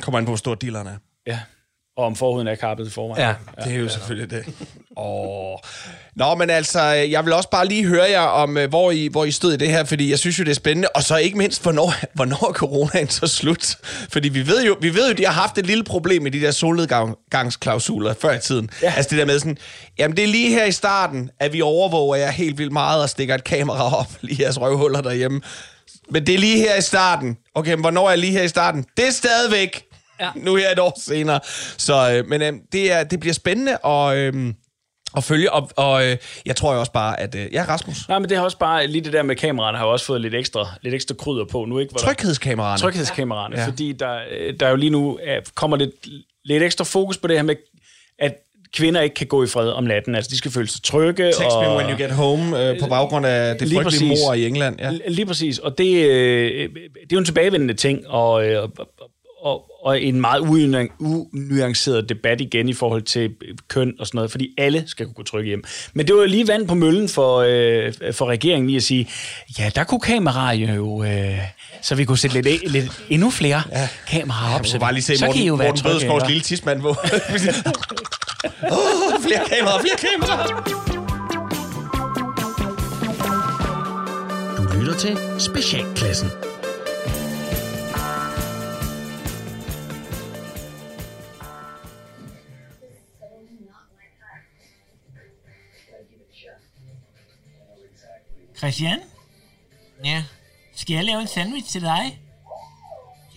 kommer 0.00 0.18
an 0.18 0.24
på, 0.24 0.30
hvor 0.30 0.36
stor 0.36 0.54
dealeren 0.54 0.86
er. 0.86 0.96
Ja. 1.26 1.40
Og 1.96 2.04
om 2.04 2.16
forhuden 2.16 2.48
er 2.48 2.54
kappet 2.54 2.86
i 2.86 2.90
forvejen. 2.90 3.36
Ja. 3.58 3.64
Det 3.64 3.72
er 3.72 3.78
jo 3.78 3.88
selvfølgelig 3.88 4.30
det. 4.30 4.44
Åh. 4.96 5.56
Nå, 6.16 6.34
men 6.34 6.50
altså, 6.50 6.80
jeg 6.82 7.24
vil 7.24 7.32
også 7.32 7.50
bare 7.50 7.66
lige 7.66 7.84
høre 7.84 8.10
jer 8.10 8.20
om, 8.20 8.56
øh, 8.56 8.68
hvor 8.68 8.90
I, 8.90 9.08
hvor 9.12 9.24
I 9.24 9.30
stod 9.30 9.52
i 9.52 9.56
det 9.56 9.68
her, 9.68 9.84
fordi 9.84 10.10
jeg 10.10 10.18
synes 10.18 10.38
jo, 10.38 10.44
det 10.44 10.50
er 10.50 10.54
spændende. 10.54 10.88
Og 10.94 11.02
så 11.02 11.16
ikke 11.16 11.38
mindst, 11.38 11.62
hvornår, 11.62 11.94
hvornår 12.14 12.52
coronaen 12.54 13.08
så 13.08 13.26
slut? 13.26 13.76
Fordi 14.12 14.28
vi 14.28 14.46
ved 14.46 14.64
jo, 14.64 14.76
vi 14.80 14.94
ved 14.94 15.08
jo, 15.08 15.14
de 15.14 15.24
har 15.24 15.32
haft 15.32 15.58
et 15.58 15.66
lille 15.66 15.84
problem 15.84 16.22
med 16.22 16.30
de 16.30 16.40
der 16.40 16.50
solnedgangsklausuler 16.50 18.14
før 18.20 18.32
i 18.32 18.40
tiden. 18.40 18.70
Ja. 18.82 18.92
Altså 18.96 19.10
det 19.10 19.18
der 19.18 19.24
med 19.24 19.38
sådan, 19.38 19.58
jamen 19.98 20.16
det 20.16 20.24
er 20.24 20.28
lige 20.28 20.50
her 20.50 20.64
i 20.64 20.72
starten, 20.72 21.30
at 21.40 21.52
vi 21.52 21.62
overvåger 21.62 22.16
jer 22.16 22.30
helt 22.30 22.58
vildt 22.58 22.72
meget 22.72 23.02
og 23.02 23.08
stikker 23.08 23.34
et 23.34 23.44
kamera 23.44 24.00
op 24.00 24.12
i 24.30 24.42
jeres 24.42 24.60
røvhuller 24.60 25.00
derhjemme. 25.00 25.40
Men 26.10 26.26
det 26.26 26.34
er 26.34 26.38
lige 26.38 26.58
her 26.58 26.76
i 26.76 26.82
starten. 26.82 27.36
Okay, 27.54 27.72
men 27.72 27.80
hvornår 27.80 28.10
er 28.10 28.16
lige 28.16 28.32
her 28.32 28.42
i 28.42 28.48
starten? 28.48 28.84
Det 28.96 29.06
er 29.06 29.12
stadigvæk 29.12 29.84
ja. 30.20 30.28
nu 30.36 30.54
her 30.56 30.70
et 30.72 30.78
år 30.78 31.00
senere. 31.00 31.40
Så, 31.78 32.12
øh, 32.12 32.28
men 32.28 32.42
øh, 32.42 32.52
det, 32.72 32.92
er, 32.92 33.04
det 33.04 33.20
bliver 33.20 33.32
spændende 33.34 33.86
at, 33.86 34.16
øh, 34.16 34.54
at 35.16 35.24
følge, 35.24 35.52
og, 35.52 35.70
og 35.76 36.06
øh, 36.06 36.16
jeg 36.46 36.56
tror 36.56 36.72
jo 36.74 36.80
også 36.80 36.92
bare, 36.92 37.20
at... 37.20 37.34
Øh, 37.34 37.46
ja, 37.52 37.64
Rasmus. 37.68 38.08
Nej, 38.08 38.18
men 38.18 38.28
det 38.28 38.36
har 38.36 38.44
også 38.44 38.58
bare, 38.58 38.86
lige 38.86 39.04
det 39.04 39.12
der 39.12 39.22
med 39.22 39.36
kameraerne, 39.36 39.78
har 39.78 39.84
jo 39.86 39.92
også 39.92 40.06
fået 40.06 40.20
lidt 40.20 40.34
ekstra, 40.34 40.68
lidt 40.82 40.94
ekstra 40.94 41.14
krydder 41.14 41.44
på 41.44 41.64
nu, 41.64 41.78
ikke? 41.78 41.90
Hvor 41.90 41.98
der- 41.98 42.06
Tryghedskameraerne. 42.14 42.80
Tryghedskameraerne, 42.80 43.60
Ja. 43.60 43.66
fordi 43.66 43.92
der, 43.92 44.18
øh, 44.38 44.54
der 44.60 44.68
jo 44.68 44.76
lige 44.76 44.90
nu 44.90 45.18
er, 45.22 45.40
kommer 45.54 45.76
lidt, 45.76 45.90
lidt 46.44 46.62
ekstra 46.62 46.84
fokus 46.84 47.18
på 47.18 47.28
det 47.28 47.36
her 47.36 47.42
med, 47.42 47.56
at 48.18 48.34
kvinder 48.76 49.00
ikke 49.00 49.14
kan 49.14 49.26
gå 49.26 49.44
i 49.44 49.46
fred 49.46 49.68
om 49.68 49.84
natten. 49.84 50.14
Altså, 50.14 50.30
de 50.30 50.36
skal 50.36 50.50
føle 50.50 50.68
sig 50.68 50.82
trygge. 50.82 51.24
Text 51.24 51.40
og, 51.42 51.62
me 51.64 51.76
when 51.76 51.90
you 51.90 51.96
get 51.98 52.10
home, 52.10 52.62
øh, 52.70 52.80
på 52.80 52.86
baggrund 52.86 53.26
af 53.26 53.58
det 53.58 53.68
Lige 53.68 53.82
frygtelige 53.82 54.10
præcis. 54.10 54.24
mor 54.26 54.34
i 54.34 54.46
England. 54.46 54.76
Ja. 54.80 54.90
Lige 55.08 55.26
præcis. 55.26 55.58
Og 55.58 55.78
det, 55.78 55.94
øh, 56.08 56.68
det 56.74 56.86
er 57.02 57.06
jo 57.12 57.18
en 57.18 57.24
tilbagevendende 57.24 57.74
ting, 57.74 58.08
og, 58.08 58.46
øh, 58.46 58.62
og, 58.62 58.70
og, 59.40 59.64
og 59.84 60.02
en 60.02 60.20
meget 60.20 60.40
unuan- 60.40 60.92
unuanceret 61.00 62.08
debat 62.08 62.40
igen 62.40 62.68
i 62.68 62.72
forhold 62.72 63.02
til 63.02 63.30
køn 63.68 63.92
og 63.98 64.06
sådan 64.06 64.16
noget, 64.18 64.30
fordi 64.30 64.48
alle 64.58 64.84
skal 64.86 65.06
kunne 65.06 65.14
gå 65.14 65.22
trygge 65.22 65.46
hjem. 65.48 65.64
Men 65.94 66.06
det 66.06 66.14
var 66.14 66.26
lige 66.26 66.48
vand 66.48 66.68
på 66.68 66.74
møllen 66.74 67.08
for, 67.08 67.44
øh, 67.48 67.92
for 68.12 68.26
regeringen 68.26 68.66
lige 68.66 68.76
at 68.76 68.82
sige, 68.82 69.08
ja, 69.58 69.70
der 69.74 69.84
kunne 69.84 70.00
kameraer 70.00 70.52
jo... 70.54 71.04
Øh, 71.04 71.38
så 71.82 71.94
vi 71.94 72.04
kunne 72.04 72.18
sætte 72.18 72.42
lidt, 72.42 72.70
lidt 72.72 73.02
endnu 73.10 73.30
flere 73.30 73.62
ja. 73.72 73.88
kameraer 74.08 74.58
op. 74.58 74.66
Så 74.66 74.76
må 74.76 74.80
bare 74.80 74.92
lige 74.92 75.02
se 75.02 75.16
så 75.16 75.26
kan 75.26 75.34
I 75.34 75.36
Morten, 75.36 75.46
jo 75.46 75.54
være 75.54 75.68
Morten 75.68 75.84
Bødeskovs 75.84 76.26
lille 76.28 76.42
tidsmand 76.42 76.80
på. 76.80 76.88
oh, 76.88 76.96
flere 79.22 79.40
kameraer, 79.50 79.80
flere 79.80 79.96
kameraer. 80.12 80.94
lytter 84.84 84.98
til 84.98 85.18
Specialklassen. 85.38 86.53
Christian, 98.58 98.98
Ja. 100.04 100.24
skal 100.76 100.94
jeg 100.94 101.04
lave 101.04 101.20
en 101.20 101.28
sandwich 101.28 101.68
til 101.72 101.80
dig? 101.82 102.18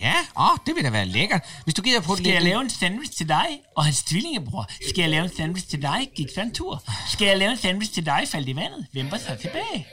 Ja, 0.00 0.14
åh, 0.36 0.56
det 0.66 0.74
vil 0.74 0.84
da 0.84 0.90
være 0.90 1.04
lækkert. 1.06 1.42
Hvis 1.64 1.74
du 1.74 1.82
gider 1.82 2.00
på 2.00 2.16
Skal 2.16 2.32
jeg 2.32 2.42
lave 2.42 2.60
en 2.60 2.70
sandwich 2.70 3.12
til 3.16 3.28
dig 3.28 3.60
og 3.76 3.84
hans 3.84 4.02
tvillingebror? 4.02 4.66
Skal 4.88 5.02
jeg 5.02 5.10
lave 5.10 5.24
en 5.24 5.36
sandwich 5.36 5.68
til 5.68 5.82
dig? 5.82 6.10
Gik 6.16 6.26
så 6.34 6.40
en 6.40 6.54
tur. 6.54 6.82
Skal 7.08 7.26
jeg 7.26 7.38
lave 7.38 7.50
en 7.50 7.56
sandwich 7.56 7.92
til 7.92 8.06
dig? 8.06 8.24
Faldt 8.28 8.48
i 8.48 8.56
vandet. 8.56 8.86
Hvem 8.92 9.10
var 9.10 9.18
så 9.18 9.36
tilbage? 9.40 9.86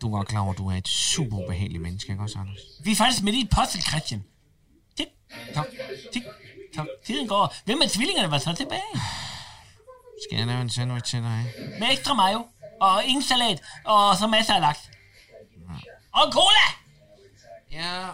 Du 0.00 0.06
er 0.06 0.10
godt 0.16 0.28
klar 0.28 0.40
over, 0.40 0.52
at 0.52 0.58
du 0.58 0.68
er 0.68 0.76
et 0.76 0.88
super 0.88 1.38
ubehageligt 1.44 1.82
menneske, 1.82 2.12
ikke 2.12 2.22
også, 2.22 2.38
Anders? 2.38 2.58
Vi 2.84 2.90
er 2.92 2.96
faktisk 2.96 3.22
midt 3.22 3.36
i 3.36 3.40
et 3.40 3.50
puzzle, 3.50 3.82
Christian. 3.82 4.24
Tik, 4.96 5.06
tok, 5.54 5.66
tik, 6.12 6.22
tok. 6.76 6.86
Tiden 7.06 7.28
går. 7.28 7.54
Hvem 7.64 7.82
af 7.82 7.90
tvillingerne 7.90 8.30
var 8.30 8.38
så 8.38 8.52
tilbage? 8.52 8.82
Skal 10.28 10.38
jeg 10.38 10.46
lave 10.46 10.60
en 10.62 10.70
sandwich 10.70 11.10
til 11.10 11.18
dig? 11.22 11.44
Med 11.80 11.88
ekstra 11.92 12.14
mayo 12.14 12.46
og 12.80 13.04
ingen 13.04 13.22
salat 13.22 13.62
og 13.84 14.16
så 14.16 14.26
masser 14.26 14.54
af 14.54 14.60
laks. 14.60 14.90
Og 16.12 16.32
cola! 16.32 16.66
Ja. 17.72 18.08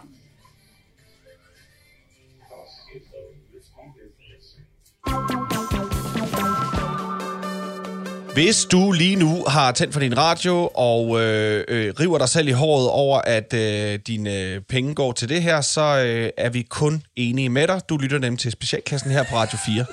Hvis 8.35 8.64
du 8.64 8.93
lige 8.93 9.16
nu 9.16 9.45
har 9.49 9.73
tændt 9.73 9.93
for 9.93 10.01
din 10.01 10.19
radio 10.19 10.71
og 10.75 11.21
øh, 11.23 11.64
øh, 11.69 11.95
river 12.01 12.19
dig 12.19 12.29
selv 12.29 12.49
i 12.49 12.51
håret 12.51 12.88
over, 12.90 13.19
at 13.19 13.55
øh, 13.55 13.99
dine 14.07 14.38
øh, 14.38 14.61
penge 14.61 14.95
går 14.95 15.12
til 15.12 15.29
det 15.29 15.43
her, 15.43 15.61
så 15.61 15.81
øh, 16.07 16.31
er 16.37 16.51
vi 16.51 16.62
kun 16.62 17.03
enige 17.16 17.49
med 17.49 17.69
dig. 17.69 17.81
Du 17.88 17.97
lytter 17.97 18.19
nemlig 18.19 18.38
til 18.40 18.53
Specialklassen 18.53 19.11
her 19.11 19.23
på 19.23 19.37
Radio 19.37 19.59
4. 19.66 19.85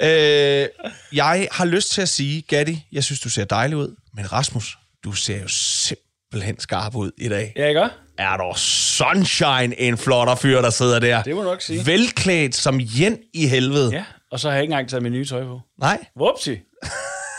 øh, 0.62 0.68
jeg 1.12 1.48
har 1.52 1.64
lyst 1.64 1.92
til 1.92 2.02
at 2.02 2.08
sige, 2.08 2.42
Gatti, 2.42 2.86
jeg 2.92 3.04
synes, 3.04 3.20
du 3.20 3.28
ser 3.28 3.44
dejlig 3.44 3.76
ud, 3.76 3.96
men 4.14 4.32
Rasmus, 4.32 4.78
du 5.04 5.12
ser 5.12 5.40
jo 5.42 5.48
simpelthen 5.48 6.60
skarp 6.60 6.94
ud 6.96 7.10
i 7.18 7.28
dag. 7.28 7.52
Ja, 7.56 7.66
ikke? 7.68 7.88
Er 8.18 8.36
der 8.36 8.54
sunshine 8.56 9.80
en 9.80 9.98
flotter 9.98 10.34
fyr, 10.34 10.60
der 10.60 10.70
sidder 10.70 10.98
der? 10.98 11.22
Det 11.22 11.34
må 11.34 11.42
du 11.42 11.48
nok 11.48 11.62
sige. 11.62 11.86
Velklædt 11.86 12.54
som 12.54 12.80
jen 12.80 13.18
i 13.34 13.46
helvede. 13.46 13.90
Ja, 13.92 14.04
og 14.32 14.40
så 14.40 14.48
har 14.48 14.54
jeg 14.54 14.62
ikke 14.62 14.72
engang 14.72 14.88
taget 14.88 15.02
min 15.02 15.12
nye 15.12 15.24
tøj 15.24 15.44
på. 15.44 15.60
Nej. 15.80 15.98
Whoopsie. 16.16 16.60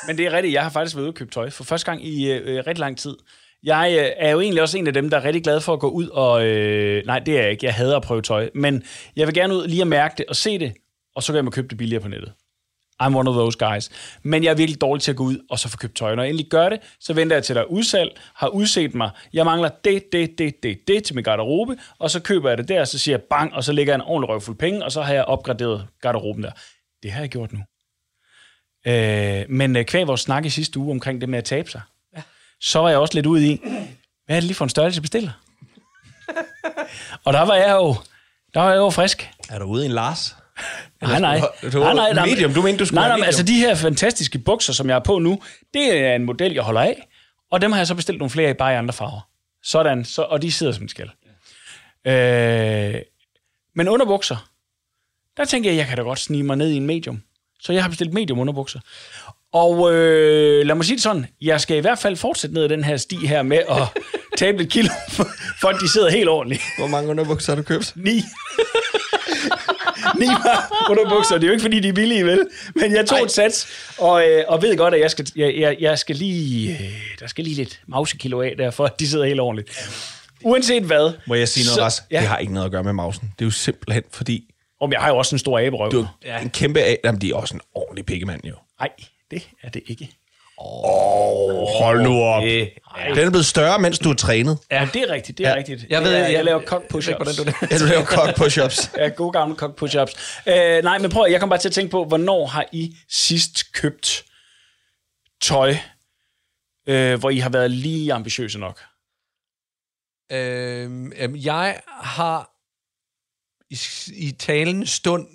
Men 0.08 0.18
det 0.18 0.26
er 0.26 0.32
rigtigt, 0.34 0.54
jeg 0.54 0.64
har 0.64 0.70
faktisk 0.70 0.96
været 0.96 1.04
ude 1.04 1.10
og 1.10 1.16
købe 1.16 1.32
tøj 1.32 1.50
for 1.50 1.64
første 1.64 1.86
gang 1.86 2.06
i 2.06 2.32
øh, 2.32 2.42
øh, 2.44 2.64
rigtig 2.68 2.80
lang 2.80 2.98
tid. 2.98 3.16
Jeg 3.64 3.96
øh, 4.00 4.10
er 4.18 4.32
jo 4.32 4.42
egentlig 4.42 4.62
også 4.62 4.78
en 4.78 4.88
af 4.88 4.94
dem, 4.94 5.10
der 5.10 5.18
er 5.18 5.24
rigtig 5.24 5.44
glad 5.44 5.62
for 5.62 5.74
at 5.74 5.80
gå 5.80 5.90
ud 5.90 6.08
og... 6.08 6.46
Øh, 6.46 7.06
nej, 7.06 7.20
det 7.20 7.38
er 7.38 7.42
jeg 7.42 7.52
ikke. 7.52 7.66
Jeg 7.66 7.74
hader 7.74 7.98
at 7.98 8.04
prøve 8.04 8.22
tøj. 8.22 8.50
Men 8.56 8.84
jeg 9.16 9.28
vil 9.28 9.36
gerne 9.36 9.56
ud 9.56 9.68
lige 9.68 9.82
at 9.82 9.88
mærke 9.88 10.16
det 10.18 10.26
og 10.26 10.36
se 10.36 10.60
det, 10.60 10.74
og 11.16 11.24
så 11.24 11.34
kan 11.34 11.46
jeg 11.46 11.54
købe 11.54 11.68
det 11.68 11.78
billigere 11.78 12.02
på 12.02 12.08
nettet. 12.08 12.34
I'm 13.04 13.16
one 13.16 13.30
of 13.30 13.36
those 13.36 13.58
guys. 13.58 13.90
Men 14.24 14.44
jeg 14.44 14.52
er 14.52 14.56
virkelig 14.56 14.82
dårlig 14.82 15.02
til 15.04 15.12
at 15.12 15.18
gå 15.18 15.24
ud 15.24 15.38
og 15.50 15.60
så 15.60 15.70
få 15.70 15.78
købt 15.78 15.96
tøj. 15.96 16.16
Når 16.16 16.24
jeg 16.24 16.30
endelig 16.30 16.50
gør 16.50 16.70
det, 16.70 16.80
så 17.00 17.14
venter 17.14 17.36
jeg 17.36 17.44
til 17.44 17.56
der 17.56 17.62
er 17.62 17.66
udsalg, 17.66 18.20
har 18.36 18.48
udset 18.48 18.96
mig. 18.96 19.10
Jeg 19.34 19.46
mangler 19.46 19.70
det, 19.84 20.04
det, 20.12 20.38
det, 20.38 20.64
det, 20.64 20.88
det 20.88 21.04
til 21.04 21.16
min 21.16 21.24
garderobe, 21.24 21.78
og 22.00 22.12
så 22.12 22.22
køber 22.22 22.50
jeg 22.50 22.58
det 22.58 22.68
der, 22.68 22.82
og 22.82 22.88
så 22.88 23.00
siger 23.00 23.18
jeg 23.18 23.22
bang, 23.30 23.54
og 23.54 23.64
så 23.64 23.74
lægger 23.74 23.94
jeg 23.94 23.96
en 23.96 24.02
ordentlig 24.02 24.30
røvfuld 24.30 24.58
penge, 24.58 24.86
og 24.86 24.92
så 24.92 25.02
har 25.02 25.14
jeg 25.14 25.26
opgraderet 25.26 25.88
garderoben 26.02 26.44
der. 26.44 26.52
Det 27.04 27.12
har 27.12 27.22
jeg 27.22 27.30
gjort 27.30 27.54
nu. 27.54 27.60
Øh, 28.88 29.46
men 29.50 29.76
øh, 29.76 29.86
kvæg 29.86 30.08
vores 30.08 30.22
snak 30.22 30.46
i 30.46 30.50
sidste 30.50 30.80
uge 30.80 30.92
omkring 30.92 31.22
det 31.22 31.30
med 31.30 31.38
at 31.38 31.44
tabe 31.44 31.72
sig, 31.72 31.82
ja. 32.18 32.22
så 32.62 32.80
var 32.80 32.90
jeg 32.90 32.98
også 32.98 33.14
lidt 33.14 33.26
ude 33.26 33.48
i, 33.48 33.62
hvad 34.26 34.36
er 34.36 34.40
det 34.40 34.44
lige 34.44 34.56
for 34.56 34.66
en 34.66 34.70
størrelse, 34.70 34.98
jeg 34.98 35.02
bestiller? 35.02 35.32
og 37.26 37.34
der 37.34 37.42
var 37.42 37.56
jeg 37.56 37.72
jo, 37.72 37.96
der 38.54 38.60
var 38.62 38.70
jeg 38.70 38.78
jo 38.78 38.90
frisk. 38.90 39.30
Er 39.50 39.60
du 39.60 39.66
ude 39.66 39.84
i 39.84 39.86
en 39.86 39.92
Lars? 39.92 40.36
Nej, 41.02 41.20
nej. 41.20 41.42
Du 41.74 41.80
var 41.80 41.94
nej, 41.94 42.14
nej, 42.14 42.26
medium. 42.26 42.54
Du 42.54 42.62
mente, 42.62 42.80
du 42.80 42.86
skulle 42.86 43.00
nej, 43.00 43.08
nej, 43.08 43.16
medium. 43.16 43.26
altså 43.26 43.44
de 43.44 43.56
her 43.56 43.76
fantastiske 43.76 44.40
bukser, 44.40 44.74
som 44.74 44.88
jeg 44.88 44.96
har 44.96 45.00
på 45.00 45.20
nu, 45.20 45.42
det 45.74 45.98
er 45.98 46.16
en 46.16 46.24
model, 46.24 46.54
jeg 46.54 46.64
holder 46.64 46.82
af. 46.82 47.08
Og 47.52 47.62
dem 47.62 47.72
har 47.72 47.80
jeg 47.80 47.88
så 47.88 47.96
bestilt 47.96 48.20
nogle 48.20 48.30
flere 48.30 48.50
i 48.50 48.54
bare 48.54 48.74
i 48.74 48.76
andre 48.76 48.94
farver. 48.94 49.30
Sådan, 49.64 50.06
så, 50.06 50.22
og 50.22 50.42
de 50.42 50.52
sidder 50.52 50.74
som 50.74 50.88
de 50.88 50.90
skal. 50.90 51.10
Øh, 52.08 53.02
men 53.76 53.88
underbukser, 53.88 54.52
der 55.38 55.46
tænker 55.46 55.70
jeg, 55.70 55.78
jeg 55.78 55.88
kan 55.88 55.98
da 55.98 56.04
godt 56.04 56.20
snige 56.20 56.44
mig 56.44 56.58
ned 56.58 56.70
i 56.70 56.78
en 56.78 56.86
medium. 56.86 57.24
Så 57.62 57.74
jeg 57.74 57.84
har 57.84 57.90
bestilt 57.90 58.14
medium 58.14 58.40
underbukser. 58.40 58.80
Og 59.54 59.94
øh, 59.94 60.66
lad 60.66 60.76
mig 60.76 60.86
sige 60.86 60.96
det 60.96 61.04
sådan, 61.04 61.26
jeg 61.42 61.62
skal 61.62 61.78
i 61.78 61.80
hvert 61.80 62.00
fald 62.00 62.16
fortsætte 62.16 62.54
ned 62.54 62.64
ad 62.64 62.70
den 62.70 62.84
her 62.84 62.98
sti 62.98 63.16
her 63.28 63.42
med 63.44 63.58
at 63.58 64.04
tabe 64.40 64.64
et 64.64 64.70
kilo, 64.70 64.90
for 65.62 65.68
at 65.68 65.76
de 65.82 65.90
sidder 65.92 66.10
helt 66.12 66.30
ordentligt. 66.30 66.62
Hvor 66.78 66.88
mange 66.88 67.10
underbukser 67.10 67.52
har 67.52 67.58
du 67.58 67.64
købt? 67.64 67.94
Ni. 67.96 68.24
Ni 70.20 70.26
par 70.26 70.88
underbukser. 70.90 71.36
Det 71.36 71.44
er 71.44 71.48
jo 71.48 71.52
ikke, 71.52 71.62
fordi 71.62 71.80
de 71.80 71.88
er 71.90 71.94
billige, 71.94 72.26
vel? 72.26 72.48
Men 72.76 72.92
jeg 72.96 73.06
tog 73.08 73.18
Ej. 73.18 73.24
et 73.24 73.32
sats, 73.32 73.68
og, 73.98 74.28
øh, 74.30 74.44
og 74.48 74.62
ved 74.62 74.78
godt, 74.78 74.94
at 74.94 75.00
jeg 75.00 75.12
skal, 75.12 75.28
jeg, 75.36 75.54
jeg, 75.58 75.78
jeg 75.80 76.00
skal 76.00 76.16
lige... 76.16 76.72
Øh, 76.72 76.92
der 77.20 77.28
skal 77.28 77.44
lige 77.44 77.56
lidt 77.56 77.80
mausekilo 77.88 78.42
af, 78.42 78.54
derfor 78.58 78.86
at 78.86 79.00
de 79.00 79.08
sidder 79.08 79.26
helt 79.26 79.40
ordentligt. 79.40 79.78
Uanset 80.44 80.84
hvad... 80.84 81.14
Må 81.28 81.36
jeg 81.36 81.48
sige 81.48 81.64
noget, 81.66 81.76
så- 81.76 81.82
Ras? 81.84 82.04
ja. 82.12 82.20
Det 82.20 82.28
har 82.28 82.38
ikke 82.38 82.54
noget 82.54 82.66
at 82.66 82.72
gøre 82.72 82.84
med 82.84 82.94
mausen. 82.94 83.34
Det 83.40 83.44
er 83.44 83.48
jo 83.48 83.52
simpelthen 83.52 84.04
fordi, 84.12 84.51
Om 84.82 84.92
jeg 84.92 85.02
har 85.02 85.10
jo 85.10 85.18
også 85.18 85.36
en 85.36 85.40
stor 85.40 85.60
aberøv. 85.60 85.92
du 85.92 86.08
er 86.22 86.40
en 86.40 86.50
kæmpe... 86.50 86.80
A- 86.82 86.96
Jamen, 87.04 87.22
de 87.22 87.30
er 87.32 87.36
også 87.36 87.54
en 87.56 87.62
ordentlig 87.76 88.06
pikkemand, 88.06 88.46
jo. 88.46 88.56
Nej, 88.80 88.90
det 89.32 89.44
er 89.64 89.70
det 89.70 89.82
ikke. 89.88 90.12
Oh, 90.58 91.68
hold 91.82 92.02
nu 92.02 92.22
op. 92.24 92.44
Øh, 92.44 92.50
Den 92.50 93.26
er 93.26 93.30
blevet 93.30 93.46
større, 93.46 93.80
mens 93.80 94.00
du 94.00 94.10
har 94.10 94.16
trænet. 94.16 94.58
Ja, 94.72 94.90
det 94.94 95.02
er 95.02 95.10
rigtigt, 95.14 95.38
det 95.38 95.46
er 95.46 95.50
Ja. 95.50 95.56
rigtigt. 95.56 95.86
Jeg 95.90 96.04
ved, 96.04 96.12
jeg, 96.12 96.34
jeg- 96.34 96.46
laver 96.46 96.62
cock 96.62 96.84
push-ups. 96.94 97.16
hvordan 97.16 97.36
du 97.36 97.44
Ja, 97.72 97.78
du 97.78 97.86
laver 97.86 98.06
cock 98.16 98.38
push-ups. 98.42 98.98
Ja, 98.98 99.08
gode 99.08 99.32
gamle 99.32 99.56
cock 99.56 99.82
push-ups. 99.84 100.42
Øh, 100.52 100.84
nej, 100.84 100.98
men 100.98 101.12
prøv, 101.12 101.28
jeg 101.32 101.40
kom 101.40 101.50
bare 101.50 101.60
til 101.60 101.70
at 101.70 101.74
tænke 101.74 101.92
på, 101.92 102.06
hvornår 102.06 102.46
har 102.46 102.66
I 102.72 102.96
sidst 103.10 103.74
købt 103.74 104.24
tøj, 105.42 105.76
øh, 106.88 107.20
hvor 107.20 107.30
I 107.30 107.38
har 107.38 107.50
været 107.50 107.72
lige 107.72 108.14
ambitiøse 108.14 108.60
nok? 108.60 108.80
Øhm, 110.32 111.12
jeg 111.36 111.80
har 112.02 112.51
i, 113.72 113.78
i 114.14 114.32
talen 114.32 114.86
stund 114.86 115.28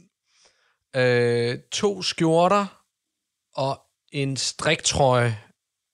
øh, 0.97 1.59
to 1.73 2.03
skjorter 2.03 2.83
og 3.55 3.81
en 4.13 4.37
striktrøje 4.37 5.39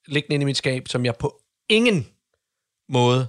liggende 0.06 0.34
inde 0.34 0.42
i 0.42 0.46
mit 0.46 0.56
skab, 0.56 0.88
som 0.88 1.04
jeg 1.04 1.16
på 1.16 1.42
ingen 1.68 2.08
måde 2.88 3.28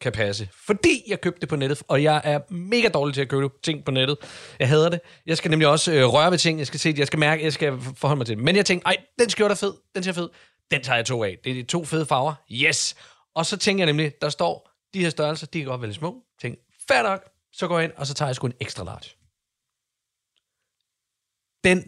kan 0.00 0.12
passe. 0.12 0.48
Fordi 0.66 1.02
jeg 1.08 1.20
købte 1.20 1.40
det 1.40 1.48
på 1.48 1.56
nettet, 1.56 1.82
og 1.88 2.02
jeg 2.02 2.20
er 2.24 2.52
mega 2.52 2.88
dårlig 2.88 3.14
til 3.14 3.20
at 3.20 3.28
købe 3.28 3.48
ting 3.62 3.84
på 3.84 3.90
nettet. 3.90 4.18
Jeg 4.58 4.68
hader 4.68 4.88
det. 4.88 5.00
Jeg 5.26 5.36
skal 5.36 5.50
nemlig 5.50 5.68
også 5.68 5.92
øh, 5.92 6.04
røre 6.04 6.30
ved 6.30 6.38
ting. 6.38 6.58
Jeg 6.58 6.66
skal 6.66 6.80
se 6.80 6.92
det, 6.92 6.98
jeg 6.98 7.06
skal 7.06 7.18
mærke, 7.18 7.44
jeg 7.44 7.52
skal 7.52 7.80
forholde 7.96 8.18
mig 8.18 8.26
til 8.26 8.36
det. 8.36 8.44
Men 8.44 8.56
jeg 8.56 8.66
tænkte, 8.66 8.86
ej, 8.86 8.96
den 9.18 9.30
skjorte 9.30 9.52
er 9.52 9.56
fed, 9.56 9.74
den 9.94 10.02
ser 10.02 10.12
fed. 10.12 10.28
Den 10.70 10.82
tager 10.82 10.96
jeg 10.96 11.06
to 11.06 11.24
af. 11.24 11.38
Det 11.44 11.50
er 11.50 11.54
de 11.54 11.62
to 11.62 11.84
fede 11.84 12.06
farver. 12.06 12.34
Yes! 12.52 12.96
Og 13.34 13.46
så 13.46 13.56
tænker 13.56 13.84
jeg 13.84 13.86
nemlig, 13.86 14.12
der 14.20 14.28
står, 14.28 14.70
de 14.94 15.00
her 15.00 15.10
størrelser, 15.10 15.46
de 15.46 15.58
kan 15.58 15.68
godt 15.68 15.80
være 15.80 15.88
lidt 15.88 15.98
små. 15.98 16.22
Tænk, 16.40 16.58
fair 16.88 17.02
nok. 17.02 17.29
Så 17.52 17.68
går 17.68 17.78
jeg 17.78 17.84
ind, 17.84 17.92
og 17.96 18.06
så 18.06 18.14
tager 18.14 18.28
jeg 18.28 18.36
sgu 18.36 18.46
en 18.46 18.52
ekstra 18.60 18.84
large. 18.84 19.10
Den, 21.64 21.84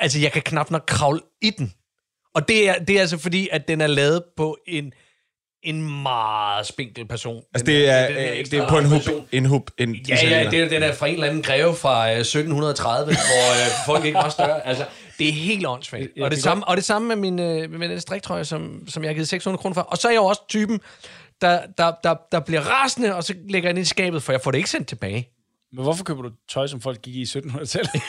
altså 0.00 0.18
jeg 0.18 0.32
kan 0.32 0.42
knap 0.42 0.70
nok 0.70 0.84
kravle 0.86 1.20
i 1.42 1.50
den. 1.50 1.74
Og 2.34 2.48
det 2.48 2.68
er, 2.68 2.78
det 2.78 2.96
er 2.96 3.00
altså 3.00 3.18
fordi, 3.18 3.48
at 3.52 3.68
den 3.68 3.80
er 3.80 3.86
lavet 3.86 4.22
på 4.36 4.58
en, 4.66 4.92
en 5.62 6.02
meget 6.02 6.66
spinkel 6.66 7.06
person. 7.08 7.42
Altså, 7.54 7.66
Den 7.66 7.74
det 7.74 7.88
er, 7.88 8.06
den 8.06 8.16
her 8.16 8.32
øh, 8.32 8.44
det 8.44 8.54
er 8.54 8.68
på 8.68 8.78
en 8.78 8.84
hub. 8.84 9.02
En 9.32 9.46
hub 9.46 9.70
en, 9.78 9.94
Ja, 9.94 10.16
ja, 10.22 10.50
det 10.50 10.60
er, 10.60 10.68
den 10.68 10.82
er 10.82 10.92
fra 10.92 11.06
en 11.06 11.14
eller 11.14 11.26
anden 11.26 11.42
greve 11.42 11.74
fra 11.74 12.10
øh, 12.12 12.18
1730, 12.18 13.04
hvor 13.06 13.12
øh, 13.12 13.70
folk 13.86 14.04
ikke 14.04 14.16
var 14.16 14.28
større. 14.28 14.66
Altså, 14.66 14.86
det 15.18 15.28
er 15.28 15.32
helt 15.32 15.66
åndssvagt. 15.66 16.08
Ja, 16.16 16.24
Og 16.24 16.30
det, 16.30 16.42
samme, 16.42 16.68
og 16.68 16.76
det 16.76 16.84
samme 16.84 17.08
med 17.08 17.16
min, 17.16 17.38
øh, 17.38 17.70
med 17.70 17.88
den 17.88 18.00
striktrøje, 18.00 18.44
som, 18.44 18.88
som 18.88 19.02
jeg 19.02 19.08
har 19.08 19.14
givet 19.14 19.28
600 19.28 19.60
kroner 19.60 19.74
for. 19.74 19.80
Og 19.80 19.98
så 19.98 20.08
er 20.08 20.12
jeg 20.12 20.18
jo 20.18 20.24
også 20.24 20.42
typen, 20.48 20.80
der, 21.40 21.66
der, 21.78 21.92
der, 22.04 22.14
der 22.32 22.40
bliver 22.40 22.60
rasende, 22.60 23.14
og 23.14 23.24
så 23.24 23.34
lægger 23.48 23.68
jeg 23.68 23.74
den 23.74 23.82
i 23.82 23.84
skabet, 23.84 24.22
for 24.22 24.32
jeg 24.32 24.40
får 24.40 24.50
det 24.50 24.58
ikke 24.58 24.70
sendt 24.70 24.88
tilbage. 24.88 25.28
Men 25.72 25.82
hvorfor 25.82 26.04
køber 26.04 26.22
du 26.22 26.30
tøj, 26.48 26.66
som 26.66 26.80
folk 26.80 27.02
gik 27.02 27.14
i 27.14 27.22
1700-tallet? 27.22 27.90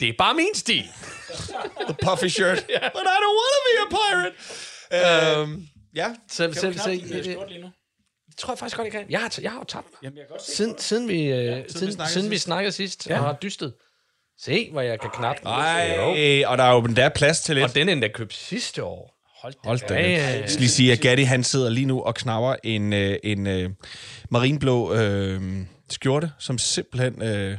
Det 0.00 0.08
er 0.08 0.12
bare 0.18 0.34
min 0.34 0.54
stil. 0.54 0.84
The 1.88 1.96
puffy 2.04 2.26
shirt. 2.26 2.66
But 2.96 3.06
I 3.14 3.18
don't 3.24 3.36
want 3.40 3.52
to 3.56 3.62
be 3.68 3.74
a 3.82 3.88
pirate. 3.96 4.34
Um, 5.40 5.68
ja. 5.94 6.14
Så, 6.28 6.52
så, 6.52 6.60
så, 6.60 6.78
så, 6.78 6.90
lige 6.90 7.30
øh, 7.30 7.60
nu? 7.60 7.70
det 8.26 8.36
tror 8.38 8.52
jeg 8.52 8.58
faktisk 8.58 8.76
godt, 8.76 8.84
jeg 8.84 8.92
kan. 8.92 9.10
Jeg 9.10 9.20
har, 9.20 9.38
jeg 9.42 9.50
har 9.50 9.58
jo 9.58 9.64
tabt 9.64 9.86
mig. 9.92 9.98
Jamen, 10.02 10.18
jeg 10.18 10.26
kan 10.26 10.30
godt 10.30 10.42
se. 10.42 10.56
Siden, 10.56 10.78
siden, 10.78 11.08
vi, 11.08 11.22
øh, 11.22 11.64
siden, 11.68 11.92
snakkede 11.92 12.12
siden 12.12 12.30
vi 12.30 12.34
sidst. 12.34 12.44
snakkede 12.44 12.72
sidst, 12.72 13.10
ja. 13.10 13.18
og 13.18 13.24
har 13.24 13.38
dystet. 13.42 13.74
Se, 14.38 14.70
hvor 14.70 14.80
jeg 14.80 15.00
kan 15.00 15.10
knap. 15.10 15.36
Ej, 15.46 16.44
og 16.46 16.58
der 16.58 16.64
er 16.64 16.72
jo 16.72 16.78
endda 16.78 17.08
plads 17.08 17.40
til 17.40 17.54
lidt. 17.54 17.64
Og 17.64 17.74
den 17.74 17.88
endda 17.88 18.08
købt 18.08 18.34
sidste 18.34 18.84
år. 18.84 19.11
Hold 19.42 19.52
da. 19.54 19.58
Hold 19.68 19.80
da. 19.88 19.94
Ja, 19.94 20.00
Ja, 20.00 20.08
ja. 20.30 20.40
Jeg 20.40 20.48
skal 20.50 20.60
lige 20.60 20.70
sige, 20.70 20.92
at 20.92 21.00
Gatti 21.00 21.22
han 21.22 21.44
sidder 21.44 21.70
lige 21.70 21.86
nu 21.86 22.00
og 22.02 22.14
knapper 22.14 22.54
en, 22.64 22.92
øh, 22.92 23.16
en 23.24 23.46
øh, 23.46 23.70
marinblå 24.30 24.94
øh, 24.94 25.42
skjorte, 25.90 26.30
som 26.38 26.58
simpelthen 26.58 27.22
øh, 27.22 27.58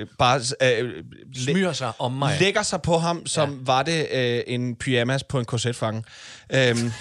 øh, 0.00 0.06
bare 0.18 0.40
øh, 0.62 1.04
læ- 1.34 1.52
Smyrer 1.52 1.72
sig 1.72 1.92
om 1.98 2.12
mig. 2.12 2.36
lægger 2.40 2.62
sig 2.62 2.82
på 2.82 2.98
ham, 2.98 3.26
som 3.26 3.50
ja. 3.50 3.56
var 3.60 3.82
det 3.82 4.06
øh, 4.12 4.42
en 4.46 4.76
pyjamas 4.76 5.24
på 5.24 5.38
en 5.38 5.44
korsetfange. 5.44 6.04
Øhm, 6.54 6.76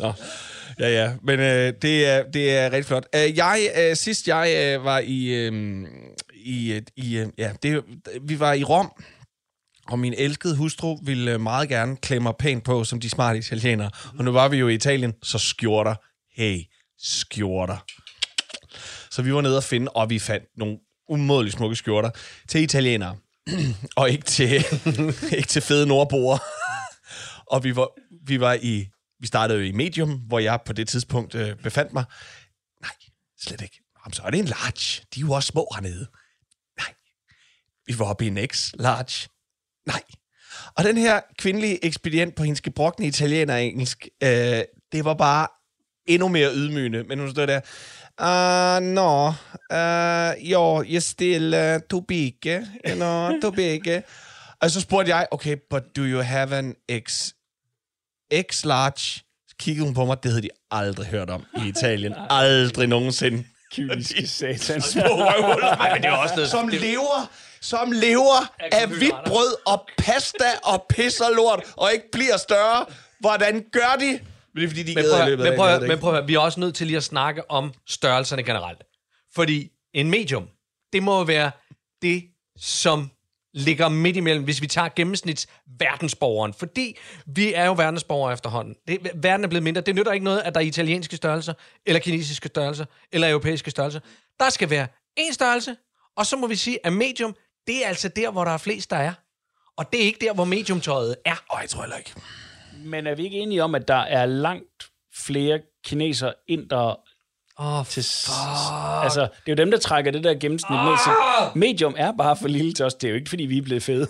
Nå. 0.00 0.12
Ja, 0.78 0.88
ja, 0.88 1.12
men 1.22 1.40
øh, 1.40 1.72
det, 1.82 2.06
er, 2.06 2.22
det 2.30 2.56
er 2.56 2.64
rigtig 2.72 2.84
flot. 2.86 3.06
Øh, 3.14 3.36
jeg, 3.36 3.70
øh, 3.78 3.96
sidst 3.96 4.28
jeg 4.28 4.74
øh, 4.78 4.84
var 4.84 4.98
i, 4.98 5.24
øh, 5.26 5.84
i, 6.34 6.72
øh, 6.72 6.82
i 6.96 7.16
øh, 7.18 7.26
ja, 7.38 7.52
det, 7.62 7.82
vi 8.22 8.40
var 8.40 8.52
i 8.52 8.64
Rom, 8.64 8.92
og 9.86 9.98
min 9.98 10.14
elskede 10.14 10.56
hustru 10.56 10.98
ville 11.02 11.32
øh, 11.32 11.40
meget 11.40 11.68
gerne 11.68 11.96
klemme 11.96 12.22
mig 12.22 12.34
pænt 12.38 12.64
på, 12.64 12.84
som 12.84 13.00
de 13.00 13.10
smarte 13.10 13.38
italienere. 13.38 13.90
Og 14.18 14.24
nu 14.24 14.32
var 14.32 14.48
vi 14.48 14.56
jo 14.56 14.68
i 14.68 14.74
Italien, 14.74 15.14
så 15.22 15.38
skjorter. 15.38 15.94
Hey, 16.36 16.60
skjorter. 16.98 17.84
Så 19.10 19.22
vi 19.22 19.34
var 19.34 19.40
nede 19.40 19.56
og 19.56 19.64
finde, 19.64 19.90
og 19.90 20.10
vi 20.10 20.18
fandt 20.18 20.44
nogle 20.56 20.78
umådeligt 21.08 21.56
smukke 21.56 21.76
skjorter 21.76 22.10
til 22.48 22.60
italienere. 22.62 23.16
og 23.96 24.10
ikke 24.10 24.24
til, 24.24 24.64
ikke 25.38 25.48
til 25.48 25.62
fede 25.62 25.86
nordboere. 25.86 26.38
og 27.52 27.64
vi 27.64 27.76
var, 27.76 27.88
vi 28.26 28.40
var 28.40 28.58
i, 28.62 28.88
vi 29.20 29.26
startede 29.26 29.58
jo 29.58 29.64
i 29.64 29.72
Medium, 29.72 30.10
hvor 30.10 30.38
jeg 30.38 30.58
på 30.66 30.72
det 30.72 30.88
tidspunkt 30.88 31.34
øh, 31.34 31.56
befandt 31.56 31.92
mig. 31.92 32.04
Nej, 32.80 32.94
slet 33.40 33.60
ikke. 33.60 33.80
Jamen, 34.04 34.12
så 34.12 34.22
er 34.22 34.30
det 34.30 34.40
en 34.40 34.44
large. 34.44 35.06
De 35.14 35.20
er 35.20 35.26
jo 35.26 35.32
også 35.32 35.46
små 35.46 35.68
hernede. 35.74 36.06
Nej. 36.78 36.94
Vi 37.86 37.98
var 37.98 38.04
oppe 38.04 38.24
i 38.24 38.28
en 38.28 38.38
X 38.46 38.72
large. 38.74 39.28
Nej. 39.86 40.02
Og 40.76 40.84
den 40.84 40.96
her 40.96 41.20
kvindelige 41.38 41.84
ekspedient 41.84 42.34
på 42.34 42.42
hendes 42.42 42.60
gebrokne 42.60 43.06
italiener 43.06 43.56
engelsk, 43.56 44.08
øh, 44.22 44.62
det 44.92 45.04
var 45.04 45.14
bare 45.14 45.46
endnu 46.06 46.28
mere 46.28 46.54
ydmygende. 46.54 47.04
Men 47.04 47.18
hun 47.18 47.30
stod 47.30 47.46
der, 47.46 47.60
Uh, 48.20 48.82
no, 48.82 49.28
uh, 49.72 50.50
jo, 50.50 50.84
jeg 50.88 51.02
stille 51.02 51.74
uh, 51.74 51.80
too 51.90 52.00
big, 52.00 52.34
you 52.88 52.94
know, 52.94 53.40
too 53.40 53.50
big. 53.50 54.02
Og 54.60 54.70
så 54.70 54.80
spurgte 54.80 55.16
jeg, 55.16 55.26
okay, 55.30 55.56
but 55.70 55.82
do 55.96 56.02
you 56.02 56.20
have 56.20 56.56
an 56.56 56.74
X, 57.00 57.30
X 58.50 58.64
large? 58.64 59.22
Så 59.48 59.54
kiggede 59.58 59.84
hun 59.84 59.94
på 59.94 60.04
mig, 60.04 60.22
det 60.22 60.30
havde 60.30 60.42
de 60.42 60.48
aldrig 60.70 61.06
hørt 61.06 61.30
om 61.30 61.44
i 61.64 61.68
Italien. 61.68 62.14
Aldrig 62.30 62.88
nogensinde. 62.88 63.44
Kyniske 63.72 64.26
satans. 64.38 64.84
Små 64.84 65.02
røvhuller. 65.02 65.68
Ej, 65.68 65.92
men 65.92 66.02
det 66.02 66.08
er 66.08 66.12
også 66.12 66.34
noget... 66.34 66.50
som 66.50 66.68
lever, 66.68 67.30
som 67.64 67.92
lever 67.92 68.52
af 68.72 68.86
hvidt 68.88 69.14
brød 69.26 69.54
og 69.66 69.88
pasta 69.98 70.44
og 70.64 70.86
pis 70.88 71.20
og 71.20 71.32
lort, 71.34 71.62
og 71.76 71.92
ikke 71.92 72.10
bliver 72.12 72.36
større. 72.36 72.86
Hvordan 73.20 73.64
gør 73.72 73.96
de? 74.00 74.20
Men 74.54 74.60
det 74.60 74.64
er 74.64 74.68
fordi, 74.68 74.82
de 74.82 74.94
Men 74.94 75.04
prøv, 75.10 75.28
i 75.28 75.32
at- 75.32 75.38
men, 75.38 75.56
prøv, 75.56 75.80
men 75.88 75.98
prøv, 75.98 76.14
at- 76.14 76.28
vi 76.28 76.34
er 76.34 76.38
også 76.38 76.60
nødt 76.60 76.74
til 76.74 76.86
lige 76.86 76.96
at 76.96 77.04
snakke 77.04 77.50
om 77.50 77.72
størrelserne 77.86 78.42
generelt. 78.42 78.78
Fordi 79.34 79.70
en 79.94 80.10
medium, 80.10 80.48
det 80.92 81.02
må 81.02 81.24
være 81.24 81.50
det, 82.02 82.24
som 82.58 83.10
ligger 83.54 83.88
midt 83.88 84.16
imellem, 84.16 84.44
hvis 84.44 84.60
vi 84.62 84.66
tager 84.66 84.88
gennemsnits 84.96 85.46
verdensborgeren. 85.78 86.54
Fordi 86.54 86.98
vi 87.26 87.52
er 87.54 87.64
jo 87.64 87.72
verdensborgere 87.72 88.32
efterhånden. 88.32 88.74
Det, 88.88 89.10
verden 89.14 89.44
er 89.44 89.48
blevet 89.48 89.62
mindre. 89.62 89.80
Det 89.80 89.94
nytter 89.94 90.12
ikke 90.12 90.24
noget, 90.24 90.40
at 90.40 90.54
der 90.54 90.60
er 90.60 90.64
italienske 90.64 91.16
størrelser, 91.16 91.54
eller 91.86 92.00
kinesiske 92.00 92.48
størrelser, 92.48 92.84
eller 93.12 93.28
europæiske 93.30 93.70
størrelser. 93.70 94.00
Der 94.40 94.50
skal 94.50 94.70
være 94.70 94.86
én 95.20 95.32
størrelse, 95.32 95.76
og 96.16 96.26
så 96.26 96.36
må 96.36 96.46
vi 96.46 96.56
sige, 96.56 96.86
at 96.86 96.92
medium, 96.92 97.34
det 97.66 97.84
er 97.84 97.88
altså 97.88 98.08
der, 98.08 98.30
hvor 98.30 98.44
der 98.44 98.50
er 98.50 98.58
flest, 98.58 98.90
der 98.90 98.96
er. 98.96 99.12
Og 99.76 99.92
det 99.92 100.02
er 100.02 100.04
ikke 100.04 100.26
der, 100.26 100.34
hvor 100.34 100.44
mediumtøjet 100.44 101.16
er. 101.24 101.42
Åh, 101.54 101.58
jeg 101.62 101.70
tror 101.70 101.82
heller 101.82 101.96
ikke. 101.96 102.12
Men 102.84 103.06
er 103.06 103.14
vi 103.14 103.24
ikke 103.24 103.38
enige 103.38 103.64
om, 103.64 103.74
at 103.74 103.88
der 103.88 103.94
er 103.94 104.26
langt 104.26 104.90
flere 105.14 105.60
kineser, 105.84 106.32
indere 106.48 106.96
Åh, 107.58 107.86
til... 107.86 108.00
Altså, 109.02 109.20
det 109.20 109.28
er 109.46 109.52
jo 109.52 109.54
dem, 109.54 109.70
der 109.70 109.78
trækker 109.78 110.10
det 110.10 110.24
der 110.24 110.34
gennemsnit 110.34 110.78
ned. 110.78 110.98
Så 110.98 111.10
medium 111.54 111.94
er 111.98 112.12
bare 112.18 112.36
for 112.36 112.48
lille 112.48 112.72
til 112.72 112.84
os. 112.84 112.94
Det 112.94 113.06
er 113.06 113.10
jo 113.10 113.16
ikke, 113.16 113.28
fordi 113.28 113.42
vi 113.42 113.58
er 113.58 113.62
blevet 113.62 113.82
fede. 113.82 114.08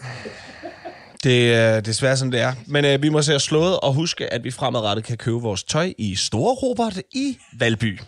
Det 1.24 1.54
er 1.54 1.80
desværre 1.80 2.16
sådan, 2.16 2.32
det 2.32 2.40
er. 2.40 2.52
Men 2.66 2.84
øh, 2.84 3.02
vi 3.02 3.08
må 3.08 3.22
se 3.22 3.34
os 3.34 3.42
slået 3.42 3.80
og 3.80 3.92
huske, 3.94 4.32
at 4.32 4.44
vi 4.44 4.50
fremadrettet 4.50 5.04
kan 5.04 5.16
købe 5.16 5.36
vores 5.36 5.64
tøj 5.64 5.92
i 5.98 6.16
Store 6.16 6.54
Robert 6.54 6.98
i 7.12 7.38
Valby. 7.58 8.00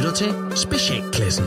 Lytter 0.00 0.14
til 0.14 0.34
Specialklassen. 0.56 1.44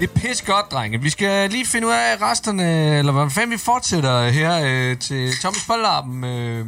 Det 0.00 0.10
er 0.10 0.14
pis 0.20 0.42
godt, 0.42 0.66
drenge. 0.72 1.00
Vi 1.00 1.10
skal 1.10 1.50
lige 1.50 1.66
finde 1.66 1.86
ud 1.86 1.92
af 1.92 2.22
resterne, 2.22 2.98
eller 2.98 3.12
hvordan 3.12 3.30
fanden 3.30 3.50
vi 3.50 3.56
fortsætter 3.58 4.28
her 4.28 4.60
øh, 4.64 4.98
til 4.98 5.32
Thomas 5.40 5.64
Bollarben. 5.66 6.24
Øh. 6.24 6.66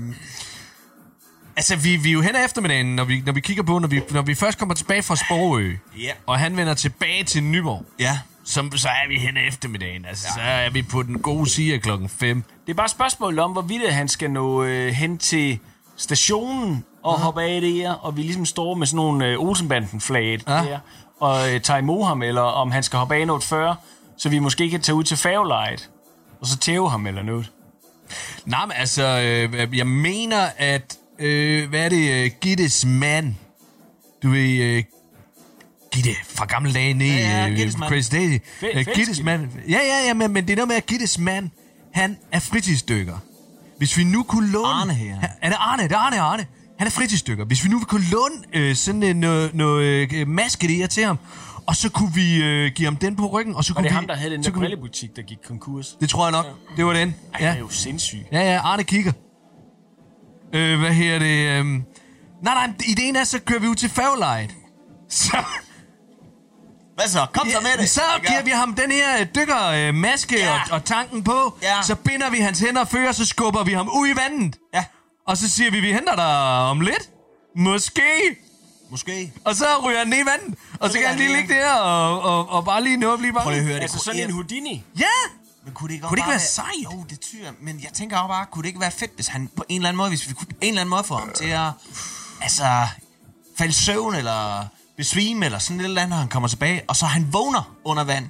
Altså, 1.56 1.76
vi, 1.76 1.96
vi 1.96 2.08
er 2.08 2.12
jo 2.12 2.20
hen 2.20 2.36
ad 2.36 2.44
eftermiddagen, 2.44 2.96
når 2.96 3.04
vi, 3.04 3.22
når 3.26 3.32
vi 3.32 3.40
kigger 3.40 3.62
på, 3.62 3.78
når 3.78 3.88
vi, 3.88 4.02
når 4.10 4.22
vi 4.22 4.34
først 4.34 4.58
kommer 4.58 4.74
tilbage 4.74 5.02
fra 5.02 5.16
Sprogø, 5.16 5.72
Ja. 5.98 6.12
og 6.26 6.38
han 6.38 6.56
vender 6.56 6.74
tilbage 6.74 7.24
til 7.24 7.42
Nyborg, 7.42 7.86
Ja. 7.98 8.18
så, 8.44 8.70
så 8.76 8.88
er 8.88 9.08
vi 9.08 9.18
hen 9.18 9.36
eftermiddagen. 9.36 10.04
Altså, 10.04 10.26
ja. 10.28 10.34
så 10.34 10.40
er 10.40 10.70
vi 10.70 10.82
på 10.82 11.02
den 11.02 11.18
gode 11.18 11.50
side 11.50 11.78
klokken 11.78 12.08
5. 12.08 12.42
Det 12.66 12.72
er 12.72 12.76
bare 12.76 12.84
et 12.84 12.90
spørgsmål 12.90 13.38
om, 13.38 13.52
hvorvidt 13.52 13.92
han 13.92 14.08
skal 14.08 14.30
nå 14.30 14.64
øh, 14.64 14.92
hen 14.92 15.18
til 15.18 15.58
stationen 15.96 16.84
og 17.04 17.14
Mhm. 17.18 17.22
hoppe 17.22 17.42
af 17.42 17.60
der, 17.60 17.92
og 17.92 18.16
vi 18.16 18.22
ligesom 18.22 18.46
står 18.46 18.74
med 18.74 18.86
sådan 18.86 18.96
nogle 18.96 19.26
øh, 19.26 19.38
Olsenbanden-flaget 19.40 20.42
Ja. 20.48 20.52
der, 20.52 20.78
og 21.20 21.54
øh, 21.54 21.60
tager 21.60 21.78
imod 21.78 22.06
ham, 22.06 22.22
eller 22.22 22.42
om 22.42 22.70
han 22.70 22.82
skal 22.82 22.98
hoppe 22.98 23.14
af 23.14 23.26
noget 23.26 23.44
før, 23.44 23.74
så 24.16 24.28
vi 24.28 24.38
måske 24.38 24.70
kan 24.70 24.80
tage 24.80 24.96
ud 24.96 25.04
til 25.04 25.16
færgelejet, 25.16 25.90
og 26.40 26.46
så 26.46 26.56
tæve 26.58 26.90
ham 26.90 27.06
eller 27.06 27.22
noget. 27.22 27.50
Nej, 28.46 28.66
men 28.66 28.72
altså, 28.76 29.02
øh, 29.20 29.78
jeg 29.78 29.86
mener, 29.86 30.46
at, 30.56 30.96
øh, 31.18 31.68
hvad 31.68 31.80
er 31.84 31.88
det, 31.88 32.24
øh, 32.24 32.30
Gittes 32.40 32.84
mand, 32.86 33.34
du 34.22 34.30
ved, 34.30 34.50
øh, 34.62 34.84
Gitte 35.92 36.10
fra 36.24 36.44
gamle 36.44 36.72
dage 36.72 36.94
nede 36.94 37.10
Ja, 37.14 37.40
ja, 37.42 37.48
øh, 37.48 37.56
Gittes 37.56 37.74
på 37.74 37.78
mand. 37.80 37.90
Crazy 37.92 38.10
Daisy. 38.12 38.32
Øh, 38.34 38.40
Fælskib. 38.74 38.94
Gittes 38.94 39.22
mand. 39.22 39.48
Ja, 39.68 39.78
ja, 39.78 40.06
ja, 40.06 40.14
men, 40.14 40.32
men 40.32 40.44
det 40.46 40.52
er 40.52 40.56
noget 40.56 40.68
med, 40.68 40.76
at 40.76 40.86
Gittes 40.86 41.18
mand, 41.18 41.50
han 41.94 42.18
er 42.32 42.40
fritidsdykker. 42.40 43.16
Hvis 43.78 43.96
vi 43.96 44.04
nu 44.04 44.22
kunne 44.22 44.50
låne... 44.50 44.68
Arne 44.68 44.94
her. 44.94 45.16
Er 45.42 45.48
det 45.48 45.56
Arne? 45.60 45.82
Det 45.82 45.92
er 45.92 45.96
Arne, 45.98 46.20
Arne. 46.20 46.46
Han 46.82 46.86
er 46.86 46.90
fritidsdykker. 46.90 47.44
Hvis 47.44 47.64
vi 47.64 47.68
nu 47.68 47.80
kunne 47.80 48.04
låne 48.10 48.34
øh, 48.52 48.76
sådan 48.76 49.02
en 49.02 49.16
noget, 49.16 49.54
noget 49.54 50.12
øh, 50.12 50.28
maske 50.28 50.68
der 50.68 50.86
til 50.86 51.04
ham, 51.04 51.18
og 51.66 51.76
så 51.76 51.90
kunne 51.90 52.14
vi 52.14 52.42
øh, 52.44 52.72
give 52.74 52.86
ham 52.86 52.96
den 52.96 53.16
på 53.16 53.26
ryggen, 53.26 53.54
og 53.54 53.64
så 53.64 53.72
Og 53.72 53.76
kunne 53.76 53.84
det 53.84 53.90
vi... 53.90 53.94
ham, 53.94 54.06
der 54.06 54.14
havde 54.16 54.30
den 54.30 54.44
der 54.44 54.50
brillebutik, 54.50 55.16
der 55.16 55.22
gik 55.22 55.38
konkurs. 55.46 55.96
Det 56.00 56.08
tror 56.08 56.24
jeg 56.24 56.32
nok. 56.32 56.46
Det 56.76 56.86
var 56.86 56.92
den. 56.92 57.14
Ej, 57.34 57.40
ja. 57.40 57.48
det 57.48 57.54
er 57.54 57.58
jo 57.58 57.68
sindssygt. 57.68 58.22
Ja, 58.32 58.40
ja, 58.52 58.60
Arne 58.60 58.84
kigger. 58.84 59.12
Øh, 60.54 60.78
hvad 60.80 60.92
her 60.92 61.18
det? 61.18 61.58
Øhm... 61.58 61.82
Nej, 62.42 62.54
nej, 62.54 62.70
ideen 62.88 63.16
er, 63.16 63.24
så 63.24 63.38
kører 63.40 63.60
vi 63.60 63.66
ud 63.68 63.74
til 63.74 63.90
færgelejet. 63.90 64.50
Så, 65.10 65.36
Hvad 66.94 67.08
så? 67.08 67.26
Kom 67.32 67.48
så 67.50 67.60
med 67.60 67.82
det. 67.82 67.88
så 67.90 68.02
giver 68.26 68.42
vi 68.42 68.50
ham 68.50 68.74
den 68.74 68.90
her 68.90 69.20
øh, 69.20 69.26
dykkermaske 69.34 70.36
Ja. 70.38 70.52
og, 70.54 70.60
og 70.70 70.84
tanken 70.84 71.24
på. 71.24 71.58
Ja. 71.62 71.82
Så 71.82 71.94
binder 71.94 72.30
vi 72.30 72.38
hans 72.38 72.60
hænder 72.60 72.80
og 72.80 72.88
fødder, 72.88 73.12
så 73.12 73.24
skubber 73.26 73.64
vi 73.64 73.72
ham 73.72 73.88
ud 73.88 74.08
i 74.08 74.16
vandet. 74.16 74.56
Ja, 74.74 74.84
Og 75.26 75.36
så 75.36 75.50
siger 75.50 75.70
vi, 75.70 75.80
vi 75.80 75.92
henter 75.92 76.16
dig 76.16 76.36
om 76.70 76.80
lidt. 76.80 77.10
Måske. 77.56 78.02
måske. 78.90 79.32
Og 79.44 79.54
så 79.56 79.66
ryger 79.84 79.98
han 79.98 80.08
ned 80.08 80.18
i 80.18 80.26
vandet. 80.26 80.58
Og 80.80 80.88
så 80.88 80.92
ligger 80.94 81.08
kan 81.08 81.08
han 81.08 81.18
lige 81.18 81.36
han 81.36 81.46
ligge 81.48 81.54
der 81.54 81.72
og, 81.72 82.20
og, 82.22 82.48
og 82.48 82.64
bare 82.64 82.82
lige 82.82 82.96
nå 82.96 83.12
at 83.12 83.18
blive 83.18 83.32
Prøv 83.32 83.50
lige 83.50 83.50
at 83.50 83.54
bange. 83.56 83.62
høre 83.66 83.74
det. 83.76 83.82
Altså 83.82 83.98
sådan 83.98 84.20
en 84.20 84.30
Houdini. 84.30 84.84
Ja! 84.98 85.04
Men 85.64 85.74
kunne 85.74 85.88
det 85.88 85.94
ikke, 85.94 86.06
Kunne 86.06 86.16
det 86.16 86.20
ikke 86.20 86.28
være 86.28 86.38
bare 86.38 86.46
sejt? 86.46 86.84
Jo, 86.84 87.04
det 87.10 87.20
tyder 87.20 87.52
Men 87.60 87.80
jeg 87.82 87.90
tænker 87.92 88.16
også 88.16 88.28
bare, 88.28 88.46
kunne 88.46 88.62
det 88.62 88.68
ikke 88.68 88.80
være 88.80 88.90
fedt, 88.90 89.14
hvis 89.14 89.26
han 89.26 89.50
på 89.56 89.64
en 89.68 89.76
eller 89.76 89.88
anden 89.88 89.96
måde, 89.96 90.08
hvis 90.08 90.28
vi 90.28 90.34
kunne 90.34 90.46
på 90.46 90.56
en 90.60 90.68
eller 90.68 90.80
anden 90.80 90.90
måde 90.90 91.04
få 91.04 91.14
ham 91.14 91.30
til 91.36 91.48
at, 91.48 91.70
altså, 92.42 92.86
falde 93.58 93.72
søvn, 93.72 94.14
eller 94.14 94.66
besvime, 94.96 95.44
eller 95.44 95.58
sådan 95.58 95.80
et 95.80 95.84
eller 95.84 96.02
andet, 96.02 96.10
når 96.10 96.16
han 96.16 96.28
kommer 96.28 96.48
tilbage, 96.48 96.82
og 96.88 96.96
så 96.96 97.06
han 97.06 97.32
vågner 97.32 97.74
under 97.84 98.04
vand. 98.04 98.28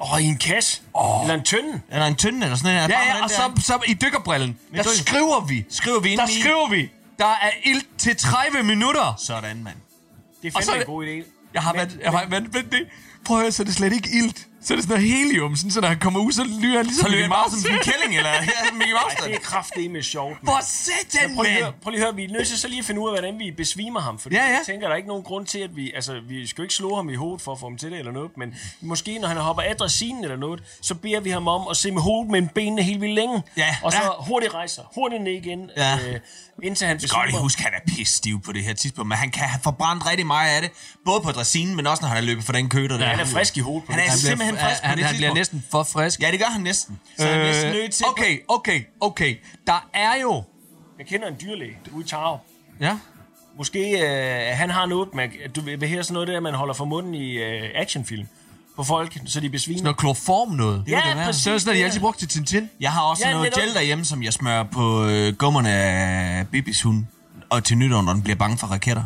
Åh, 0.00 0.12
oh, 0.12 0.22
i 0.22 0.24
en 0.26 0.38
kasse. 0.38 0.82
Oh. 0.94 1.22
Eller 1.22 1.34
en 1.34 1.44
tynde. 1.44 1.80
Eller 1.90 2.06
en 2.06 2.14
tynde, 2.16 2.42
eller 2.44 2.56
sådan 2.56 2.74
noget. 2.74 2.88
Ja, 2.88 3.16
ja, 3.16 3.24
og 3.24 3.30
så, 3.30 3.62
så 3.64 3.78
i 3.86 3.94
dykkerbrillen, 3.94 4.58
der 4.74 4.82
skriver 4.82 5.40
vi. 5.40 5.64
skriver 5.70 6.00
vi 6.00 6.10
ind 6.10 6.20
Der 6.20 6.26
i. 6.28 6.40
skriver 6.40 6.68
vi. 6.68 6.90
Der 7.18 7.26
er 7.26 7.50
ilt 7.64 7.86
til 7.98 8.16
30 8.16 8.62
minutter. 8.62 9.14
Sådan, 9.18 9.62
mand. 9.62 9.76
Det 10.42 10.54
er 10.56 10.60
så 10.62 10.66
fandme 10.66 10.74
er 10.76 10.80
en 10.80 10.86
god 10.86 11.06
idé. 11.06 11.50
Jeg 11.54 11.62
har 11.62 11.72
været, 11.72 11.98
jeg 12.02 12.10
har 12.10 12.26
været, 12.26 12.52
men 12.52 12.64
det, 12.70 12.86
prøv 13.24 13.36
at 13.36 13.42
høre, 13.42 13.52
så 13.52 13.62
er 13.62 13.64
det 13.64 13.74
slet 13.74 13.92
ikke 13.92 14.08
ilt. 14.12 14.46
Så 14.66 14.72
er 14.74 14.76
det 14.76 14.84
sådan 14.84 14.96
noget 15.02 15.10
helium, 15.14 15.56
sådan, 15.56 15.70
så 15.70 15.80
når 15.80 15.88
han 15.88 15.98
kommer 15.98 16.20
ud, 16.20 16.32
så 16.32 16.44
lyder 16.44 16.76
han 16.76 16.86
ligesom 16.86 17.02
Så 17.04 17.08
Mickey 17.10 17.22
han 17.22 17.30
Mouse. 17.44 17.60
som 17.62 17.72
en 17.74 17.78
kælling, 17.90 18.16
eller 18.16 18.30
ja, 18.52 18.72
Mickey 18.72 18.92
Mouse. 19.00 19.16
Ej, 19.18 19.26
det 19.26 19.34
er 19.34 19.40
kraftedeme 19.40 20.02
sjovt. 20.02 20.36
Hvor 20.42 20.58
satan, 20.62 21.34
Prøv 21.34 21.42
lige, 21.42 21.52
at 21.52 21.58
høre, 21.62 21.70
mand! 21.70 21.80
prøv 21.82 21.90
lige 21.90 22.00
at 22.00 22.06
høre, 22.06 22.14
vi 22.16 22.24
er 22.24 22.28
nødt 22.28 22.48
til 22.48 22.58
så 22.58 22.68
lige 22.68 22.78
at 22.78 22.84
finde 22.84 23.00
ud 23.00 23.08
af, 23.08 23.14
hvordan 23.14 23.38
vi 23.38 23.50
besvimer 23.50 24.00
ham. 24.00 24.18
For 24.18 24.28
Ja, 24.32 24.36
ja. 24.36 24.42
jeg 24.44 24.60
tænker, 24.66 24.86
der 24.86 24.92
er 24.92 24.96
ikke 24.96 25.08
nogen 25.08 25.22
grund 25.22 25.46
til, 25.46 25.58
at 25.58 25.76
vi... 25.76 25.92
Altså, 25.94 26.12
vi 26.28 26.46
skal 26.46 26.62
jo 26.62 26.64
ikke 26.64 26.74
slå 26.74 26.96
ham 26.96 27.08
i 27.08 27.14
hovedet 27.14 27.40
for 27.42 27.52
at 27.52 27.60
få 27.60 27.66
ham 27.68 27.78
til 27.78 27.90
det 27.90 27.98
eller 27.98 28.12
noget, 28.12 28.30
men 28.36 28.54
måske 28.80 29.18
når 29.18 29.28
han 29.28 29.36
hopper 29.36 29.62
af 29.62 29.76
dressinen 29.76 30.24
eller 30.24 30.36
noget, 30.36 30.62
så 30.82 30.94
beder 30.94 31.20
vi 31.20 31.30
ham 31.30 31.48
om 31.48 31.62
at 31.70 31.76
se 31.76 31.90
med 31.92 32.02
hovedet 32.02 32.30
med 32.30 32.48
benene 32.54 32.82
helt 32.82 33.00
vildt 33.00 33.14
længe. 33.14 33.42
Ja, 33.56 33.76
Og 33.82 33.92
så 33.92 33.98
ja. 34.02 34.08
hurtigt 34.28 34.54
rejser, 34.54 34.82
hurtigt 34.94 35.22
ned 35.22 35.32
igen, 35.32 35.70
Ja. 35.76 35.94
øh, 36.08 36.20
indtil 36.62 36.86
han 36.86 36.94
Jeg 36.96 37.00
skal 37.08 37.14
godt 37.16 37.26
lige 37.26 37.32
besvimer. 37.32 37.42
huske, 37.42 37.58
at 37.58 37.64
han 37.64 37.72
er 37.74 37.92
pissestiv 37.94 38.42
på 38.42 38.52
det 38.52 38.62
her 38.64 38.74
tidspunkt, 38.74 39.08
men 39.08 39.18
han 39.18 39.30
kan 39.30 39.42
have 39.48 39.60
forbrændt 39.62 40.06
rigtig 40.10 40.26
meget 40.26 40.50
af 40.56 40.62
det, 40.62 40.70
både 41.04 41.20
på 41.20 41.30
dressinen, 41.32 41.76
men 41.76 41.86
også 41.86 42.00
når 42.02 42.08
han 42.08 42.16
er 42.18 42.22
løbet 42.22 42.44
for 42.44 42.52
den 42.52 42.68
køter 42.68 42.98
der. 42.98 43.06
Han 43.06 43.20
er 43.20 43.24
frisk 43.24 43.56
i 43.56 43.60
hovedet 43.60 43.86
på 43.86 43.92
Han 43.92 44.00
er 44.00 44.04
det. 44.04 44.10
Han 44.10 44.18
bliver, 44.18 44.28
simpelthen 44.30 44.55
frisk 44.58 44.82
på 44.82 44.86
han, 44.88 44.98
det 44.98 45.06
han 45.06 45.16
bliver 45.16 45.34
næsten 45.34 45.64
for 45.70 45.82
frisk. 45.82 46.20
Ja, 46.22 46.30
det 46.30 46.38
gør 46.38 46.46
han 46.46 46.60
næsten. 46.60 46.98
Så 47.18 47.26
han 47.26 47.40
er 47.40 47.44
næsten 47.44 47.72
nødt 47.72 47.92
til... 47.92 48.06
Okay, 48.08 48.38
okay, 48.48 48.80
okay. 49.00 49.36
Der 49.66 49.88
er 49.94 50.20
jo... 50.22 50.42
Jeg 50.98 51.06
kender 51.06 51.28
en 51.28 51.34
dyrlæge 51.42 51.78
ude 51.92 52.04
i 52.04 52.08
Tarup. 52.08 52.40
Ja. 52.80 52.98
Måske 53.58 53.90
øh, 53.90 54.56
han 54.56 54.70
har 54.70 54.86
noget 54.86 55.08
med, 55.14 55.28
du 55.54 55.60
vil 55.60 55.88
høre 55.88 56.02
sådan 56.04 56.14
noget 56.14 56.28
der, 56.28 56.40
man 56.40 56.54
holder 56.54 56.74
for 56.74 56.84
munden 56.84 57.14
i 57.14 57.32
øh, 57.32 57.62
actionfilm. 57.74 58.26
på 58.76 58.84
folk, 58.84 59.18
så 59.26 59.40
de 59.40 59.50
besvimer. 59.50 59.78
Sådan 59.78 59.84
noget 59.84 59.96
kloroform 59.96 60.52
noget. 60.52 60.84
Ja, 60.88 61.02
det 61.08 61.16
være. 61.16 61.26
præcis. 61.26 61.42
Så 61.42 61.50
er 61.50 61.54
det 61.54 61.62
sådan, 61.62 61.74
at 61.74 61.78
de 61.80 61.84
altid 61.84 62.00
brugte 62.00 62.20
til 62.20 62.28
Tintin. 62.28 62.70
Jeg 62.80 62.92
har 62.92 63.02
også 63.02 63.28
Ja, 63.28 63.32
noget 63.32 63.54
gel 63.54 63.74
derhjemme, 63.74 64.04
som 64.04 64.22
jeg 64.22 64.32
smører 64.32 64.62
på 64.62 65.06
øh, 65.06 65.34
gummerne 65.34 65.70
af 65.70 66.48
Bibis 66.48 66.82
hund. 66.82 67.04
Og 67.50 67.64
til 67.64 67.76
nytår, 67.78 68.02
når 68.02 68.12
den 68.12 68.22
bliver 68.22 68.36
bange 68.36 68.58
for 68.58 68.66
raketter. 68.66 69.04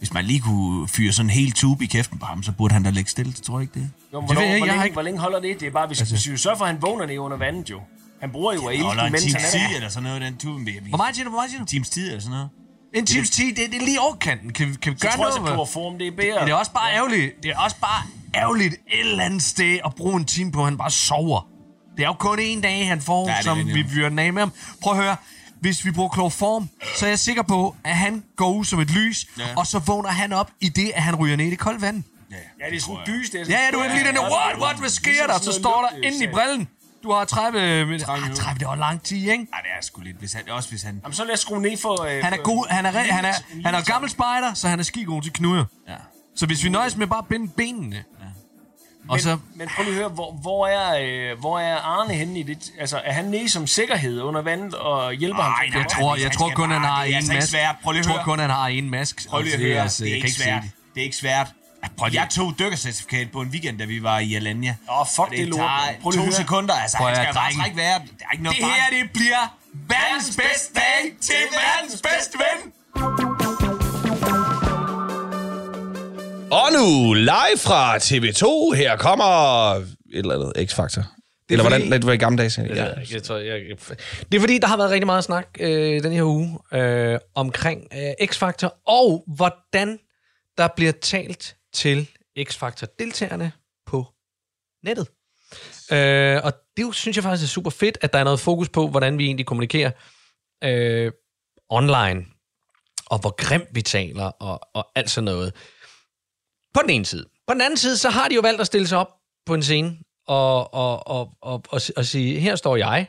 Hvis 0.00 0.12
man 0.14 0.24
lige 0.24 0.40
kunne 0.40 0.88
fyre 0.88 1.12
sådan 1.12 1.26
en 1.26 1.30
hel 1.30 1.52
tube 1.52 1.84
i 1.84 1.86
kæften 1.86 2.18
på 2.18 2.26
ham, 2.26 2.42
så 2.42 2.52
burde 2.52 2.74
han 2.74 2.82
da 2.82 2.90
lægge 2.90 3.10
stille. 3.10 3.32
Tror 3.32 3.54
du 3.54 3.60
ikke 3.60 3.74
det? 3.74 3.90
Jo, 4.12 4.18
Det 4.20 4.26
hvornår, 4.26 4.40
ved 4.40 4.48
jeg 4.48 4.56
ikke, 4.56 4.58
hvor, 4.58 4.66
jeg 4.66 4.74
længe, 4.74 4.84
ikke- 4.84 4.92
hvor 4.94 5.02
længe 5.02 5.20
holder 5.20 5.40
det? 5.40 5.60
Det 5.60 5.66
er 5.66 5.70
bare, 5.72 5.86
hvis, 5.86 6.00
altså. 6.00 6.14
hvis 6.14 6.30
vi 6.30 6.36
sørger 6.36 6.58
for, 6.58 6.64
at 6.64 6.70
han 6.72 6.82
vågner 6.82 7.06
ned 7.06 7.18
under 7.18 7.36
vandet 7.36 7.70
jo. 7.70 7.80
Han 8.20 8.30
bruger 8.30 8.52
jo 8.52 8.68
ilten, 8.68 8.86
en 9.06 9.12
mens 9.12 9.24
han 9.32 9.62
er 9.62 9.68
der. 9.68 9.76
eller 9.76 9.88
sådan 9.88 10.02
noget, 10.02 10.22
den 10.22 10.36
tube. 10.36 10.70
Hvor 10.88 10.96
meget 10.96 11.14
siger 11.14 11.24
du? 11.24 11.30
Hvor 11.30 11.38
meget 11.38 11.50
siger 11.50 11.60
en 11.60 11.66
times 11.66 11.90
tid 11.90 12.06
eller 12.06 12.20
sådan 12.20 12.30
noget. 12.30 12.48
En 12.94 13.06
times 13.06 13.30
tid, 13.30 13.46
det, 13.48 13.56
det 13.72 13.82
er 13.82 13.84
lige 13.84 14.00
overkanten. 14.00 14.52
Kan 14.52 14.68
vi, 14.68 14.74
kan 14.82 14.92
vi 14.92 14.98
Så 14.98 15.02
gøre 15.06 15.12
tror 15.16 15.24
jeg, 15.24 15.28
noget? 15.28 15.36
at 15.36 15.42
med- 15.42 15.52
kloroform, 15.52 15.98
det 15.98 16.06
er 16.06 16.10
bedre. 16.16 16.38
Men 16.38 16.44
det 16.46 16.52
er 16.52 16.56
også 16.56 16.72
bare 16.72 16.92
ærgerligt. 16.94 17.32
Det 17.42 17.50
er 17.50 17.58
også 17.58 17.76
bare 17.80 18.02
ærgerligt 18.34 18.74
et 18.74 19.00
eller 19.00 19.24
andet 19.24 19.42
sted 19.42 19.78
at 19.84 19.94
bruge 19.94 20.16
en 20.16 20.24
time 20.24 20.52
på, 20.52 20.58
at 20.58 20.64
han 20.64 20.78
bare 20.78 20.90
sover. 20.90 21.48
Det 21.96 22.02
er 22.02 22.06
jo 22.06 22.12
kun 22.12 22.38
en 22.38 22.60
dag, 22.60 22.88
han 22.88 23.00
får, 23.00 23.26
Ja, 23.26 23.32
ja, 23.32 23.36
det 23.36 23.44
som 23.44 23.58
det, 23.58 23.74
vi 23.74 23.80
ja. 23.80 23.86
fyrer 23.88 24.08
den 24.08 24.18
af 24.18 24.32
med 24.32 24.42
ham. 24.42 24.52
Prøv 24.82 24.92
at 24.98 25.02
høre. 25.04 25.16
Hvis 25.60 25.84
vi 25.84 25.90
bruger 25.90 26.08
kloroform, 26.08 26.68
så 26.96 27.04
er 27.06 27.08
jeg 27.10 27.18
sikker 27.18 27.42
på, 27.42 27.76
at 27.84 27.96
han 27.96 28.24
går 28.36 28.52
ud 28.54 28.64
som 28.64 28.80
et 28.80 28.90
lys, 28.90 29.26
Ja. 29.38 29.44
og 29.56 29.66
så 29.66 29.78
vågner 29.78 30.08
han 30.10 30.32
op 30.32 30.50
i 30.60 30.68
det, 30.68 30.90
at 30.94 31.02
han 31.02 31.14
ryger 31.16 31.36
ned 31.36 31.46
i 31.46 31.50
det 31.50 31.58
kolde 31.58 31.80
vand. 31.82 32.02
Ja, 32.30 32.36
Ja, 32.60 32.70
det 32.70 32.76
er 32.76 32.80
sådan 32.80 32.96
en 32.96 33.02
dys. 33.06 33.30
Det 33.30 33.40
er 33.40 33.44
Ja, 33.48 33.64
ja, 33.64 33.70
du 33.72 33.78
er 33.78 33.88
lige 33.94 34.06
den 34.06 34.14
der, 34.14 34.20
what, 34.20 34.62
what, 34.62 34.76
hvad 34.78 34.90
sker 34.90 35.26
der? 35.26 35.38
Så 35.38 35.52
står 35.52 35.90
der 35.90 36.06
inde 36.08 36.24
i 36.24 36.28
brillen. 36.32 36.68
Du 37.02 37.12
har 37.12 37.24
30 37.24 37.84
minutter. 37.84 38.08
Ah, 38.08 38.34
30, 38.34 38.58
det 38.58 38.68
var 38.68 38.74
lang 38.76 39.02
tid, 39.02 39.16
ikke? 39.16 39.28
Ej, 39.28 39.36
det 39.38 39.70
er 39.78 39.82
sgu 39.82 40.00
lidt. 40.00 40.16
Hvis 40.18 40.32
han, 40.32 40.48
også 40.50 40.68
hvis 40.68 40.82
han... 40.82 41.00
Jamen, 41.04 41.14
så 41.14 41.24
lad 41.24 41.34
os 41.34 41.40
skrue 41.40 41.60
ned 41.62 41.76
for... 41.76 42.02
Øh, 42.02 42.24
Han 42.24 42.32
er 42.32 42.36
god, 42.36 42.66
han 42.70 42.86
er, 42.86 42.90
han 42.90 43.24
er, 43.24 43.32
han 43.64 43.74
er 43.74 43.82
gammel 43.82 44.10
spejder, 44.10 44.54
så 44.54 44.68
han 44.68 44.78
er 44.78 44.82
skigod 44.84 45.22
til 45.22 45.32
knuder. 45.32 45.64
Ja. 45.88 45.94
Så 46.36 46.46
hvis 46.46 46.64
vi 46.64 46.68
nøjes 46.68 46.96
med 46.96 47.06
bare 47.06 47.18
at 47.18 47.26
binde 47.28 47.48
benene. 47.48 48.04
Og 49.10 49.16
men, 49.16 49.20
så 49.20 49.38
men 49.54 49.68
prøv 49.76 49.84
lige 49.84 49.94
at 49.94 49.98
høre, 50.00 50.08
hvor, 50.08 50.32
hvor, 50.32 50.66
er, 50.66 50.98
øh, 51.32 51.38
hvor 51.40 51.58
er 51.58 51.76
Arne 51.76 52.14
henne 52.14 52.40
i 52.40 52.42
det? 52.42 52.72
Altså, 52.80 53.00
er 53.04 53.12
han 53.12 53.24
nede 53.24 53.48
som 53.48 53.66
sikkerhed 53.66 54.20
under 54.22 54.42
vandet 54.42 54.74
og 54.74 55.12
hjælper 55.12 55.42
ham? 55.42 55.52
Ej, 55.52 55.64
til- 55.64 55.72
nej, 55.72 55.80
Jeg 55.82 55.88
tror, 55.90 56.16
jeg 56.16 56.32
tror 56.32 56.50
kun, 56.50 56.70
han 56.70 56.82
har 56.82 57.04
det 57.04 57.14
er 57.14 57.18
en 57.18 57.30
altså 57.30 57.32
ikke 57.32 57.66
mask. 57.66 57.82
Prøv 57.82 57.94
Jeg 57.94 58.04
tror 58.04 58.12
høre. 58.12 58.24
kun, 58.24 58.38
han 58.38 58.50
har 58.50 58.66
en 58.68 58.90
mask. 58.90 59.28
Prøv 59.28 59.42
lige 59.42 59.54
at 59.54 59.60
høre. 59.60 59.82
altså, 59.82 60.04
Det 60.04 60.10
er 60.12 60.16
ikke 60.16 60.32
svært. 60.32 60.62
det. 60.62 60.70
Det 60.94 61.00
er 61.00 61.04
ikke 61.04 61.16
svært. 61.16 61.46
Jeg 62.12 62.26
tog 62.30 62.54
dykkercertifikat 62.58 63.30
på 63.32 63.40
en 63.40 63.48
weekend, 63.48 63.78
da 63.78 63.84
vi 63.84 64.02
var 64.02 64.18
i 64.18 64.34
Alanya. 64.34 64.74
Åh, 64.90 65.06
fuck, 65.06 65.18
Og 65.18 65.30
det 65.30 65.40
er 65.40 65.46
lort. 65.46 65.70
Prøv 66.02 66.12
to 66.12 66.30
sekunder. 66.30 66.74
Altså, 66.74 66.96
Prøv 66.96 67.06
han 67.08 67.16
skal 67.16 67.34
bare 67.34 67.52
trække 67.52 67.76
vejret. 67.76 68.02
Der 68.18 68.24
er 68.26 68.32
ikke 68.32 68.44
noget 68.44 68.58
Det 68.58 68.66
her, 68.66 69.02
det 69.02 69.10
bliver 69.12 69.56
verdens 69.72 70.36
bedste 70.36 70.74
dag 70.74 71.12
til 71.20 71.34
verdens 71.52 72.02
bedste 72.02 72.38
ven. 72.38 72.72
Og 76.52 76.68
nu, 76.72 77.12
live 77.14 77.58
fra 77.58 77.96
TV2, 77.98 78.74
her 78.76 78.96
kommer 78.96 79.24
et 79.76 79.86
eller 80.12 80.34
andet 80.34 80.70
X-Factor. 80.72 81.02
Eller 81.50 81.64
fordi- 81.64 81.76
hvordan 81.76 81.92
det 81.92 82.06
var 82.06 82.12
i 82.12 82.16
gamle 82.16 82.38
dage. 82.42 82.62
Ja. 82.74 82.84
Jeg, 82.84 83.12
jeg 83.12 83.22
tror, 83.22 83.36
jeg, 83.36 83.60
det 84.32 84.36
er 84.36 84.40
fordi, 84.40 84.58
der 84.58 84.66
har 84.66 84.76
været 84.76 84.90
rigtig 84.90 85.06
meget 85.06 85.24
snak 85.24 85.46
øh, 85.60 86.02
den 86.02 86.12
her 86.12 86.22
uge 86.22 86.58
øh, 86.72 87.18
omkring 87.34 87.86
øh, 87.94 88.26
X-Factor, 88.28 88.82
og 88.86 89.24
hvordan 89.36 89.98
der 90.58 90.68
bliver 90.76 90.92
talt 90.92 91.56
til 91.74 92.08
X-Factor-deltagerne 92.38 93.52
på 93.86 94.06
nettet. 94.84 95.06
Øh, 95.92 96.40
og 96.44 96.52
det 96.76 96.94
synes 96.94 97.16
jeg 97.16 97.24
faktisk 97.24 97.44
er 97.44 97.52
super 97.52 97.70
fedt, 97.70 97.98
at 98.00 98.12
der 98.12 98.18
er 98.18 98.24
noget 98.24 98.40
fokus 98.40 98.68
på, 98.68 98.88
hvordan 98.88 99.18
vi 99.18 99.24
egentlig 99.24 99.46
kommunikerer 99.46 99.90
øh, 100.64 101.12
online, 101.68 102.24
og 103.06 103.18
hvor 103.18 103.30
grimt 103.30 103.68
vi 103.72 103.82
taler, 103.82 104.24
og, 104.24 104.60
og 104.74 104.86
alt 104.96 105.10
sådan 105.10 105.24
noget. 105.24 105.52
På 106.74 106.80
den 106.82 106.90
ene 106.90 107.04
side. 107.04 107.24
På 107.46 107.54
den 107.54 107.60
anden 107.60 107.76
side, 107.76 107.96
så 107.96 108.10
har 108.10 108.28
de 108.28 108.34
jo 108.34 108.40
valgt 108.40 108.60
at 108.60 108.66
stille 108.66 108.86
sig 108.86 108.98
op 108.98 109.12
på 109.46 109.54
en 109.54 109.62
scene 109.62 109.98
og, 110.26 110.74
og, 110.74 111.06
og, 111.06 111.32
og, 111.42 111.62
og, 111.68 111.80
og 111.96 112.04
sige, 112.04 112.40
her 112.40 112.56
står 112.56 112.76
jeg. 112.76 113.06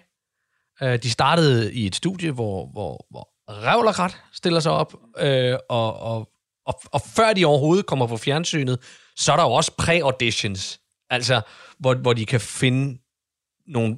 Øh, 0.82 1.04
de 1.04 1.12
startede 1.12 1.74
i 1.74 1.86
et 1.86 1.96
studie, 1.96 2.32
hvor, 2.32 2.66
hvor, 2.66 3.06
hvor 3.10 3.30
Revlerkrat 3.50 4.18
stiller 4.34 4.60
sig 4.60 4.72
op, 4.72 4.94
øh, 5.18 5.58
og, 5.70 6.00
og, 6.00 6.30
og, 6.66 6.82
og 6.92 7.02
før 7.02 7.34
de 7.34 7.46
overhovedet 7.46 7.86
kommer 7.86 8.08
på 8.08 8.18
fjernsynet, 8.18 8.80
så 9.16 9.32
er 9.32 9.36
der 9.36 9.44
jo 9.44 9.52
også 9.52 9.72
pre-auditions, 9.82 10.78
altså 11.10 11.42
hvor, 11.80 11.94
hvor 11.94 12.14
de 12.14 12.26
kan 12.26 12.42
finde 12.42 13.00
nogle 13.68 13.98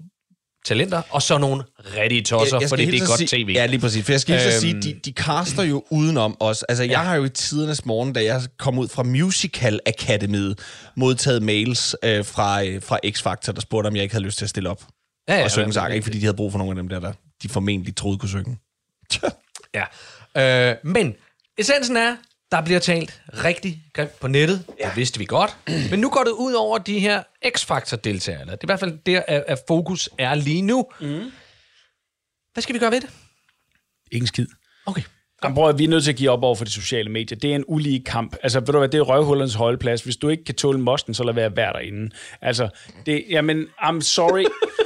talenter, 0.65 1.01
og 1.09 1.21
så 1.21 1.37
nogle 1.37 1.63
rigtige 1.97 2.21
tosser, 2.23 2.59
skal 2.59 2.69
fordi 2.69 2.85
det 2.85 3.01
er 3.01 3.07
godt 3.07 3.29
sige, 3.29 3.43
tv. 3.45 3.51
Ja, 3.55 3.65
lige 3.65 3.79
præcis. 3.79 4.05
For 4.05 4.11
jeg 4.11 4.21
skal 4.21 4.41
øhm, 4.47 4.59
sige, 4.59 4.73
Øhm. 4.73 4.81
de, 4.81 4.93
de 5.05 5.11
caster 5.11 5.63
jo 5.63 5.83
udenom 5.91 6.37
os. 6.39 6.63
Altså, 6.63 6.83
jeg 6.83 6.99
har 6.99 7.15
jo 7.15 7.23
i 7.23 7.29
tidernes 7.29 7.85
morgen, 7.85 8.13
da 8.13 8.23
jeg 8.23 8.41
kom 8.59 8.77
ud 8.79 8.87
fra 8.87 9.03
Musical 9.03 9.79
Academy, 9.85 10.53
modtaget 10.95 11.43
mails 11.43 11.95
øh, 12.03 12.25
fra, 12.25 12.63
øh, 12.65 12.81
fra 12.81 12.99
X-Factor, 13.07 13.51
der 13.51 13.61
spurgte, 13.61 13.87
om 13.87 13.95
jeg 13.95 14.03
ikke 14.03 14.15
havde 14.15 14.25
lyst 14.25 14.37
til 14.37 14.45
at 14.45 14.49
stille 14.49 14.69
op 14.69 14.83
Ja, 15.27 15.35
ja, 15.37 15.43
og 15.43 15.51
synge 15.51 15.65
men- 15.65 15.73
sang. 15.73 15.93
Ikke 15.93 16.03
fordi 16.03 16.17
de 16.19 16.23
havde 16.23 16.35
brug 16.37 16.51
for 16.51 16.57
nogle 16.59 16.71
af 16.71 16.75
dem 16.75 16.87
der, 16.89 16.99
der 16.99 17.13
de 17.43 17.49
formentlig 17.49 17.95
troede 17.95 18.17
kunne 18.17 18.29
synge. 18.29 18.57
Ja. 19.73 19.83
Øh, 20.71 20.75
men 20.83 21.13
essensen 21.57 21.97
er, 21.97 22.15
der 22.53 22.61
bliver 22.61 22.79
talt 22.79 23.21
rigtig 23.33 23.83
grimt 23.93 24.19
på 24.19 24.27
nettet. 24.27 24.65
Ja. 24.79 24.87
Det 24.87 24.97
vidste 24.97 25.19
vi 25.19 25.25
godt. 25.25 25.57
Men 25.91 25.99
nu 25.99 26.09
går 26.09 26.23
det 26.23 26.31
ud 26.31 26.53
over 26.53 26.77
de 26.77 26.99
her 26.99 27.23
X-Factor-deltagere. 27.47 28.45
Det 28.45 28.51
er 28.51 28.57
i 28.63 28.65
hvert 28.65 28.79
fald 28.79 28.97
der, 29.05 29.21
at, 29.27 29.43
at 29.47 29.59
fokus 29.67 30.09
er 30.17 30.35
lige 30.35 30.61
nu. 30.61 30.85
Mm. 31.01 31.31
Hvad 32.53 32.61
skal 32.61 32.73
vi 32.73 32.79
gøre 32.79 32.91
ved 32.91 33.01
det? 33.01 33.09
Ingen 34.11 34.27
skid. 34.27 34.47
Okay. 34.85 35.01
Jamen, 35.43 35.63
at, 35.63 35.77
vi 35.77 35.83
er 35.83 35.87
nødt 35.87 36.03
til 36.03 36.11
at 36.11 36.17
give 36.17 36.29
op 36.29 36.43
over 36.43 36.55
for 36.55 36.65
de 36.65 36.71
sociale 36.71 37.09
medier. 37.09 37.39
Det 37.39 37.51
er 37.51 37.55
en 37.55 37.65
ulige 37.67 38.03
kamp. 38.03 38.35
Altså, 38.43 38.59
ved 38.59 38.67
du 38.67 38.77
hvad, 38.77 38.89
det 38.89 38.97
er 38.97 39.01
røvhullernes 39.01 39.53
holdeplads. 39.53 40.01
Hvis 40.01 40.17
du 40.17 40.29
ikke 40.29 40.43
kan 40.43 40.55
tåle 40.55 40.79
mosten, 40.79 41.13
så 41.13 41.23
lad 41.23 41.33
være 41.33 41.45
at 41.45 41.55
være 41.55 41.73
derinde. 41.73 42.11
Altså, 42.41 42.69
det, 43.05 43.25
jamen, 43.29 43.67
I'm 43.81 44.01
sorry. 44.01 44.45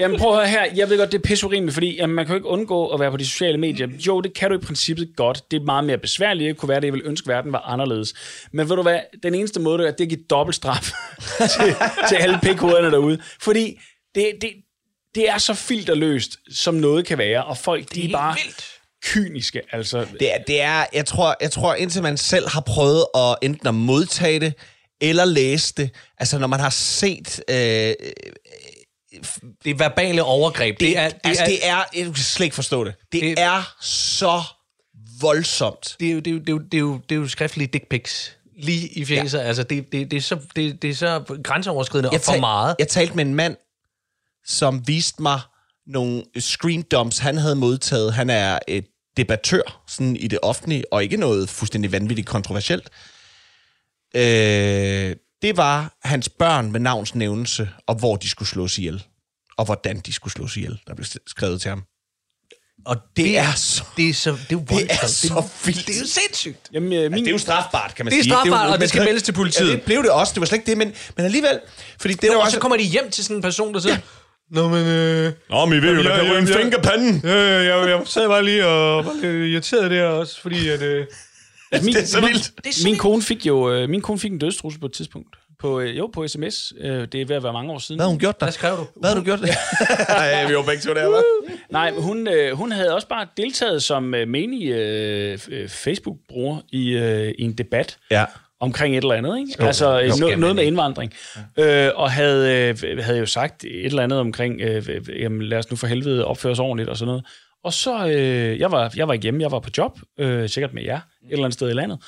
Jamen 0.00 0.18
prøv 0.18 0.32
at 0.32 0.36
høre 0.38 0.48
her, 0.48 0.74
jeg 0.76 0.90
ved 0.90 0.98
godt, 0.98 1.12
det 1.12 1.18
er 1.18 1.22
pissurimeligt, 1.22 1.74
fordi 1.74 1.96
jamen, 1.96 2.16
man 2.16 2.26
kan 2.26 2.32
jo 2.32 2.36
ikke 2.36 2.48
undgå 2.48 2.88
at 2.88 3.00
være 3.00 3.10
på 3.10 3.16
de 3.16 3.26
sociale 3.26 3.58
medier. 3.58 3.88
Jo, 4.06 4.20
det 4.20 4.34
kan 4.34 4.50
du 4.50 4.56
i 4.56 4.60
princippet 4.60 5.08
godt. 5.16 5.50
Det 5.50 5.60
er 5.60 5.64
meget 5.64 5.84
mere 5.84 5.98
besværligt. 5.98 6.48
Det 6.48 6.56
kunne 6.56 6.68
være, 6.68 6.80
det 6.80 6.84
jeg 6.86 6.92
ville 6.92 7.06
ønske, 7.08 7.24
at 7.24 7.36
verden 7.36 7.52
var 7.52 7.58
anderledes. 7.60 8.14
Men 8.52 8.68
ved 8.68 8.76
du 8.76 8.82
hvad, 8.82 9.00
den 9.22 9.34
eneste 9.34 9.60
måde, 9.60 9.78
det 9.78 9.86
er, 9.86 9.90
det 9.90 10.00
er 10.00 10.04
at 10.04 10.08
give 10.08 10.24
dobbelt 10.30 10.56
straf 10.56 10.90
til, 11.58 11.74
til 12.08 12.14
alle 12.16 12.38
pikhovederne 12.42 12.90
derude. 12.90 13.18
Fordi 13.40 13.80
det, 14.14 14.32
det, 14.40 14.50
det 15.14 15.28
er 15.30 15.38
så 15.38 15.54
filterløst, 15.54 16.38
som 16.52 16.74
noget 16.74 17.06
kan 17.06 17.18
være, 17.18 17.44
og 17.44 17.58
folk, 17.58 17.94
de 17.94 18.08
er 18.08 18.12
bare 18.12 18.36
vildt. 18.44 18.64
kyniske. 19.04 19.60
Altså, 19.72 20.06
Det 20.20 20.34
er, 20.34 20.38
det 20.38 20.62
er 20.62 20.84
jeg, 20.92 21.06
tror, 21.06 21.36
jeg 21.40 21.50
tror, 21.50 21.74
indtil 21.74 22.02
man 22.02 22.16
selv 22.16 22.48
har 22.48 22.60
prøvet 22.60 23.04
at 23.14 23.36
enten 23.42 23.68
at 23.68 23.74
modtage 23.74 24.40
det, 24.40 24.54
eller 25.00 25.24
læse 25.24 25.74
det, 25.76 25.90
altså 26.18 26.38
når 26.38 26.46
man 26.46 26.60
har 26.60 26.70
set... 26.70 27.42
Øh, 27.50 27.94
Det 29.64 29.70
er 29.70 29.74
verbale 29.74 30.22
overgreb. 30.24 30.80
Det, 30.80 30.88
det, 30.88 30.98
er, 30.98 31.08
det, 31.08 31.18
altså, 31.24 31.42
er, 31.42 31.46
det 31.46 31.66
er... 31.68 31.76
Jeg 31.94 32.04
kan 32.04 32.14
slet 32.14 32.44
ikke 32.44 32.54
forstå 32.54 32.84
det. 32.84 32.94
Det, 33.12 33.20
Det- 33.22 33.38
er 33.38 33.74
så 33.80 34.42
voldsomt. 35.20 35.96
det, 36.00 36.08
er 36.08 36.12
jo, 36.12 36.18
det, 36.20 36.26
er 36.26 36.32
jo, 36.32 36.38
det, 36.38 36.48
er 36.48 36.52
jo, 36.52 36.58
det, 36.58 36.74
er 36.74 36.78
jo, 36.80 37.00
det 37.08 37.14
er 37.14 37.18
jo 37.20 37.28
skriftlige 37.28 37.68
dick 37.72 37.88
pics. 37.88 38.36
Lige 38.58 38.88
i 38.88 39.04
fjeset. 39.04 39.38
Ja. 39.38 39.44
Altså, 39.44 39.62
det, 39.62 39.92
det, 39.92 40.10
det, 40.10 40.16
er 40.16 40.20
så, 40.20 40.38
det, 40.56 40.82
det 40.82 40.90
er 40.90 40.94
så 40.94 41.38
grænseoverskridende 41.44 42.10
og 42.10 42.20
for 42.20 42.36
meget. 42.40 42.76
Jeg 42.78 42.88
talte 42.88 43.14
med 43.16 43.24
en 43.24 43.34
mand, 43.34 43.56
som 44.46 44.88
viste 44.88 45.22
mig 45.22 45.40
nogle 45.86 46.24
screen 46.38 46.82
dumps, 46.82 47.18
han 47.18 47.36
havde 47.38 47.56
modtaget. 47.56 48.12
Han 48.14 48.30
er 48.30 48.58
et 48.68 48.86
debattør 49.16 49.82
sådan 49.88 50.16
i 50.16 50.28
det 50.28 50.38
offentlige, 50.42 50.92
og 50.92 51.02
ikke 51.02 51.16
noget 51.16 51.48
fuldstændig 51.48 51.92
vanvittigt 51.92 52.28
kontroversielt. 52.28 52.88
Øh, 54.16 55.16
det 55.44 55.56
var 55.56 55.92
hans 56.04 56.28
børn 56.28 56.72
med 56.72 56.80
navnsnævnelse, 56.80 57.68
og 57.86 57.94
hvor 57.94 58.16
de 58.16 58.30
skulle 58.30 58.48
slås 58.48 58.78
ihjel. 58.78 59.02
Og 59.58 59.64
hvordan 59.64 60.00
de 60.06 60.12
skulle 60.12 60.32
slås 60.32 60.56
ihjel, 60.56 60.78
der 60.86 60.94
blev 60.94 61.06
skrevet 61.26 61.60
til 61.60 61.68
ham. 61.68 61.82
Og 62.86 62.96
Det 63.16 63.38
er 63.38 63.52
så- 63.56 63.84
Det 63.96 64.08
er, 64.08 64.14
så, 64.14 64.30
det 64.50 64.56
er 64.56 64.60
Det 64.64 64.90
er 64.90 65.06
så 65.06 65.42
vildt. 65.64 65.86
Det 65.86 65.96
er 65.96 66.00
jo 66.00 66.06
sindssygt. 66.06 66.68
jamen, 66.72 66.92
øh, 66.92 67.12
min, 67.12 67.24
Det 67.24 67.28
er 67.28 67.32
jo 67.32 67.38
strafbart, 67.38 67.94
kan 67.94 68.04
man 68.04 68.10
Det 68.12 68.18
er 68.18 68.22
sige. 68.22 68.32
strafbart, 68.32 68.68
jo- 68.68 68.72
og 68.72 68.80
det 68.80 68.88
skal 68.88 69.04
meldes 69.04 69.22
til 69.22 69.32
politiet. 69.32 69.68
Ja, 69.68 69.72
det 69.72 69.82
blev 69.82 70.02
det 70.02 70.10
også. 70.10 70.32
Det 70.34 70.40
var 70.40 70.46
slet 70.46 70.58
ikke 70.58 70.70
det, 70.70 70.78
men, 70.78 70.92
men 71.16 71.24
alligevel... 71.26 71.60
Fordi 72.00 72.14
det 72.14 72.24
er 72.24 72.32
jo 72.32 72.38
Og 72.38 72.44
også... 72.44 72.54
så 72.54 72.60
kommer 72.60 72.76
de 72.76 72.82
hjem 72.82 73.10
til 73.10 73.24
sådan 73.24 73.36
en 73.36 73.42
person, 73.42 73.74
der 73.74 73.80
siger, 73.80 73.96
Nå, 74.50 74.68
men... 74.68 74.86
Øh, 74.86 75.32
Nå, 75.50 75.64
men 75.66 75.78
I 75.78 75.82
ved 75.82 75.96
jo, 75.96 76.02
der 76.02 76.16
kan 76.16 76.30
ryge 76.32 76.38
en 76.38 76.46
finger 76.48 76.78
panden. 76.82 77.20
Ja, 77.24 77.34
jeg, 77.36 77.88
jeg 77.88 78.00
sad 78.06 78.28
bare 78.28 78.44
lige 78.44 78.66
og 78.66 79.04
var 79.04 79.12
lidt 79.12 79.24
irriteret 79.52 79.90
der 79.90 80.04
også, 80.06 80.40
fordi 80.42 80.68
at... 80.68 80.82
Øh, 80.82 81.06
Altså, 81.72 81.84
min, 81.86 81.94
Det 81.94 82.02
er 82.02 82.06
så 82.06 82.20
vildt. 82.20 82.52
Min, 82.64 82.92
min, 82.92 82.98
kone 82.98 83.22
fik 83.22 83.46
jo 83.46 83.72
øh, 83.72 83.88
min 83.88 84.00
kone 84.00 84.18
fik 84.18 84.32
en 84.32 84.38
dødstrussel 84.38 84.80
på 84.80 84.86
et 84.86 84.92
tidspunkt. 84.92 85.36
På, 85.58 85.80
øh, 85.80 85.98
jo, 85.98 86.10
på 86.14 86.28
sms. 86.28 86.72
Øh, 86.80 87.08
det 87.12 87.20
er 87.20 87.24
ved 87.26 87.36
at 87.36 87.42
være 87.42 87.52
mange 87.52 87.72
år 87.72 87.78
siden. 87.78 87.98
Hvad 87.98 88.06
har 88.06 88.10
hun 88.10 88.18
gjort 88.18 88.40
der? 88.40 88.46
hvad 88.46 88.52
skrev 88.52 88.76
du? 88.76 88.86
Hvad 89.00 89.10
har 89.10 89.16
du 89.16 89.24
gjort? 89.24 89.40
Nej, 90.08 90.44
vi 90.48 90.54
var 90.56 90.62
begge 90.62 90.82
to 90.82 90.94
der, 90.94 91.08
hva'? 91.18 91.52
Nej, 91.70 91.90
men 91.90 92.02
hun, 92.02 92.28
øh, 92.28 92.52
hun 92.56 92.72
havde 92.72 92.94
også 92.94 93.08
bare 93.08 93.26
deltaget 93.36 93.82
som 93.82 94.14
øh, 94.14 94.28
menig 94.28 94.68
øh, 94.68 95.38
øh, 95.50 95.68
Facebook-bruger 95.68 96.58
i, 96.72 96.90
øh, 96.90 97.28
i 97.38 97.42
en 97.42 97.52
debat 97.52 97.98
Ja. 98.10 98.24
omkring 98.60 98.96
et 98.96 99.02
eller 99.02 99.14
andet, 99.14 99.38
ikke? 99.38 99.54
Jo, 99.60 99.66
altså 99.66 99.98
jo, 99.98 100.12
no, 100.20 100.36
noget 100.36 100.56
med 100.56 100.64
indvandring. 100.64 101.12
Ja. 101.56 101.86
Øh, 101.86 101.92
og 101.96 102.10
havde, 102.10 102.74
øh, 102.82 102.98
havde 103.02 103.18
jo 103.18 103.26
sagt 103.26 103.64
et 103.64 103.86
eller 103.86 104.02
andet 104.02 104.18
omkring, 104.18 104.60
øh, 104.60 104.86
øh, 104.88 105.20
jamen 105.22 105.42
lad 105.42 105.58
os 105.58 105.70
nu 105.70 105.76
for 105.76 105.86
helvede 105.86 106.24
opføre 106.24 106.52
os 106.52 106.58
ordentligt 106.58 106.88
og 106.88 106.96
sådan 106.96 107.06
noget. 107.06 107.24
Og 107.64 107.72
så, 107.72 108.06
øh, 108.06 108.58
jeg, 108.58 108.70
var, 108.70 108.92
jeg 108.96 109.08
var 109.08 109.12
ikke 109.12 109.22
hjemme, 109.22 109.42
jeg 109.42 109.50
var 109.50 109.58
på 109.58 109.70
job, 109.78 109.98
øh, 110.18 110.48
sikkert 110.48 110.74
med 110.74 110.82
jer, 110.82 110.96
et 110.96 111.02
eller 111.30 111.44
andet 111.44 111.54
sted 111.54 111.70
i 111.70 111.72
landet. 111.72 111.98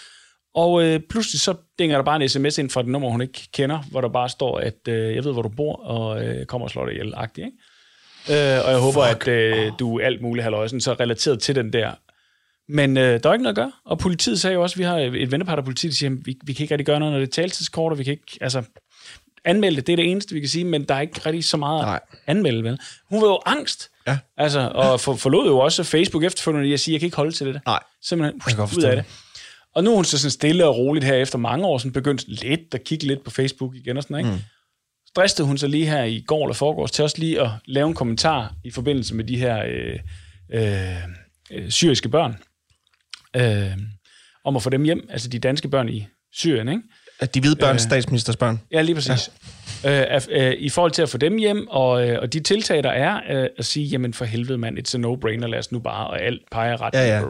Og 0.54 0.84
øh, 0.84 1.00
pludselig 1.10 1.40
så 1.40 1.54
dinger 1.78 1.96
der 1.96 2.04
bare 2.04 2.22
en 2.22 2.28
sms 2.28 2.58
ind 2.58 2.70
fra 2.70 2.80
et 2.80 2.86
nummer, 2.86 3.10
hun 3.10 3.20
ikke 3.20 3.48
kender, 3.52 3.78
hvor 3.90 4.00
der 4.00 4.08
bare 4.08 4.28
står, 4.28 4.58
at 4.58 4.88
øh, 4.88 5.14
jeg 5.14 5.24
ved, 5.24 5.32
hvor 5.32 5.42
du 5.42 5.48
bor, 5.48 5.76
og 5.76 6.24
øh, 6.24 6.46
kommer 6.46 6.66
og 6.66 6.70
slår 6.70 6.86
dig 6.86 6.92
ihjel, 6.92 7.14
ikke? 7.38 7.52
Øh, 8.30 8.64
og 8.64 8.70
jeg 8.70 8.78
håber, 8.78 9.08
Fuck. 9.08 9.28
at 9.28 9.28
øh, 9.28 9.72
du 9.78 9.98
er 9.98 10.06
alt 10.06 10.22
muligt 10.22 10.42
halvøjsen, 10.42 10.80
så 10.80 10.92
relateret 10.92 11.40
til 11.40 11.54
den 11.54 11.72
der. 11.72 11.92
Men 12.68 12.96
øh, 12.96 13.22
der 13.22 13.28
er 13.28 13.32
ikke 13.32 13.42
noget 13.42 13.58
at 13.58 13.62
gøre. 13.62 13.72
Og 13.84 13.98
politiet 13.98 14.40
sagde 14.40 14.54
jo 14.54 14.62
også, 14.62 14.74
at 14.74 14.78
vi 14.78 14.84
har 14.84 14.98
et 14.98 15.32
vennepar, 15.32 15.56
der 15.56 15.62
politiet 15.62 15.96
siger, 15.96 16.10
at 16.10 16.16
vi, 16.24 16.36
vi 16.44 16.52
kan 16.52 16.64
ikke 16.64 16.74
rigtig 16.74 16.86
gøre 16.86 16.98
noget, 16.98 17.12
når 17.12 17.20
det 17.20 17.26
er 17.26 17.32
taltidskort, 17.32 17.92
og 17.92 17.98
vi 17.98 18.04
kan 18.04 18.10
ikke, 18.10 18.38
altså, 18.40 18.62
anmelde 19.46 19.76
det, 19.76 19.86
det 19.86 19.92
er 19.92 19.96
det 19.96 20.10
eneste, 20.10 20.34
vi 20.34 20.40
kan 20.40 20.48
sige, 20.48 20.64
men 20.64 20.84
der 20.84 20.94
er 20.94 21.00
ikke 21.00 21.20
rigtig 21.26 21.44
så 21.44 21.56
meget 21.56 21.86
Nej. 21.86 22.00
at 22.12 22.18
anmelde, 22.26 22.64
vel? 22.64 22.78
Hun 23.10 23.22
var 23.22 23.28
jo 23.28 23.40
angst. 23.46 23.90
Ja. 24.06 24.18
Altså, 24.36 24.60
og 24.74 25.00
for, 25.00 25.14
forlod 25.14 25.46
jo 25.46 25.58
også 25.58 25.84
Facebook 25.84 26.24
efterfølgende, 26.24 26.70
jeg 26.70 26.80
siger, 26.80 26.94
jeg 26.94 27.00
kan 27.00 27.06
ikke 27.06 27.16
holde 27.16 27.32
til 27.32 27.46
det. 27.46 27.60
Nej. 27.66 27.80
Simpelthen 28.02 28.40
kan 28.40 28.56
godt 28.56 28.76
ud 28.76 28.82
af 28.82 28.96
det. 28.96 29.04
det. 29.04 29.12
Og 29.74 29.84
nu 29.84 29.90
er 29.90 29.96
hun 29.96 30.04
så 30.04 30.18
sådan 30.18 30.30
stille 30.30 30.66
og 30.66 30.76
roligt 30.76 31.04
her 31.04 31.14
efter 31.14 31.38
mange 31.38 31.66
år, 31.66 31.78
sådan 31.78 31.92
begyndt 31.92 32.24
lidt 32.28 32.74
at 32.74 32.84
kigge 32.84 33.06
lidt 33.06 33.24
på 33.24 33.30
Facebook 33.30 33.74
igen 33.76 33.96
og 33.96 34.02
sådan, 34.02 34.18
ikke? 34.18 34.30
Mm. 34.30 34.38
Stressede 35.08 35.46
hun 35.46 35.58
så 35.58 35.66
lige 35.66 35.86
her 35.86 36.04
i 36.04 36.24
går 36.26 36.44
eller 36.44 36.54
forgårs 36.54 36.90
til 36.90 37.04
også 37.04 37.18
lige 37.18 37.40
at 37.40 37.50
lave 37.64 37.88
en 37.88 37.94
kommentar 37.94 38.54
i 38.64 38.70
forbindelse 38.70 39.14
med 39.14 39.24
de 39.24 39.36
her 39.36 39.64
øh, 39.64 39.98
øh, 40.52 40.96
øh, 41.50 41.70
syriske 41.70 42.08
børn, 42.08 42.36
øh, 43.36 43.78
om 44.44 44.56
at 44.56 44.62
få 44.62 44.70
dem 44.70 44.84
hjem, 44.84 45.08
altså 45.10 45.28
de 45.28 45.38
danske 45.38 45.68
børn 45.68 45.88
i 45.88 46.06
Syrien, 46.32 46.68
ikke? 46.68 46.82
At 47.20 47.34
de 47.34 47.40
hvide 47.40 47.56
børn, 47.56 47.74
Øh. 47.74 47.80
statsministers 47.80 48.36
børn. 48.36 48.60
Ja, 48.72 48.82
lige 48.82 48.94
præcis. 48.94 49.30
Ja. 49.84 50.14
Øh, 50.14 50.20
øh, 50.30 50.52
I 50.58 50.68
forhold 50.68 50.92
til 50.92 51.02
at 51.02 51.08
få 51.08 51.18
dem 51.18 51.36
hjem, 51.36 51.68
og, 51.70 52.08
øh, 52.08 52.18
og 52.22 52.32
de 52.32 52.40
tiltag, 52.40 52.82
der 52.82 52.90
er, 52.90 53.20
øh, 53.30 53.48
at 53.58 53.64
sige, 53.64 53.86
jamen 53.86 54.14
for 54.14 54.24
helvede 54.24 54.58
mand, 54.58 54.78
it's 54.78 54.94
a 54.94 54.98
no-brainer, 54.98 55.46
lad 55.46 55.58
os 55.58 55.72
nu 55.72 55.78
bare, 55.78 56.06
og 56.06 56.20
alt 56.20 56.42
peger 56.52 56.80
ret. 56.82 56.94
Ja, 56.94 57.06
ja. 57.06 57.22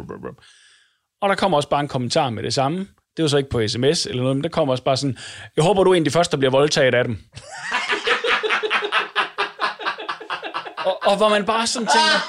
Og 1.22 1.28
der 1.28 1.34
kommer 1.34 1.56
også 1.56 1.68
bare 1.68 1.80
en 1.80 1.88
kommentar 1.88 2.30
med 2.30 2.42
det 2.42 2.54
samme. 2.54 2.78
Det 3.16 3.22
var 3.22 3.28
så 3.28 3.36
ikke 3.36 3.50
på 3.50 3.68
sms 3.68 4.06
eller 4.06 4.22
noget, 4.22 4.36
men 4.36 4.42
der 4.44 4.48
kommer 4.50 4.72
også 4.72 4.84
bare 4.84 4.96
sådan, 4.96 5.18
jeg 5.56 5.64
håber, 5.64 5.84
du 5.84 5.90
er 5.90 5.94
en 5.94 6.00
af 6.02 6.04
de 6.04 6.10
første, 6.10 6.30
der 6.32 6.36
bliver 6.36 6.50
voldtaget 6.50 6.94
af 6.94 7.04
dem. 7.04 7.18
og, 10.86 10.98
og 11.06 11.16
hvor 11.16 11.28
man 11.28 11.44
bare 11.44 11.66
sådan 11.66 11.86
tænker, 11.88 12.28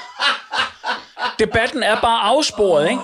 debatten 1.38 1.82
er 1.82 2.00
bare 2.00 2.20
afsporet, 2.20 2.90
ikke? 2.90 3.02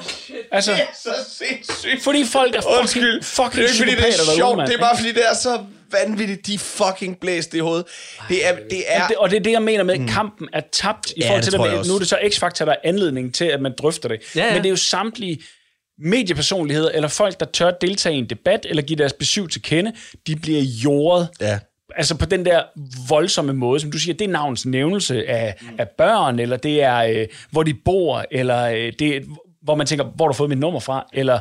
Altså, 0.53 0.73
Så 1.03 1.11
sindssygt. 1.39 2.03
fordi 2.03 2.25
folk 2.25 2.55
er 2.55 2.61
fucking, 2.61 2.79
Undskyld. 2.81 3.23
fucking 3.23 3.53
det 3.53 3.59
er 3.59 3.69
ikke, 3.69 3.79
fordi 3.79 3.91
det 3.91 3.99
er 3.99 4.23
derude, 4.25 4.37
sjovt. 4.37 4.57
mand, 4.57 4.69
Det 4.69 4.75
er 4.77 4.81
bare, 4.81 4.97
fordi 4.97 5.13
det 5.13 5.23
er 5.31 5.35
så 5.35 5.59
vanvittigt. 5.93 6.47
De 6.47 6.55
er 6.55 6.59
fucking 6.59 7.21
blæst 7.21 7.55
i 7.55 7.59
hovedet. 7.59 7.87
Det 8.29 8.47
er... 8.47 8.55
Det 8.71 8.83
er 8.89 9.03
Og 9.03 9.09
det, 9.09 9.17
og 9.17 9.31
det 9.31 9.37
er 9.37 9.41
det, 9.41 9.51
jeg 9.53 9.63
mener 9.63 9.85
med, 9.85 9.95
at 9.95 10.09
kampen 10.09 10.49
er 10.53 10.61
tabt 10.73 11.11
i 11.11 11.15
Ja, 11.21 11.27
forhold 11.27 11.41
det 11.43 11.45
til 11.45 11.53
det 11.53 11.61
med, 11.61 11.79
også. 11.79 11.91
nu 11.91 11.95
er 11.95 11.99
det 11.99 12.09
så 12.09 12.17
X-Factor, 12.17 12.65
der 12.65 12.73
er 12.73 12.77
anledning 12.85 13.35
til, 13.35 13.45
at 13.45 13.61
man 13.63 13.73
drøfter 13.79 14.09
det. 14.09 14.21
Ja, 14.37 14.45
ja. 14.47 14.53
Men 14.53 14.63
det 14.63 14.67
er 14.67 14.71
jo 14.71 14.77
samtlige 14.77 15.39
mediepersonligheder, 15.99 16.91
eller 16.91 17.09
folk, 17.09 17.41
der 17.41 17.47
tør 17.47 17.71
deltage 17.71 18.15
i 18.15 18.19
en 18.19 18.31
debat, 18.31 18.67
eller 18.69 18.83
give 18.83 18.97
deres 18.99 19.13
besøg 19.13 19.51
til 19.51 19.63
kende, 19.63 19.93
de 20.27 20.37
bliver 20.37 20.61
jordet. 20.63 21.29
Ja. 21.41 21.59
Altså 21.97 22.15
på 22.17 22.25
den 22.27 22.45
der 22.47 22.63
voldsomme 23.09 23.53
måde, 23.53 23.81
som 23.81 23.93
du 23.93 23.99
siger, 23.99 24.15
det 24.15 24.25
er 24.25 24.29
navns 24.29 24.67
nævnelse 24.67 25.27
af, 25.29 25.55
af 25.79 25.89
børn, 25.99 26.39
eller 26.39 26.57
det 26.57 26.83
er, 26.83 26.97
øh, 26.97 27.27
hvor 27.51 27.63
de 27.63 27.75
bor, 27.85 28.25
eller 28.31 28.63
øh, 28.65 28.93
det 28.99 29.17
er, 29.17 29.21
hvor 29.65 29.75
man 29.75 29.87
tænker, 29.87 30.05
hvor 30.05 30.25
har 30.25 30.33
du 30.33 30.37
fået 30.37 30.51
mit 30.51 30.59
nummer 30.59 30.81
fra, 30.81 31.07
eller 31.13 31.41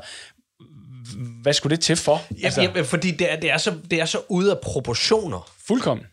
hvad 1.41 1.53
skulle 1.53 1.75
det 1.75 1.83
til 1.83 1.95
for? 1.95 2.21
Altså, 2.43 2.61
ja, 2.61 2.81
fordi 2.81 3.11
det 3.11 3.31
er, 3.31 3.35
det, 3.35 3.51
er 3.51 3.57
så, 3.57 3.73
det 3.91 4.01
er 4.01 4.05
så 4.05 4.21
ude 4.29 4.51
af 4.51 4.59
proportioner. 4.59 5.51
Fuldkommen. 5.67 6.05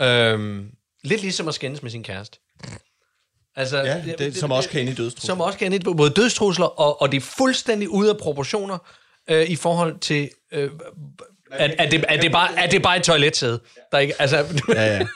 Øhm, 0.00 0.70
lidt 1.04 1.22
ligesom 1.22 1.48
at 1.48 1.54
skændes 1.54 1.82
med 1.82 1.90
sin 1.90 2.02
kæreste. 2.02 2.38
Altså, 3.56 3.82
Ja, 3.82 4.02
det, 4.18 4.36
som 4.36 4.52
også 4.52 4.68
kan 4.68 4.80
ind 4.80 4.90
i 4.90 4.94
dødstrusler. 4.94 5.26
Som 5.26 5.40
også 5.40 5.58
kan 5.58 5.72
ind 5.72 5.88
i 5.88 5.94
både 5.96 6.10
dødstrusler, 6.10 6.66
og, 6.66 7.02
og 7.02 7.12
det 7.12 7.16
er 7.16 7.20
fuldstændig 7.38 7.88
ude 7.88 8.10
af 8.10 8.18
proportioner 8.18 8.78
øh, 9.30 9.50
i 9.50 9.56
forhold 9.56 9.98
til... 9.98 10.30
Øh, 10.52 10.70
at, 11.50 11.74
at, 11.78 11.92
det, 11.92 12.04
at, 12.08 12.22
det 12.22 12.32
bare, 12.32 12.58
at 12.60 12.72
det 12.72 12.82
bare 12.82 12.94
er 12.94 12.98
et 12.98 13.04
toiletsæde. 13.04 13.60
Der 13.92 13.98
ikke, 13.98 14.14
altså, 14.18 14.36
Ja, 14.68 14.96
ja. 14.96 15.06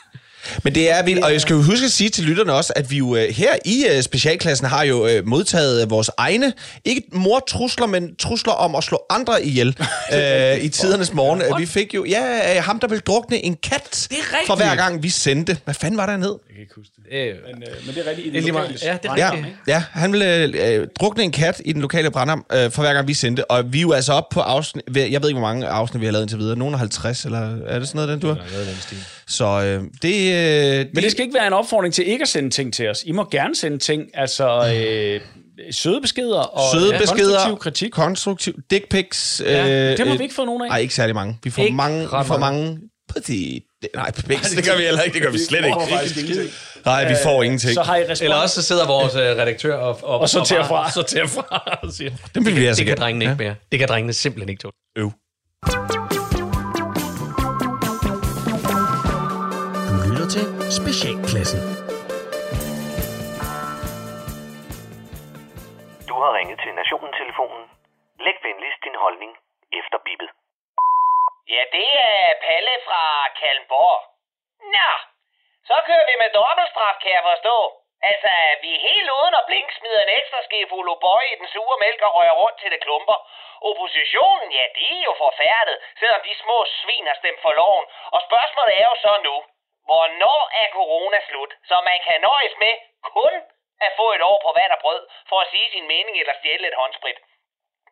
Men 0.62 0.74
det 0.74 0.90
er 0.90 1.02
vildt, 1.02 1.24
og 1.24 1.32
jeg 1.32 1.40
skal 1.40 1.54
jo 1.54 1.62
huske 1.62 1.84
at 1.84 1.92
sige 1.92 2.10
til 2.10 2.24
lytterne 2.24 2.52
også, 2.52 2.72
at 2.76 2.90
vi 2.90 2.96
jo 2.96 3.16
øh, 3.16 3.34
her 3.34 3.50
i 3.64 3.86
øh, 3.90 4.02
specialklassen 4.02 4.66
har 4.66 4.82
jo 4.82 5.06
øh, 5.06 5.26
modtaget 5.26 5.90
vores 5.90 6.10
egne, 6.18 6.52
ikke 6.84 7.02
mordtrusler, 7.12 7.86
men 7.86 8.16
trusler 8.16 8.52
om 8.52 8.74
at 8.74 8.84
slå 8.84 9.02
andre 9.10 9.44
ihjel 9.44 9.68
øh, 10.12 10.64
i 10.64 10.68
tidernes 10.68 11.12
morgen. 11.12 11.42
Vi 11.60 11.66
fik 11.66 11.94
jo, 11.94 12.04
ja, 12.04 12.60
ham 12.60 12.78
der 12.80 12.88
ville 12.88 13.02
drukne 13.06 13.44
en 13.44 13.56
kat 13.62 14.08
for 14.46 14.56
hver 14.56 14.74
gang 14.74 15.02
vi 15.02 15.08
sendte. 15.08 15.58
Hvad 15.64 15.74
fanden 15.74 15.98
var 15.98 16.06
der 16.06 16.16
ned? 16.16 16.34
Kan 16.56 16.62
ikke 16.62 16.74
huske 16.76 16.92
det. 16.96 17.04
øh, 17.12 17.34
Men, 17.54 17.62
øh, 17.62 17.68
men 17.86 17.94
det 17.94 18.06
er 18.06 18.10
rigtigt. 18.10 18.26
I 18.26 18.40
lige 18.40 18.52
meget. 18.52 18.82
Ja, 18.84 18.98
det 19.02 19.10
er 19.10 19.16
Ja, 19.16 19.30
ja, 19.66 19.82
han 19.90 20.12
ville 20.12 20.66
øh, 20.74 20.86
drukne 21.00 21.22
en 21.22 21.32
kat 21.32 21.62
i 21.64 21.72
den 21.72 21.82
lokale 21.82 22.10
brandam 22.10 22.46
øh, 22.52 22.70
for 22.70 22.82
hver 22.82 22.92
gang 22.94 23.08
vi 23.08 23.14
sendte, 23.14 23.50
og 23.50 23.72
vi 23.72 23.78
er 23.78 23.82
jo 23.82 23.92
altså 23.92 24.12
op 24.12 24.28
på 24.28 24.40
afsnit, 24.40 24.84
jeg 24.86 25.22
ved 25.22 25.28
ikke, 25.28 25.38
hvor 25.40 25.48
mange 25.48 25.66
afsnit 25.66 26.00
vi 26.00 26.06
har 26.06 26.12
lavet 26.12 26.22
indtil 26.24 26.38
videre, 26.38 26.56
nogle 26.56 26.72
af 26.74 26.78
50, 26.78 27.24
eller 27.24 27.66
er 27.66 27.78
det 27.78 27.88
sådan 27.88 27.96
noget, 28.06 28.08
den 28.08 28.20
du 28.20 28.26
har? 28.28 28.36
Så 29.26 29.44
øh, 29.44 29.82
det... 30.02 30.34
Øh, 30.80 30.86
Men 30.94 31.02
det 31.04 31.10
skal 31.10 31.24
ikke 31.24 31.34
være 31.34 31.46
en 31.46 31.52
opfordring 31.52 31.94
til 31.94 32.08
ikke 32.08 32.22
at 32.22 32.28
sende 32.28 32.50
ting 32.50 32.74
til 32.74 32.88
os. 32.88 33.02
I 33.06 33.12
må 33.12 33.28
gerne 33.30 33.54
sende 33.56 33.78
ting, 33.78 34.02
altså 34.14 34.72
øh, 34.74 35.20
søde 35.70 36.00
beskeder 36.00 36.38
og 36.38 36.74
Søde 36.78 36.92
ja, 36.94 36.98
beskeder, 37.00 37.28
konstruktiv 37.38 37.58
kritik. 37.58 37.90
konstruktiv, 37.90 38.54
dick 38.70 38.88
pics. 38.90 39.42
Ja, 39.44 39.62
øh, 39.64 39.90
det 39.90 39.98
har 40.06 40.12
øh, 40.12 40.18
vi 40.18 40.22
ikke 40.24 40.34
fået 40.34 40.46
nogen 40.46 40.62
af. 40.62 40.68
Nej, 40.68 40.78
ikke 40.78 40.94
særlig 40.94 41.14
mange. 41.14 41.38
Vi 41.44 41.50
får 41.50 41.62
Ikke 41.62 41.76
mange, 41.76 42.00
vi 42.02 42.06
får 42.24 42.38
mange. 42.38 42.64
mange 42.64 42.80
petit, 43.82 43.94
nej, 43.94 44.10
pics, 44.28 44.50
det 44.50 44.64
gør 44.68 44.76
vi 44.76 44.82
heller 44.82 45.02
ikke, 45.02 45.14
det 45.14 45.22
gør 45.22 45.30
vi 45.30 45.38
slet 45.38 45.64
ikke. 45.64 46.52
Nej, 46.84 47.08
vi 47.08 47.14
får 47.22 47.42
ingenting. 47.42 47.74
Så 47.74 47.82
har 47.82 47.96
I 47.96 48.00
respons. 48.02 48.20
Eller 48.22 48.36
også 48.36 48.54
så 48.54 48.62
sidder 48.62 48.86
vores 48.86 49.14
øh, 49.14 49.20
redaktør 49.20 49.76
og, 49.76 49.98
og, 50.02 50.18
Og 50.20 50.28
sorterer 50.28 50.64
fra. 50.68 50.90
sorterer 50.90 51.26
fra 51.26 51.58
og 51.82 51.92
siger, 51.92 52.10
Dem 52.34 52.44
vil 52.44 52.52
det, 52.52 52.56
vi 52.56 52.60
kan- 52.60 52.68
altså 52.68 52.80
det 52.80 52.88
kan 52.88 52.96
drengene 52.98 53.24
ikke 53.24 53.32
Ja. 53.44 53.48
mere. 53.48 53.54
Det 53.72 53.78
kan 53.78 53.88
drengene 53.88 54.12
simpelthen 54.12 54.48
ikke 54.48 54.60
tåle. 54.62 54.72
Øv. 54.98 55.10
Du 59.88 59.94
lytter 60.10 60.28
til 60.36 60.44
Specialklassen. 60.80 61.60
Du 66.10 66.14
har 66.22 66.30
ringet 66.38 66.58
til 66.64 66.72
Nationen-telefonen. 66.80 67.62
Læg 68.26 68.36
venligst 68.48 68.80
din 68.86 68.96
holdning 69.04 69.32
efter 69.80 69.98
bippet. 70.06 70.30
Ja, 71.54 71.62
det 71.72 71.90
er 71.98 72.34
Palle 72.44 72.74
fra 72.86 73.02
Kalmborg. 73.40 74.00
Nå, 74.74 74.90
så 75.68 75.76
kører 75.86 76.06
vi 76.10 76.14
med 76.22 76.30
dobbeltstraf, 76.38 76.96
kan 77.02 77.12
jeg 77.16 77.24
forstå. 77.32 77.56
Altså, 78.10 78.30
vi 78.62 78.70
er 78.74 78.86
helt 78.88 79.10
uden 79.18 79.34
at 79.40 79.46
blink 79.48 79.68
smider 79.78 80.02
en 80.02 80.16
ekstra 80.18 80.40
skefuld 80.46 80.88
fuld 81.04 81.24
i 81.32 81.38
den 81.40 81.48
sure 81.54 81.76
mælk 81.84 82.00
og 82.06 82.14
rører 82.16 82.36
rundt 82.42 82.58
til 82.60 82.70
det 82.70 82.80
klumper. 82.86 83.18
Oppositionen, 83.68 84.48
ja, 84.58 84.64
de 84.76 84.88
er 84.98 85.04
jo 85.08 85.14
forfærdet, 85.24 85.76
selvom 86.00 86.20
de 86.28 86.34
små 86.42 86.58
svin 86.80 87.06
har 87.06 87.16
stemt 87.20 87.40
for 87.42 87.52
loven. 87.60 87.86
Og 88.14 88.20
spørgsmålet 88.28 88.74
er 88.80 88.86
jo 88.90 88.96
så 89.06 89.12
nu, 89.28 89.36
hvornår 89.88 90.42
er 90.62 90.68
corona 90.78 91.20
slut, 91.28 91.52
så 91.68 91.76
man 91.90 91.98
kan 92.06 92.20
nøjes 92.20 92.54
med 92.64 92.74
kun 93.14 93.34
at 93.80 93.92
få 93.96 94.06
et 94.12 94.22
år 94.30 94.38
på 94.46 94.50
vand 94.58 94.72
og 94.72 94.80
brød, 94.84 95.02
for 95.28 95.40
at 95.40 95.50
sige 95.50 95.70
sin 95.70 95.86
mening 95.86 96.14
eller 96.18 96.34
stjæle 96.38 96.68
et 96.68 96.80
håndsprit. 96.82 97.18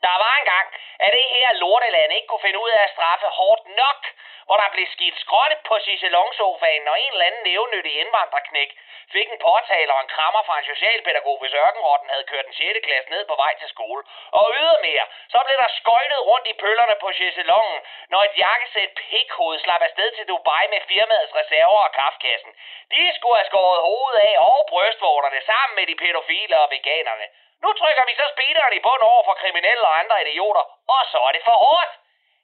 Der 0.06 0.16
var 0.24 0.34
engang, 0.40 0.68
at 1.04 1.10
det 1.16 1.26
her 1.34 1.50
lorteland 1.62 2.12
ikke 2.12 2.28
kunne 2.28 2.46
finde 2.46 2.62
ud 2.64 2.70
af 2.76 2.82
at 2.84 2.92
straffe 2.96 3.26
hårdt 3.38 3.64
nok, 3.82 4.00
hvor 4.46 4.56
der 4.62 4.68
blev 4.74 4.86
skidt 4.94 5.16
skråt 5.24 5.52
på 5.68 5.74
chaiselongsofaen, 5.84 6.88
og 6.88 6.96
en 7.00 7.12
eller 7.12 7.28
anden 7.28 7.42
nævnyttig 7.50 7.94
indvandrerknæk 8.02 8.70
fik 9.14 9.28
en 9.30 9.42
påtaler 9.46 9.94
og 9.94 10.02
en 10.04 10.14
krammer 10.14 10.42
fra 10.46 10.58
en 10.58 10.70
socialpædagog, 10.72 11.36
hvis 11.40 11.54
ørkenrotten 11.64 12.08
havde 12.10 12.30
kørt 12.30 12.46
den 12.48 12.54
6. 12.54 12.86
klasse 12.86 13.10
ned 13.14 13.22
på 13.30 13.34
vej 13.42 13.52
til 13.60 13.68
skole. 13.74 14.02
Og 14.38 14.54
ydermere, 14.60 15.04
så 15.32 15.38
blev 15.46 15.56
der 15.62 15.70
skøjtet 15.80 16.20
rundt 16.30 16.46
i 16.52 16.58
pøllerne 16.62 16.96
på 17.02 17.08
chaiselongen, 17.18 17.80
når 18.12 18.20
et 18.22 18.34
jakkesæt 18.44 18.90
pikhoved 19.00 19.58
slap 19.64 19.82
afsted 19.88 20.08
til 20.16 20.28
Dubai 20.28 20.64
med 20.74 20.80
firmaets 20.90 21.34
reserver 21.40 21.80
og 21.86 21.92
kaffekassen. 22.00 22.52
De 22.94 23.02
skulle 23.16 23.36
have 23.40 23.50
skåret 23.52 23.80
hovedet 23.88 24.20
af 24.28 24.34
og 24.48 24.58
brystvorterne 24.70 25.40
sammen 25.50 25.74
med 25.78 25.86
de 25.90 25.96
pædofile 26.02 26.60
og 26.62 26.70
veganerne. 26.70 27.26
Nu 27.64 27.70
trykker 27.80 28.04
vi 28.08 28.14
så 28.20 28.26
speederen 28.34 28.72
i 28.78 28.80
bund 28.86 29.02
over 29.10 29.22
for 29.28 29.34
kriminelle 29.42 29.84
og 29.90 29.98
andre 30.00 30.16
idioter, 30.24 30.64
og 30.94 31.02
så 31.12 31.18
er 31.28 31.32
det 31.36 31.42
for 31.48 31.56
hårdt. 31.66 31.92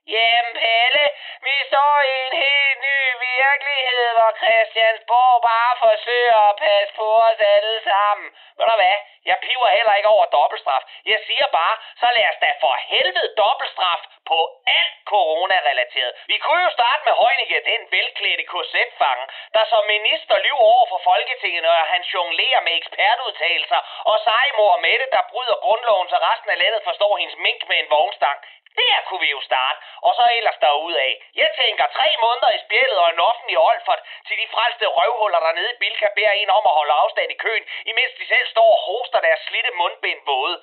Jamen 0.06 0.52
Pelle, 0.60 1.04
vi 1.46 1.54
står 1.70 1.94
i 2.12 2.14
en 2.26 2.36
helt 2.44 2.78
ny 2.88 3.00
virkelighed, 3.32 4.06
hvor 4.16 4.32
Christiansborg 4.40 5.42
bare 5.52 5.74
forsøger 5.86 6.40
at 6.50 6.56
passe 6.56 6.94
på 6.94 7.08
os 7.28 7.40
alle 7.54 7.76
sammen. 7.90 8.28
Ved 8.56 8.66
du 8.70 8.76
hvad? 8.80 8.98
Jeg 9.30 9.38
piver 9.44 9.70
heller 9.76 9.94
ikke 9.94 10.08
over 10.08 10.26
dobbeltstraf. 10.36 10.82
Jeg 11.12 11.20
siger 11.26 11.46
bare, 11.58 11.76
så 12.00 12.08
lad 12.16 12.26
os 12.32 12.38
da 12.44 12.50
for 12.60 12.74
helvede 12.92 13.34
dobbeltstraf 13.42 14.02
på 14.30 14.38
alt 14.78 14.96
coronarelateret. 15.12 16.12
Vi 16.32 16.36
kunne 16.38 16.62
jo 16.66 16.70
starte 16.78 17.02
med 17.06 17.14
Heunicke, 17.20 17.58
den 17.72 17.80
velklædte 17.96 18.44
korsetfange, 18.52 19.24
der 19.56 19.64
som 19.72 19.82
minister 19.94 20.36
lyver 20.46 20.64
over 20.74 20.86
for 20.92 21.00
Folketinget, 21.10 21.62
når 21.62 21.72
han 21.92 22.02
jonglerer 22.14 22.60
med 22.66 22.74
ekspertudtalelser, 22.80 23.80
og 24.10 24.16
sejmor 24.28 24.72
Mette, 24.86 25.06
der 25.16 25.22
bryder 25.30 25.56
grundloven, 25.64 26.08
så 26.08 26.16
resten 26.28 26.50
af 26.50 26.58
landet 26.62 26.82
forstår 26.88 27.12
hendes 27.16 27.36
mink 27.46 27.60
med 27.68 27.78
en 27.78 27.90
vognstang. 27.90 28.38
Der 28.78 28.96
kunne 29.06 29.20
vi 29.26 29.30
jo 29.36 29.40
starte, 29.40 29.78
og 30.06 30.12
så 30.18 30.24
ellers 30.38 30.58
af. 31.06 31.12
Jeg 31.34 31.48
tænker 31.60 31.86
tre 31.96 32.08
måneder 32.24 32.50
i 32.54 32.62
spjældet 32.64 32.98
og 32.98 33.08
en 33.10 33.20
offentlig 33.30 33.58
Olfert, 33.58 34.02
til 34.26 34.36
de 34.42 34.48
frelste 34.54 34.86
røvhuller 34.86 35.40
dernede 35.40 35.72
i 35.72 35.80
Bilka 35.80 36.08
beder 36.14 36.30
en 36.30 36.50
om 36.50 36.64
at 36.70 36.76
holde 36.78 36.94
afstand 37.02 37.30
i 37.32 37.40
køen, 37.44 37.64
imens 37.92 38.12
de 38.18 38.26
selv 38.26 38.46
står 38.54 38.70
og 38.76 38.82
hoster 38.86 39.20
deres 39.20 39.40
slitte 39.48 39.70
mundbind 39.80 40.20
våde. 40.26 40.56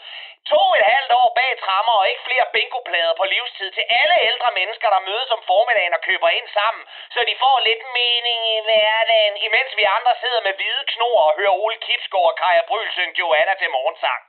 To 0.51 0.63
et 0.79 0.85
halvt 0.93 1.11
år 1.21 1.29
bag 1.39 1.51
trammer 1.63 1.93
og 1.99 2.09
ikke 2.09 2.27
flere 2.27 2.47
bingoplader 2.55 3.13
på 3.17 3.25
livstid 3.33 3.69
til 3.71 3.85
alle 3.99 4.17
ældre 4.29 4.51
mennesker, 4.59 4.89
der 4.89 5.07
mødes 5.09 5.29
om 5.35 5.41
formiddagen 5.51 5.93
og 5.97 6.01
køber 6.09 6.29
ind 6.29 6.47
sammen, 6.59 6.83
så 7.13 7.19
de 7.29 7.35
får 7.43 7.57
lidt 7.69 7.83
mening 8.01 8.39
i 8.55 8.59
hverdagen, 8.67 9.35
imens 9.47 9.71
vi 9.79 9.83
andre 9.97 10.13
sidder 10.21 10.41
med 10.47 10.53
hvide 10.53 10.83
knor 10.93 11.19
og 11.27 11.35
hører 11.37 11.59
Ole 11.63 11.77
Kipsgaard 11.85 12.29
og 12.31 12.37
Kaja 12.41 12.61
Bryl 12.67 12.91
synge 12.91 13.19
Joanna 13.19 13.53
til 13.61 13.69
morgensang. 13.69 14.21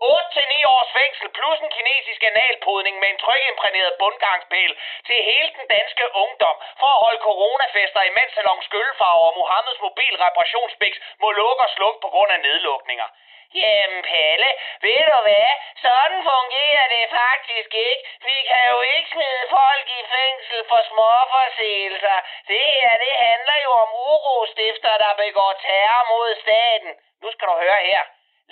8-9 0.00 0.74
års 0.74 0.90
fængsel 0.98 1.28
plus 1.38 1.58
en 1.60 1.70
kinesisk 1.76 2.22
analpodning 2.32 2.94
med 2.98 3.08
en 3.10 3.18
trykimprægneret 3.24 3.94
bundgangspæl 4.02 4.72
til 5.06 5.18
hele 5.30 5.50
den 5.58 5.66
danske 5.76 6.04
ungdom 6.24 6.56
for 6.80 6.90
at 6.94 7.02
holde 7.04 7.20
coronafester 7.28 8.02
i 8.02 8.12
Salon 8.34 8.62
Skøllefarver 8.62 9.26
og 9.30 9.36
Mohammeds 9.38 9.80
mobil 9.86 10.14
reparationsbiks 10.24 10.98
må 11.22 11.28
lukke 11.30 11.62
og 11.66 11.70
slukke 11.76 12.00
på 12.04 12.08
grund 12.14 12.30
af 12.36 12.40
nedlukninger. 12.40 13.08
Jamen 13.54 14.02
Palle, 14.02 14.50
ved 14.84 15.02
du 15.10 15.18
hvad? 15.26 15.50
Sådan 15.84 16.20
fungerer 16.32 16.86
det 16.94 17.04
faktisk 17.20 17.70
ikke. 17.88 18.04
Vi 18.28 18.36
kan 18.50 18.64
jo 18.72 18.80
ikke 18.94 19.10
smide 19.14 19.44
folk 19.58 19.86
i 19.98 20.02
fængsel 20.16 20.60
for 20.70 20.80
småforseelser. 20.90 22.18
Det 22.48 22.64
her, 22.76 22.92
det 23.04 23.14
handler 23.26 23.56
jo 23.66 23.70
om 23.84 23.90
urostifter, 24.10 24.94
der 25.04 25.12
begår 25.24 25.52
terror 25.66 26.02
mod 26.12 26.30
staten. 26.42 26.92
Nu 27.22 27.28
skal 27.32 27.48
du 27.48 27.54
høre 27.64 27.80
her. 27.90 28.02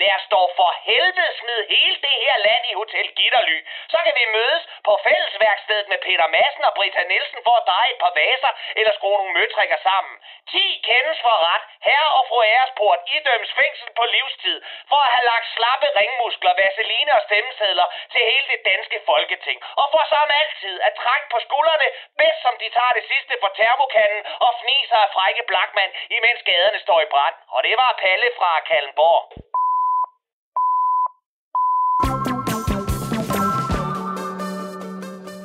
Lad 0.00 0.12
os 0.18 0.26
dog 0.34 0.48
for 0.58 0.70
helvede 0.88 1.32
smide 1.40 1.64
hele 1.74 1.96
det 2.06 2.16
her 2.24 2.36
land 2.46 2.62
i 2.70 2.78
Hotel 2.80 3.08
Gitterly. 3.18 3.58
Så 3.92 3.98
kan 4.04 4.14
vi 4.20 4.24
mødes 4.38 4.62
på 4.86 4.92
fællesværkstedet 5.06 5.86
med 5.92 5.98
Peter 6.06 6.28
Madsen 6.34 6.64
og 6.68 6.74
Britta 6.78 7.02
Nielsen 7.10 7.40
for 7.46 7.54
at 7.56 7.66
dreje 7.70 7.90
et 7.94 8.00
par 8.04 8.14
vaser 8.20 8.52
eller 8.78 8.92
skrue 8.98 9.18
nogle 9.18 9.36
møtrikker 9.38 9.78
sammen. 9.88 10.14
10 10.50 10.82
kendes 10.88 11.18
for 11.26 11.36
ret. 11.48 11.64
Herre 11.88 12.10
og 12.18 12.22
fru 12.28 12.38
Æresport 12.54 13.00
idømmes 13.16 13.52
fængsel 13.60 13.88
på 13.98 14.04
livstid 14.16 14.58
for 14.90 15.00
at 15.06 15.12
have 15.14 15.26
lagt 15.32 15.46
slappe 15.56 15.86
ringmuskler, 15.98 16.54
vaseline 16.62 17.10
og 17.16 17.22
stemmesedler 17.28 17.86
til 18.12 18.20
hele 18.30 18.46
det 18.52 18.60
danske 18.70 18.98
folketing. 19.10 19.58
Og 19.80 19.86
for 19.92 20.02
som 20.12 20.30
altid 20.42 20.74
at 20.88 20.96
trække 21.02 21.26
på 21.32 21.38
skuldrene, 21.46 21.88
bedst 22.20 22.40
som 22.46 22.54
de 22.62 22.68
tager 22.76 22.94
det 22.98 23.04
sidste 23.12 23.34
på 23.42 23.48
termokanden 23.60 24.22
og 24.46 24.50
fniser 24.60 24.98
af 25.04 25.12
frække 25.16 25.42
blakmand, 25.50 25.92
imens 26.16 26.42
gaderne 26.48 26.78
står 26.86 27.00
i 27.00 27.12
brand. 27.14 27.36
Og 27.54 27.60
det 27.66 27.74
var 27.82 27.98
Palle 28.02 28.28
fra 28.38 28.50
Kallenborg. 28.70 29.24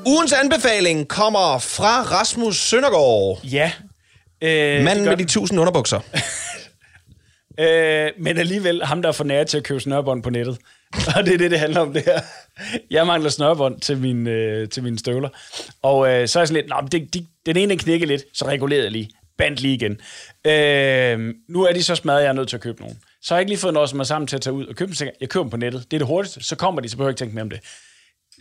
Ugens 0.06 0.34
anbefaling 0.34 1.08
kommer 1.08 1.60
fra 1.60 2.02
Rasmus 2.02 2.58
Søndergaard. 2.58 3.40
Ja. 3.44 3.72
Øh, 4.42 4.84
Manden 4.84 5.06
med 5.06 5.18
de 5.18 5.26
tusind 5.26 5.60
underbukser. 5.60 6.00
Øh, 7.60 8.12
men 8.20 8.38
alligevel 8.38 8.84
ham, 8.84 9.02
der 9.02 9.10
er 9.10 9.14
for 9.14 9.24
nær 9.24 9.44
til 9.44 9.58
at 9.58 9.64
købe 9.64 9.80
snørbånd 9.80 10.24
på 10.24 10.30
nettet. 10.30 10.58
Og 11.16 11.26
det 11.26 11.34
er 11.34 11.38
det, 11.38 11.52
det 11.52 11.60
handler 11.60 11.82
om 11.82 11.94
det 11.94 12.04
her. 12.06 12.20
Jeg 12.92 13.08
mangler 13.08 13.30
snørbånd 13.30 13.80
til, 13.82 13.98
min, 13.98 14.28
øh, 14.28 14.70
til 14.70 14.84
mine 14.84 15.00
støvler. 15.00 15.30
Og 15.82 16.10
øh, 16.10 16.28
så 16.28 16.40
er 16.40 16.42
jeg 16.42 16.48
sådan 16.48 16.64
lidt, 16.64 16.70
Nå, 16.70 16.88
det, 16.92 17.14
de, 17.14 17.26
den 17.46 17.58
ene 17.58 17.70
den 17.70 17.78
knækkede 17.78 18.08
lidt, 18.12 18.24
så 18.34 18.46
regulerede 18.48 18.84
jeg 18.84 18.92
lige. 18.92 19.10
Bandt 19.38 19.62
lige 19.62 19.74
igen. 19.74 19.92
Øh, 20.46 21.34
nu 21.50 21.64
er 21.64 21.74
de 21.74 21.84
så 21.84 21.96
smadret, 21.96 22.22
jeg 22.22 22.30
er 22.30 22.34
nødt 22.34 22.50
til 22.50 22.56
at 22.58 22.62
købe 22.62 22.82
nogen. 22.82 23.00
Så 23.22 23.34
har 23.34 23.38
jeg 23.38 23.42
ikke 23.42 23.52
lige 23.52 23.60
fået 23.60 23.74
noget 23.74 23.90
som 23.90 24.00
er 24.00 24.04
sammen 24.04 24.28
til 24.28 24.36
at 24.36 24.42
tage 24.42 24.54
ud 24.54 24.66
og 24.66 24.76
købe 24.76 24.94
dem. 25.00 25.08
Jeg 25.22 25.30
køber 25.30 25.44
dem 25.44 25.50
på 25.50 25.58
nettet. 25.58 25.84
Det 25.92 25.98
er 25.98 26.00
det 26.00 26.08
hurtigste. 26.08 26.44
Så 26.44 26.56
kommer 26.56 26.82
de, 26.82 26.90
så 26.90 26.98
behøver 26.98 27.10
jeg 27.10 27.14
ikke 27.14 27.20
tænke 27.20 27.36
mere 27.36 27.44
om 27.44 27.50
det. 27.50 27.60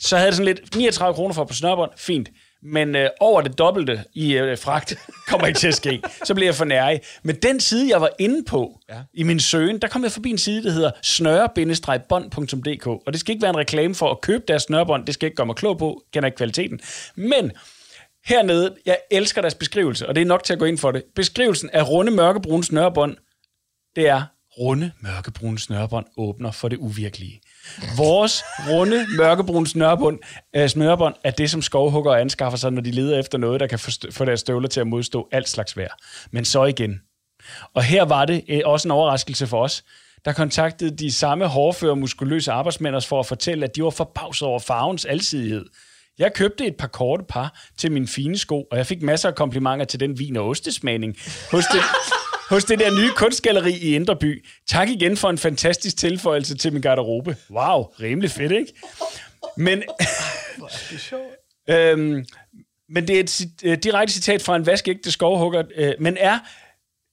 Så 0.01 0.17
havde 0.17 0.27
jeg 0.27 0.35
sådan 0.35 0.55
lidt 0.55 0.77
39 0.77 1.15
kroner 1.15 1.35
for 1.35 1.45
på 1.45 1.55
snørbånd. 1.55 1.91
Fint. 1.97 2.29
Men 2.63 2.97
øh, 2.97 3.11
over 3.21 3.41
det 3.41 3.59
dobbelte 3.59 4.05
i 4.15 4.33
øh, 4.33 4.59
fragt 4.59 4.95
kommer 5.29 5.47
ikke 5.47 5.59
til 5.59 5.69
at 5.69 5.75
ske. 5.75 6.03
Så 6.25 6.35
bliver 6.35 6.47
jeg 6.47 6.55
for 6.55 6.65
nærig. 6.65 7.01
Men 7.23 7.37
den 7.37 7.61
side, 7.61 7.89
jeg 7.91 8.01
var 8.01 8.11
inde 8.19 8.45
på 8.45 8.81
ja. 8.89 9.03
i 9.15 9.23
min 9.23 9.41
søgen, 9.41 9.79
der 9.79 9.89
kom 9.89 10.05
jeg 10.05 10.13
forbi 10.13 10.31
en 10.31 10.39
side, 10.39 10.65
der 10.65 10.71
hedder 10.71 10.91
snøre-bånd.dk. 11.03 12.87
Og 12.87 13.13
det 13.13 13.21
skal 13.21 13.33
ikke 13.33 13.43
være 13.43 13.51
en 13.51 13.57
reklame 13.57 13.95
for 13.95 14.11
at 14.11 14.21
købe 14.21 14.45
deres 14.49 14.63
snørebånd. 14.63 15.07
Det 15.07 15.15
skal 15.15 15.27
ikke 15.27 15.37
gøre 15.37 15.47
mig 15.47 15.57
klog 15.57 15.79
på. 15.79 16.03
Kender 16.13 16.27
ikke 16.27 16.37
kvaliteten. 16.37 16.81
Men 17.15 17.53
hernede, 18.25 18.77
jeg 18.87 18.99
elsker 19.11 19.41
deres 19.41 19.55
beskrivelse, 19.55 20.09
og 20.09 20.15
det 20.15 20.21
er 20.21 20.27
nok 20.27 20.45
til 20.45 20.53
at 20.53 20.59
gå 20.59 20.65
ind 20.65 20.79
for 20.79 20.91
det. 20.91 21.03
Beskrivelsen 21.15 21.71
af 21.71 21.89
runde 21.89 22.13
mørkebrune 22.13 22.65
snørebånd, 22.65 23.17
det 23.97 24.09
er 24.09 24.23
runde 24.59 24.93
mørkebrune 25.01 25.59
snørebånd 25.59 26.07
åbner 26.17 26.51
for 26.51 26.69
det 26.69 26.77
uvirkelige. 26.77 27.41
Vores 27.97 28.43
runde 28.71 29.07
mørkebrune 29.17 29.67
snørebånd, 29.67 30.19
øh, 30.57 30.69
snørebånd 30.69 31.15
er 31.25 31.31
det, 31.31 31.51
som 31.51 31.63
skovhugger 31.63 32.15
anskaffer 32.15 32.59
sig, 32.59 32.71
når 32.73 32.83
de 32.83 32.91
leder 32.91 33.19
efter 33.19 33.39
noget, 33.39 33.61
der 33.61 33.67
kan 33.67 33.79
få, 33.79 33.91
få 34.11 34.25
deres 34.25 34.41
støvler 34.41 34.69
til 34.69 34.81
at 34.81 34.87
modstå 34.87 35.29
alt 35.33 35.49
slags 35.49 35.77
vejr. 35.77 35.95
Men 36.31 36.45
så 36.45 36.65
igen. 36.65 37.01
Og 37.75 37.83
her 37.83 38.05
var 38.05 38.25
det 38.25 38.45
øh, 38.49 38.61
også 38.65 38.89
en 38.89 38.93
overraskelse 38.93 39.47
for 39.47 39.63
os. 39.63 39.85
Der 40.25 40.33
kontaktede 40.33 40.97
de 40.97 41.13
samme 41.13 41.47
hårdføre, 41.47 41.97
muskuløse 41.97 42.53
arbejdsmænd 42.53 42.95
os 42.95 43.07
for 43.07 43.21
at 43.21 43.27
fortælle, 43.27 43.65
at 43.65 43.77
de 43.77 43.85
var 43.85 43.91
forbavset 43.91 44.49
over 44.49 44.59
farvens 44.59 45.05
alsidighed. 45.05 45.65
Jeg 46.19 46.35
købte 46.35 46.67
et 46.67 46.77
par 46.77 46.87
korte 46.87 47.25
par 47.29 47.61
til 47.79 47.93
mine 47.93 48.09
fine 48.09 48.39
sko, 48.39 48.67
og 48.71 48.79
jeg 48.79 48.87
fik 48.87 49.03
masser 49.03 49.29
af 49.29 49.35
komplimenter 49.35 49.85
til 49.85 50.01
den 50.01 50.19
vin- 50.19 50.37
og 50.37 50.49
ostesmagning 50.49 51.17
hos 51.51 51.65
det, 51.65 51.81
hos 52.53 52.65
det 52.65 52.79
der 52.79 52.91
nye 52.91 53.11
kunstgalleri 53.17 53.73
i 53.73 53.95
Indreby. 53.95 54.47
Tak 54.69 54.89
igen 54.89 55.17
for 55.17 55.31
en 55.31 55.39
fantastisk 55.39 55.97
tilføjelse 55.97 56.57
til 56.57 56.73
min 56.73 56.83
garderobe. 56.83 57.37
Wow, 57.51 57.83
rimelig 57.83 58.31
fedt, 58.31 58.53
ikke? 58.53 58.73
Men, 59.57 59.83
øhm, 61.71 62.25
men 62.89 63.09
det 63.09 63.17
er 63.17 63.21
et 63.21 63.41
øh, 63.65 63.79
direkte 63.79 64.15
citat 64.15 64.43
fra 64.43 64.57
en 64.57 64.67
vaskægte 64.67 65.11
skovhugger, 65.11 65.63
øh, 65.77 65.93
men 66.01 66.17
er 66.21 66.39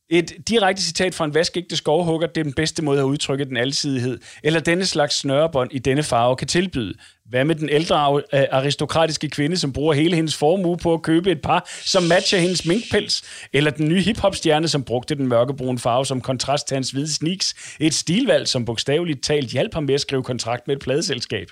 et 0.09 0.33
direkte 0.47 0.83
citat 0.83 1.15
fra 1.15 1.25
en 1.25 1.33
vaskægte 1.33 1.75
skovhugger, 1.75 2.27
det 2.27 2.37
er 2.37 2.43
den 2.43 2.53
bedste 2.53 2.83
måde 2.83 2.99
at 2.99 3.03
udtrykke 3.03 3.45
den 3.45 3.57
alsidighed, 3.57 4.19
eller 4.43 4.59
denne 4.59 4.85
slags 4.85 5.15
snørebånd 5.15 5.69
i 5.73 5.79
denne 5.79 6.03
farve 6.03 6.35
kan 6.35 6.47
tilbyde. 6.47 6.93
Hvad 7.29 7.45
med 7.45 7.55
den 7.55 7.69
ældre 7.69 8.21
øh, 8.33 8.43
aristokratiske 8.51 9.29
kvinde, 9.29 9.57
som 9.57 9.73
bruger 9.73 9.93
hele 9.93 10.15
hendes 10.15 10.35
formue 10.35 10.77
på 10.77 10.93
at 10.93 11.01
købe 11.01 11.31
et 11.31 11.41
par, 11.41 11.69
som 11.85 12.03
matcher 12.03 12.39
hendes 12.39 12.65
minkpels? 12.65 13.23
Eller 13.53 13.71
den 13.71 13.89
nye 13.89 14.01
hiphop-stjerne, 14.01 14.67
som 14.67 14.83
brugte 14.83 15.15
den 15.15 15.27
mørkebrune 15.27 15.79
farve 15.79 16.05
som 16.05 16.21
kontrast 16.21 16.67
til 16.67 16.75
hans 16.75 16.91
hvide 16.91 17.13
sneaks? 17.13 17.75
Et 17.79 17.93
stilvalg, 17.93 18.47
som 18.47 18.65
bogstaveligt 18.65 19.23
talt 19.23 19.49
hjalp 19.51 19.73
ham 19.73 19.83
med 19.83 19.93
at 19.93 20.01
skrive 20.01 20.23
kontrakt 20.23 20.67
med 20.67 20.75
et 20.75 20.81
pladeselskab. 20.81 21.47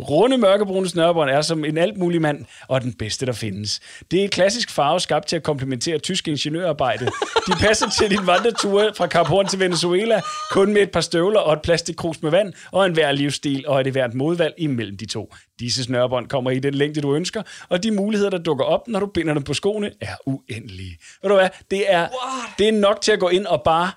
Runde 0.00 0.38
mørkebrune 0.38 0.88
snørbånd 0.88 1.30
er 1.30 1.42
som 1.42 1.64
en 1.64 1.78
alt 1.78 1.96
mulig 1.96 2.22
mand, 2.22 2.44
og 2.68 2.80
den 2.80 2.92
bedste, 2.92 3.26
der 3.26 3.32
findes. 3.32 3.80
Det 4.10 4.20
er 4.20 4.24
et 4.24 4.30
klassisk 4.30 4.70
farve 4.70 5.00
skabt 5.00 5.26
til 5.26 5.36
at 5.36 5.42
komplementere 5.42 5.98
tysk 5.98 6.28
ingeniørarbejde. 6.28 7.06
De 7.46 7.52
passer 7.60 7.86
til 7.98 8.10
din 8.10 8.26
vandretur 8.26 8.92
fra 8.96 9.06
Kap 9.06 9.26
Horn 9.26 9.46
til 9.46 9.58
Venezuela, 9.58 10.20
kun 10.50 10.72
med 10.72 10.82
et 10.82 10.90
par 10.90 11.00
støvler 11.00 11.40
og 11.40 11.52
et 11.52 11.62
plastikkrus 11.62 12.22
med 12.22 12.30
vand, 12.30 12.52
og 12.72 12.86
en 12.86 12.92
hver 12.92 13.12
livsstil 13.12 13.64
og 13.68 13.80
et 13.80 13.86
hvert 13.86 14.14
modvalg 14.14 14.54
imellem 14.58 14.96
de 14.96 15.06
to. 15.06 15.34
Disse 15.60 15.84
snørbånd 15.84 16.28
kommer 16.28 16.50
i 16.50 16.58
den 16.58 16.74
længde, 16.74 17.00
du 17.00 17.14
ønsker, 17.14 17.42
og 17.68 17.82
de 17.82 17.90
muligheder, 17.90 18.30
der 18.30 18.38
dukker 18.38 18.64
op, 18.64 18.88
når 18.88 19.00
du 19.00 19.06
binder 19.06 19.34
dem 19.34 19.42
på 19.42 19.54
skoene, 19.54 19.90
er 20.00 20.14
uendelige. 20.26 20.98
Ved 21.22 21.30
du 21.30 21.36
hvad? 21.36 21.48
Det 21.70 21.92
er, 21.92 22.08
det 22.58 22.68
er 22.68 22.72
nok 22.72 23.00
til 23.00 23.12
at 23.12 23.20
gå 23.20 23.28
ind 23.28 23.46
og 23.46 23.62
bare 23.64 23.90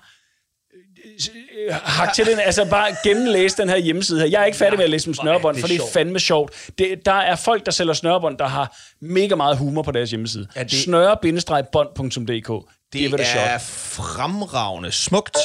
hak 1.72 2.14
til 2.14 2.26
den, 2.26 2.38
altså 2.40 2.64
bare 2.70 2.96
gennemlæse 3.04 3.56
den 3.56 3.68
her 3.68 3.76
hjemmeside 3.76 4.20
her. 4.20 4.26
Jeg 4.26 4.40
er 4.40 4.44
ikke 4.44 4.58
færdig 4.58 4.78
med 4.78 4.84
at 4.84 4.90
læse 4.90 5.08
om 5.10 5.14
snørbånd, 5.14 5.60
for 5.60 5.66
det 5.66 5.74
er 5.74 5.78
sjovt. 5.78 5.92
fandme 5.92 6.20
sjovt. 6.20 6.52
Det, 6.78 6.98
der 7.06 7.12
er 7.12 7.36
folk, 7.36 7.66
der 7.66 7.72
sælger 7.72 7.92
snørbånd, 7.92 8.38
der 8.38 8.48
har 8.48 8.76
mega 9.00 9.34
meget 9.34 9.58
humor 9.58 9.82
på 9.82 9.90
deres 9.90 10.10
hjemmeside. 10.10 10.46
Ja, 10.56 10.62
det-. 10.62 10.72
Snøre-bånd.dk. 10.72 12.26
Det, 12.26 12.42
Det, 12.92 13.04
er, 13.04 13.16
det 13.16 13.26
er 13.36 13.40
er 13.40 13.58
fremragende 13.58 14.92
smukt. 14.92 15.36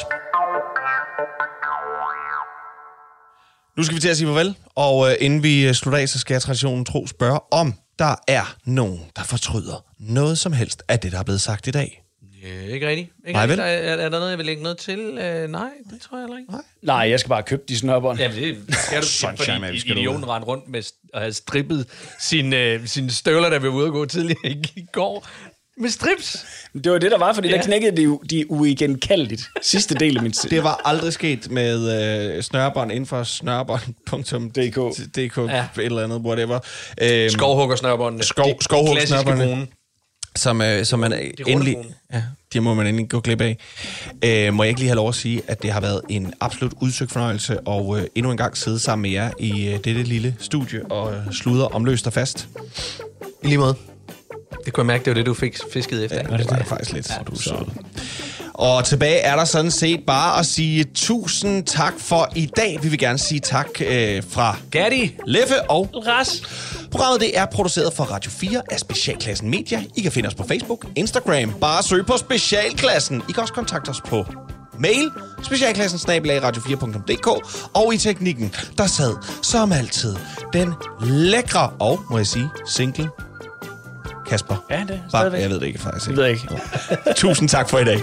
Nu 3.78 3.84
skal 3.84 3.95
vi 3.95 4.01
til 4.01 4.09
at 4.09 4.18
sige 4.18 4.28
farvel, 4.28 4.55
og 4.76 5.09
øh, 5.09 5.16
inden 5.20 5.43
vi 5.43 5.68
øh, 5.68 5.74
slutter 5.74 5.99
af, 5.99 6.09
så 6.09 6.20
skal 6.20 6.34
jeg 6.34 6.41
traditionen 6.41 6.86
tro 6.86 7.07
spørge, 7.07 7.39
om 7.51 7.74
der 7.99 8.16
er 8.28 8.55
nogen, 8.66 9.01
der 9.16 9.24
fortryder 9.24 9.86
noget 9.99 10.39
som 10.39 10.53
helst 10.53 10.84
af 10.88 10.99
det, 10.99 11.12
der 11.12 11.20
er 11.20 11.24
blevet 11.24 11.41
sagt 11.41 11.68
i 11.68 11.72
dag. 11.72 12.01
Øh, 12.46 12.74
ikke 12.74 12.88
rigtigt. 12.88 13.10
Ikke 13.28 13.34
Nej, 13.34 13.42
rigtigt. 13.42 13.60
vel? 13.62 13.68
Er, 13.68 13.72
er, 13.72 13.94
er 14.06 14.10
der 14.10 14.10
noget, 14.10 14.30
jeg 14.30 14.38
vil 14.38 14.46
lægge 14.46 14.64
noget 14.64 14.78
til? 14.78 15.00
Øh, 15.00 15.50
nej, 15.50 15.70
det 15.92 16.02
tror 16.02 16.18
jeg 16.18 16.24
heller 16.26 16.38
ikke. 16.38 16.52
Nej. 16.52 16.62
Nej, 16.82 17.10
jeg 17.10 17.20
skal 17.20 17.30
bare 17.30 17.44
købe 17.44 17.62
de 17.70 17.78
snørbånd. 17.78 18.20
Jamen, 18.20 18.38
det 18.38 18.76
skal 18.76 19.02
du, 19.02 19.06
Sunshine, 19.22 19.66
fordi 19.66 19.80
skal 19.80 19.98
idioten 19.98 20.30
rendte 20.30 20.48
rundt 20.48 20.70
med 20.70 20.84
og 21.14 21.20
havde 21.22 21.34
strippet 21.34 21.86
sine, 22.20 22.58
øh, 22.58 22.88
sine 22.88 23.12
støvler, 23.12 23.50
der 23.50 23.60
vi 23.60 23.68
var 23.68 23.74
ude 23.74 23.86
at 23.88 23.92
gå 23.94 24.06
tidligere 24.06 24.52
i, 24.52 24.86
går. 24.92 25.28
Med 25.78 25.89
strips. 25.89 26.46
Det 26.84 26.92
var 26.92 26.98
det, 26.98 27.12
der 27.12 27.18
var, 27.18 27.34
fordi 27.34 27.48
ja. 27.48 27.54
Ja. 27.56 27.58
der 27.62 27.66
knækkede 27.66 27.98
de, 27.98 28.20
de 28.30 28.52
uigenkaldeligt. 28.52 29.42
Sidste 29.62 29.96
del 29.96 30.18
af 30.18 30.24
min 30.24 30.32
tid. 30.32 30.50
Det 30.56 30.64
var 30.64 30.82
aldrig 30.86 31.14
sket 31.14 31.52
med 31.52 32.36
øh, 32.38 32.44
snørbånd 32.44 32.92
inden 32.92 33.06
for 33.06 33.24
snørbånd.dk 33.24 34.98
DK, 35.16 35.38
ja. 35.38 35.56
Ja. 35.56 35.66
et 35.78 35.86
eller 35.86 36.04
andet, 36.04 36.18
whatever. 36.22 36.60
Øhm, 37.02 37.30
Skovhuggersnørbåndene. 37.30 38.24
Skov- 38.24 38.46
De- 38.48 38.54
de 38.60 38.64
skovhuggersnørbåndene. 38.64 39.44
klassiske 39.46 39.56
brune. 39.56 39.68
Som, 40.36 40.62
øh, 40.62 40.86
som 40.86 41.00
man 41.00 41.14
endelig... 41.48 41.78
Ja, 42.14 42.24
Det 42.54 42.64
må 42.64 42.74
man 42.74 42.88
endelig 42.88 43.10
gå 43.10 43.20
glip 43.20 43.42
af. 43.42 43.58
Øh, 44.26 44.54
må 44.54 44.64
jeg 44.64 44.70
ikke 44.70 44.80
lige 44.80 44.90
have 44.90 44.96
lov 44.96 45.10
at 45.10 45.16
sige, 45.16 45.42
at 45.48 45.62
det 45.62 45.72
har 45.72 45.82
været 45.82 46.02
en 46.10 46.34
absolut 46.40 46.74
udsøgt 46.82 47.12
fornøjelse 47.12 47.60
og 47.60 48.00
øh, 48.00 48.06
endnu 48.16 48.32
en 48.32 48.38
gang 48.38 48.58
sidde 48.58 48.80
sammen 48.80 49.02
med 49.02 49.10
jer 49.12 49.32
i 49.40 49.68
øh, 49.68 49.74
dette 49.84 50.04
lille 50.04 50.36
studie 50.40 50.86
og 50.86 51.14
øh, 51.14 51.32
sludre 51.34 51.68
om 51.68 51.86
løst 51.86 52.08
og 52.08 52.14
fast. 52.14 52.48
I 53.44 53.48
lige 53.48 53.58
måde. 53.58 53.76
Det 54.66 54.74
kunne 54.74 54.82
jeg 54.82 54.88
mærke, 54.88 55.06
det 55.06 55.12
var 55.12 55.16
det, 55.16 55.26
du 55.26 55.34
fik 55.34 55.58
fisket 55.74 56.04
efter. 56.04 56.18
Ja, 56.18 56.38
det 56.38 56.49
var 56.49 56.58
det 56.58 56.68
faktisk 56.68 56.93
lidt. 56.93 57.10
Ja, 57.10 57.16
du 57.28 57.32
er 57.32 57.39
sød. 57.39 57.66
Og 58.54 58.86
tilbage 58.86 59.18
er 59.18 59.36
der 59.36 59.45
sådan 59.45 59.72
set 59.72 59.99
bare 60.08 60.39
at 60.39 60.45
sige 60.45 60.84
tusind 60.84 61.66
tak 61.66 61.93
for 61.97 62.30
i 62.36 62.45
dag. 62.45 62.80
Vi 62.82 62.89
vil 62.89 62.99
gerne 62.99 63.18
sige 63.18 63.39
tak 63.39 63.68
øh, 63.86 64.24
fra 64.30 64.58
Gatti, 64.72 65.16
Leffe 65.28 65.62
og 65.70 65.89
Ras. 66.08 66.41
Programmet 66.91 67.22
det 67.22 67.38
er 67.38 67.45
produceret 67.45 67.93
for 67.93 68.04
Radio 68.04 68.32
4 68.32 68.62
af 68.72 68.80
Specialklassen 68.80 69.49
Media. 69.49 69.84
I 69.97 70.02
kan 70.02 70.12
finde 70.12 70.28
os 70.28 70.36
på 70.36 70.43
Facebook, 70.47 70.86
Instagram. 70.95 71.54
Bare 71.62 71.84
søg 71.84 72.06
på 72.06 72.18
Specialklassen. 72.18 73.24
I 73.30 73.32
kan 73.32 73.41
også 73.41 73.54
kontakte 73.54 73.89
os 73.89 74.02
på 74.02 74.26
mail, 74.80 75.12
specialklassen 75.43 75.99
radio4.dk 76.10 77.28
og 77.74 77.93
i 77.93 77.97
teknikken, 77.97 78.56
der 78.78 78.88
sad 78.88 79.14
som 79.41 79.72
altid 79.72 80.16
den 80.54 80.74
lækre 81.02 81.70
og, 81.80 81.99
må 82.10 82.18
jeg 82.18 82.28
sige, 82.28 82.49
single 82.66 83.10
Kasper. 84.32 84.56
Ja, 84.70 84.76
det 84.76 84.90
er 84.90 84.98
Bare, 84.98 85.10
stadigvæk. 85.10 85.42
jeg 85.42 85.50
ved 85.50 85.60
det 85.60 85.66
ikke 85.68 85.80
faktisk. 85.80 86.10
Ved 86.10 86.24
jeg 86.24 86.32
ikke. 86.34 86.48
Tusind 87.16 87.50
tak 87.50 87.70
for 87.70 87.80
i 87.80 87.84
dag. 87.86 88.00